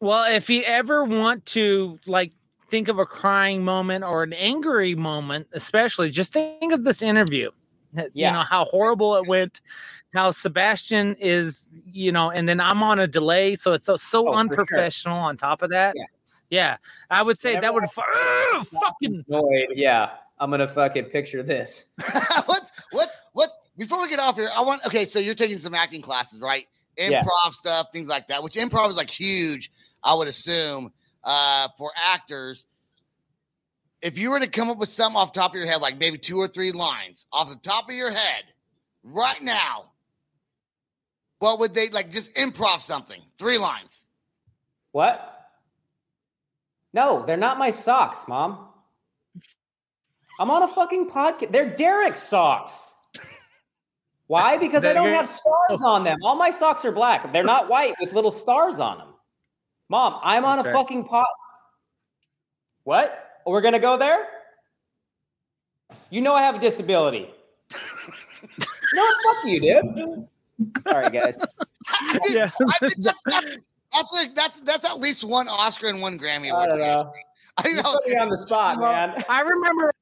Well, 0.00 0.24
if 0.32 0.48
you 0.48 0.62
ever 0.62 1.04
want 1.04 1.44
to 1.46 1.98
like 2.06 2.32
think 2.68 2.88
of 2.88 2.98
a 2.98 3.04
crying 3.04 3.62
moment 3.62 4.02
or 4.04 4.22
an 4.22 4.32
angry 4.32 4.94
moment, 4.94 5.46
especially, 5.52 6.10
just 6.10 6.32
think 6.32 6.72
of 6.72 6.84
this 6.84 7.02
interview. 7.02 7.50
You 7.96 8.10
Yeah. 8.14 8.32
know 8.32 8.38
how 8.40 8.64
horrible 8.64 9.14
it 9.16 9.28
went, 9.28 9.60
how 10.14 10.32
Sebastian 10.32 11.14
is, 11.20 11.68
you 11.86 12.10
know, 12.10 12.28
and 12.30 12.48
then 12.48 12.58
I'm 12.60 12.82
on 12.82 12.98
a 12.98 13.06
delay, 13.06 13.54
so 13.54 13.72
it's 13.72 13.84
so, 13.84 13.94
so 13.94 14.20
Oh, 14.20 14.22
for 14.24 14.30
sure. 14.32 14.38
unprofessional. 14.40 15.16
On 15.18 15.36
top 15.36 15.62
of 15.62 15.70
that, 15.70 15.94
Yeah. 15.96 16.04
yeah, 16.50 16.76
I 17.10 17.22
would 17.22 17.38
say 17.38 17.60
that 17.60 17.72
would 17.72 17.84
fucking 17.90 19.24
Annoyed, 19.28 19.68
yeah, 19.76 20.10
I'm 20.38 20.50
gonna 20.50 20.68
fucking 20.68 21.06
picture 21.06 21.42
this. 21.42 21.92
what's 22.46 22.72
what's 22.90 23.16
what's 23.32 23.70
before 23.76 24.02
we 24.02 24.08
get 24.08 24.18
off 24.18 24.36
here? 24.36 24.48
I 24.56 24.62
want 24.62 24.84
okay. 24.86 25.04
So 25.04 25.18
you're 25.18 25.34
taking 25.34 25.58
some 25.58 25.74
acting 25.74 26.02
classes, 26.02 26.40
right? 26.40 26.66
Improv 26.98 27.10
Yeah. 27.10 27.50
stuff, 27.50 27.86
things 27.92 28.08
like 28.08 28.28
that. 28.28 28.42
Which 28.42 28.54
improv 28.54 28.88
is 28.88 28.96
like 28.96 29.10
huge, 29.10 29.70
I 30.02 30.14
would 30.14 30.28
assume, 30.28 30.92
uh, 31.22 31.68
for 31.78 31.92
actors. 31.96 32.66
If 34.02 34.18
you 34.18 34.30
were 34.30 34.40
to 34.40 34.46
come 34.46 34.68
up 34.68 34.78
with 34.78 34.90
something 34.90 35.16
off 35.16 35.32
the 35.32 35.40
top 35.40 35.52
of 35.52 35.56
your 35.56 35.66
head, 35.66 35.80
like 35.80 35.98
maybe 35.98 36.18
two 36.18 36.36
or 36.38 36.46
three 36.48 36.72
lines 36.72 37.26
off 37.32 37.48
the 37.48 37.56
top 37.56 37.88
of 37.88 37.94
your 37.94 38.10
head, 38.10 38.52
right 39.02 39.40
now, 39.40 39.92
what 41.38 41.58
would 41.60 41.74
they 41.74 41.88
like? 41.88 42.10
Just 42.10 42.34
improv 42.34 42.80
something, 42.80 43.20
three 43.38 43.56
lines. 43.58 44.04
What? 44.92 45.30
No, 46.92 47.24
they're 47.26 47.36
not 47.36 47.58
my 47.58 47.70
socks, 47.70 48.28
mom. 48.28 48.68
I'm 50.40 50.50
on 50.50 50.62
a 50.62 50.68
fucking 50.68 51.10
podcast. 51.10 51.52
They're 51.52 51.70
Derek's 51.74 52.20
socks. 52.22 52.94
Why? 54.26 54.56
Because 54.60 54.84
I 54.84 54.92
don't 54.92 55.04
you're- 55.04 55.16
have 55.16 55.28
stars 55.28 55.82
on 55.82 56.02
them. 56.04 56.18
All 56.22 56.34
my 56.36 56.50
socks 56.50 56.84
are 56.84 56.92
black. 56.92 57.32
They're 57.32 57.44
not 57.44 57.68
white 57.68 57.94
with 58.00 58.12
little 58.12 58.30
stars 58.30 58.78
on 58.80 58.98
them. 58.98 59.08
Mom, 59.90 60.18
I'm 60.22 60.44
on 60.44 60.56
That's 60.56 60.68
a 60.68 60.72
right. 60.72 60.78
fucking 60.80 61.04
pot. 61.04 61.26
What? 62.84 63.30
We're 63.46 63.60
gonna 63.60 63.78
go 63.78 63.96
there? 63.98 64.26
You 66.10 66.20
know 66.22 66.34
I 66.34 66.42
have 66.42 66.54
a 66.54 66.58
disability. 66.58 67.28
no, 68.94 69.02
fuck 69.24 69.44
you, 69.44 69.60
dude. 69.60 70.28
Sorry, 70.88 71.10
guys. 71.10 71.38
yeah. 72.30 72.50
I 72.68 72.78
think 72.80 72.94
that's 72.96 73.22
that's, 73.26 73.56
that's 73.92 74.12
like 74.12 74.34
that's 74.34 74.60
that's 74.62 74.90
at 74.90 74.98
least 74.98 75.24
one 75.24 75.48
Oscar 75.48 75.88
and 75.88 76.00
one 76.00 76.18
Grammy 76.18 76.46
I 76.46 76.48
award. 76.64 76.70
don't 76.70 76.78
know. 76.80 77.12
I 77.58 77.62
think 77.62 77.76
You 77.76 77.82
that 77.82 77.88
was- 77.88 78.00
put 78.04 78.10
me 78.10 78.16
on 78.18 78.28
the 78.30 78.38
spot, 78.38 78.78
man. 78.80 79.22
I 79.28 79.40
remember, 79.42 79.92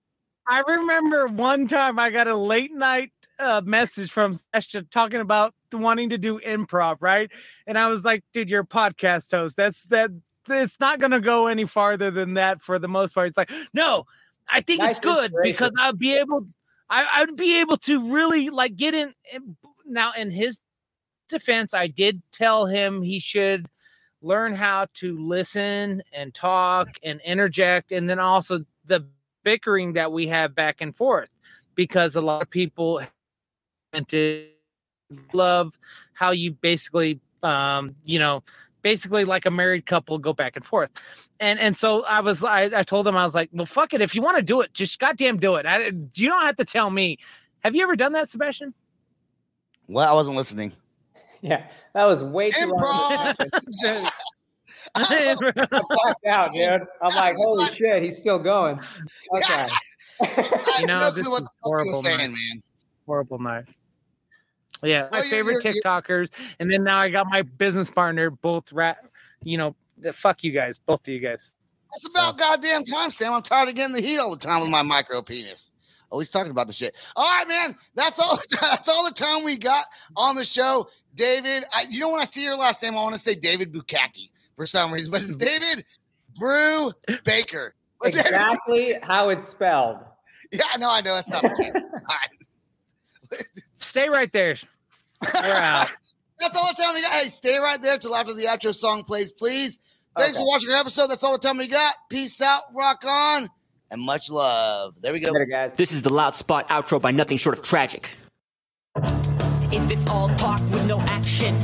I 0.49 0.63
remember 0.67 1.27
one 1.29 1.69
time 1.69 1.99
I 1.99 2.11
got 2.11 2.27
a 2.29 2.37
late 2.37 2.73
night 2.73 3.13
uh, 3.39 3.63
message 3.65 4.11
from 4.11 4.35
Sasha 4.55 4.83
talking 4.83 5.21
about 5.21 5.55
wanting 5.73 6.11
to 6.11 6.19
do 6.19 6.39
improv, 6.41 6.97
right? 7.01 7.31
And 7.67 7.79
I 7.79 7.87
was 7.87 8.05
like, 8.05 8.25
dude, 8.33 8.51
you're 8.51 8.63
a 8.63 8.67
podcast 8.67 9.31
host. 9.31 9.57
That's 9.57 9.85
that. 9.87 10.11
It's 10.49 10.81
not 10.81 10.99
going 10.99 11.13
to 11.13 11.21
go 11.21 11.47
any 11.47 11.65
farther 11.67 12.11
than 12.11 12.35
that 12.35 12.61
for 12.61 12.79
the 12.81 12.89
most 12.89 13.15
part. 13.15 13.29
It's 13.29 13.39
like, 13.39 13.53
no, 13.73 14.07
I 14.49 14.61
think 14.61 14.81
Nice 14.83 14.97
it's 14.97 15.01
good 15.01 15.33
because 15.41 15.71
I'll 15.79 15.93
be 15.93 16.17
able, 16.17 16.49
I, 16.91 17.07
I'd 17.15 17.37
be 17.37 17.61
able 17.61 17.77
to 17.79 18.13
really 18.13 18.51
like 18.51 18.75
get 18.75 18.93
in. 18.93 19.15
in- 19.33 19.57
Now, 19.87 20.13
in 20.13 20.33
his 20.33 20.59
defense, 21.29 21.75
I 21.75 21.87
did 21.87 22.23
tell 22.33 22.67
him 22.67 23.03
he 23.03 23.21
should 23.21 23.67
learn 24.21 24.55
how 24.55 24.87
to 24.95 25.17
listen 25.19 26.03
and 26.13 26.35
talk 26.35 26.89
and 27.05 27.21
interject 27.21 27.93
and 27.93 28.11
then 28.11 28.19
also 28.19 28.65
the 28.85 29.07
bickering 29.43 29.95
that 29.95 30.13
we 30.13 30.27
have 30.29 30.55
back 30.55 30.81
and 30.81 30.95
forth 30.95 31.31
because 31.75 32.17
a 32.17 32.21
lot 32.21 32.43
of 32.43 32.51
people 32.51 33.03
to 34.09 34.47
love 35.33 35.79
how 36.15 36.31
you 36.31 36.53
basically 36.53 37.21
um 37.43 37.95
you 38.05 38.19
know 38.19 38.43
basically 38.81 39.25
like 39.25 39.47
a 39.47 39.51
married 39.51 39.87
couple 39.87 40.19
go 40.19 40.33
back 40.33 40.57
and 40.57 40.65
forth. 40.65 40.91
And 41.39 41.59
and 41.61 41.77
so 41.77 42.05
i 42.05 42.21
was 42.21 42.43
i, 42.43 42.65
I 42.65 42.83
told 42.83 43.07
him 43.07 43.17
i 43.17 43.23
was 43.23 43.35
like 43.35 43.51
well 43.53 43.67
fuck 43.67 43.95
it. 43.95 44.01
If 44.01 44.15
you 44.15 44.23
want 44.23 44.39
to 44.39 44.43
do 44.43 44.61
it 44.61 44.73
just 44.75 44.99
goddamn 44.99 45.39
do 45.39 45.57
it. 45.57 45.67
I, 45.67 45.93
you 46.15 46.29
don't 46.29 46.43
have 46.43 46.57
to 46.57 46.65
tell 46.65 46.91
me. 46.91 47.19
Have 47.61 47.77
you 47.77 47.83
ever 47.83 47.95
done 47.95 48.13
that 48.13 48.29
sebastian? 48.29 48.75
Well, 49.89 50.09
I 50.09 50.13
wasn't 50.15 50.37
listening. 50.37 50.73
Yeah, 51.43 51.67
that 51.95 52.05
was 52.05 52.23
way 52.23 52.51
too 52.51 52.67
long. 52.67 53.35
Improv. 54.97 55.69
I 55.73 55.81
blacked 55.89 56.27
out, 56.27 56.53
dude. 56.53 56.83
I'm 57.03 57.15
like, 57.17 57.37
holy 57.39 57.67
shit, 57.73 58.03
he's 58.03 58.19
still 58.19 58.39
going. 58.39 58.81
Okay. 59.37 59.67
You 60.81 60.87
know, 60.87 61.11
this 61.11 61.27
clue 61.27 61.33
what 61.33 61.43
is 61.43 61.49
the 61.49 61.51
fuck 61.51 61.65
you 61.65 61.71
were 61.71 61.79
horrible, 61.79 62.03
saying, 62.03 62.19
man. 62.19 62.33
man. 62.33 62.63
horrible 63.07 63.39
night. 63.39 63.65
Yeah, 64.83 65.03
my 65.03 65.09
Well, 65.11 65.21
you're- 65.25 65.31
favorite 65.31 65.65
you're- 65.65 65.75
you're- 65.75 65.81
TikTokers, 65.83 66.31
and 66.59 66.71
then 66.71 66.85
now 66.85 66.99
I 66.99 67.09
got 67.09 67.27
my 67.31 67.43
business 67.43 67.91
partner, 67.91 68.31
both 68.31 68.73
rat. 68.73 68.99
You 69.45 69.59
know, 69.59 69.77
the, 69.99 70.13
fuck 70.13 70.45
you 70.45 70.53
guys, 70.53 70.79
both 70.79 71.01
of 71.07 71.09
you 71.09 71.21
guys. 71.21 71.53
It's 71.95 72.07
about 72.07 72.39
goddamn 72.39 72.85
time, 72.85 73.11
Sam. 73.11 73.35
I'm 73.35 73.43
tired 73.43 73.69
of 73.69 73.75
getting 73.75 73.95
the 73.95 74.01
heat 74.01 74.19
all 74.19 74.31
the 74.31 74.39
time 74.39 74.61
with 74.61 74.71
my 74.71 74.83
micro 74.83 75.21
penis. 75.23 75.73
Oh, 75.75 76.13
Always 76.13 76.31
talking 76.31 76.51
about 76.51 76.67
the 76.67 76.73
shit. 76.73 76.97
All 77.17 77.25
right, 77.39 77.47
man. 77.49 77.75
That's 77.95 78.19
all. 78.19 78.39
That's 78.61 78.89
all 78.89 79.05
the 79.05 79.15
time 79.15 79.45
we 79.45 79.57
got 79.57 79.85
on 80.17 80.35
the 80.37 80.45
show, 80.45 80.89
David. 81.15 81.65
I, 81.73 81.87
you 81.91 82.01
know 82.01 82.11
when 82.11 82.21
I 82.21 82.25
see 82.25 82.43
your 82.45 82.57
last 82.57 82.83
name, 82.83 82.93
I 82.93 83.03
want 83.03 83.15
to 83.15 83.21
say 83.21 83.35
David 83.35 83.73
Bukaki 83.73 84.31
for 84.57 84.67
some 84.67 84.93
reason, 84.93 85.11
but 85.11 85.21
it's 85.23 85.37
David 85.37 85.85
Brew 86.39 86.93
Baker. 87.25 87.75
What's 87.99 88.17
that? 88.17 88.27
exactly 88.27 88.95
how 89.03 89.29
it's 89.29 89.49
spelled. 89.49 89.99
Yeah, 90.51 90.63
no, 90.79 90.91
I 90.91 91.01
know 91.01 91.15
that's 91.15 91.31
not 91.31 91.43
the 91.43 91.83
case. 93.31 93.47
Stay 93.75 94.09
right 94.09 94.33
there. 94.33 94.57
We're 95.35 95.41
out. 95.53 95.87
That's 96.41 96.57
all 96.57 96.67
the 96.67 96.83
time 96.83 96.95
we 96.95 97.03
got. 97.03 97.13
Hey, 97.13 97.29
stay 97.29 97.57
right 97.59 97.81
there 97.81 97.97
till 97.99 98.17
after 98.17 98.35
the 98.35 98.47
outro 98.47 98.75
song 98.75 99.05
plays, 99.05 99.31
please. 99.31 99.79
Thanks 100.19 100.37
Okay. 100.37 100.43
for 100.43 100.49
watching 100.49 100.71
our 100.71 100.77
episode. 100.81 101.07
That's 101.07 101.23
all 101.23 101.33
the 101.33 101.39
time 101.39 101.57
we 101.57 101.69
got. 101.69 101.95
Peace 102.11 102.41
out, 102.43 102.63
rock 102.75 103.05
on, 103.07 103.49
and 103.93 104.03
much 104.03 104.29
love. 104.29 104.95
There 105.01 105.13
we 105.13 105.21
go. 105.21 105.31
Later, 105.31 105.45
guys. 105.45 105.77
This 105.77 105.93
is 105.93 106.03
the 106.03 106.13
Loud 106.13 106.35
Spot 106.35 106.69
outro 106.69 107.01
by 107.01 107.13
Nothing 107.13 107.37
Short 107.37 107.57
of 107.57 107.65
Tragic. 107.65 108.11
Is 109.73 109.87
this 109.87 110.05
all 110.09 110.29
talk 110.31 110.61
with 110.73 110.85
no 110.89 110.99
action? 111.03 111.55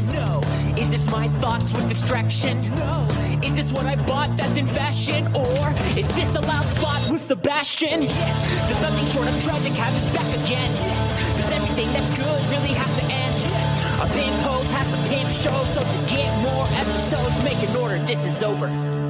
Thoughts 1.40 1.72
with 1.72 1.88
distraction? 1.88 2.68
No. 2.74 3.06
Is 3.42 3.54
this 3.54 3.72
what 3.72 3.86
I 3.86 3.96
bought 4.06 4.36
that's 4.36 4.56
in 4.56 4.66
fashion? 4.66 5.26
Or 5.34 5.70
is 5.96 6.08
this 6.14 6.28
the 6.30 6.40
loud 6.40 6.64
spot 6.64 7.10
with 7.10 7.22
Sebastian? 7.22 8.02
Yes. 8.02 8.68
Does 8.68 8.80
nothing 8.80 9.06
short 9.14 9.28
of 9.28 9.42
tragic 9.44 9.72
us 9.72 10.12
back 10.14 10.30
again? 10.42 10.70
Yes. 10.72 11.36
Does 11.36 11.50
everything 11.52 11.88
that's 11.92 12.10
good 12.18 12.42
really 12.50 12.74
have 12.74 12.92
to 12.98 13.04
end? 13.12 13.34
Yes. 13.38 14.02
A 14.02 14.06
pimp 14.14 14.36
host 14.46 14.70
has 14.72 14.88
to 14.90 14.98
pimp 15.08 15.30
show, 15.30 15.58
so 15.74 15.80
to 15.80 15.98
get 16.10 16.30
more 16.42 16.66
episodes, 16.82 17.44
make 17.44 17.68
an 17.68 17.76
order, 17.76 17.98
this 18.04 18.36
is 18.36 18.42
over. 18.42 19.08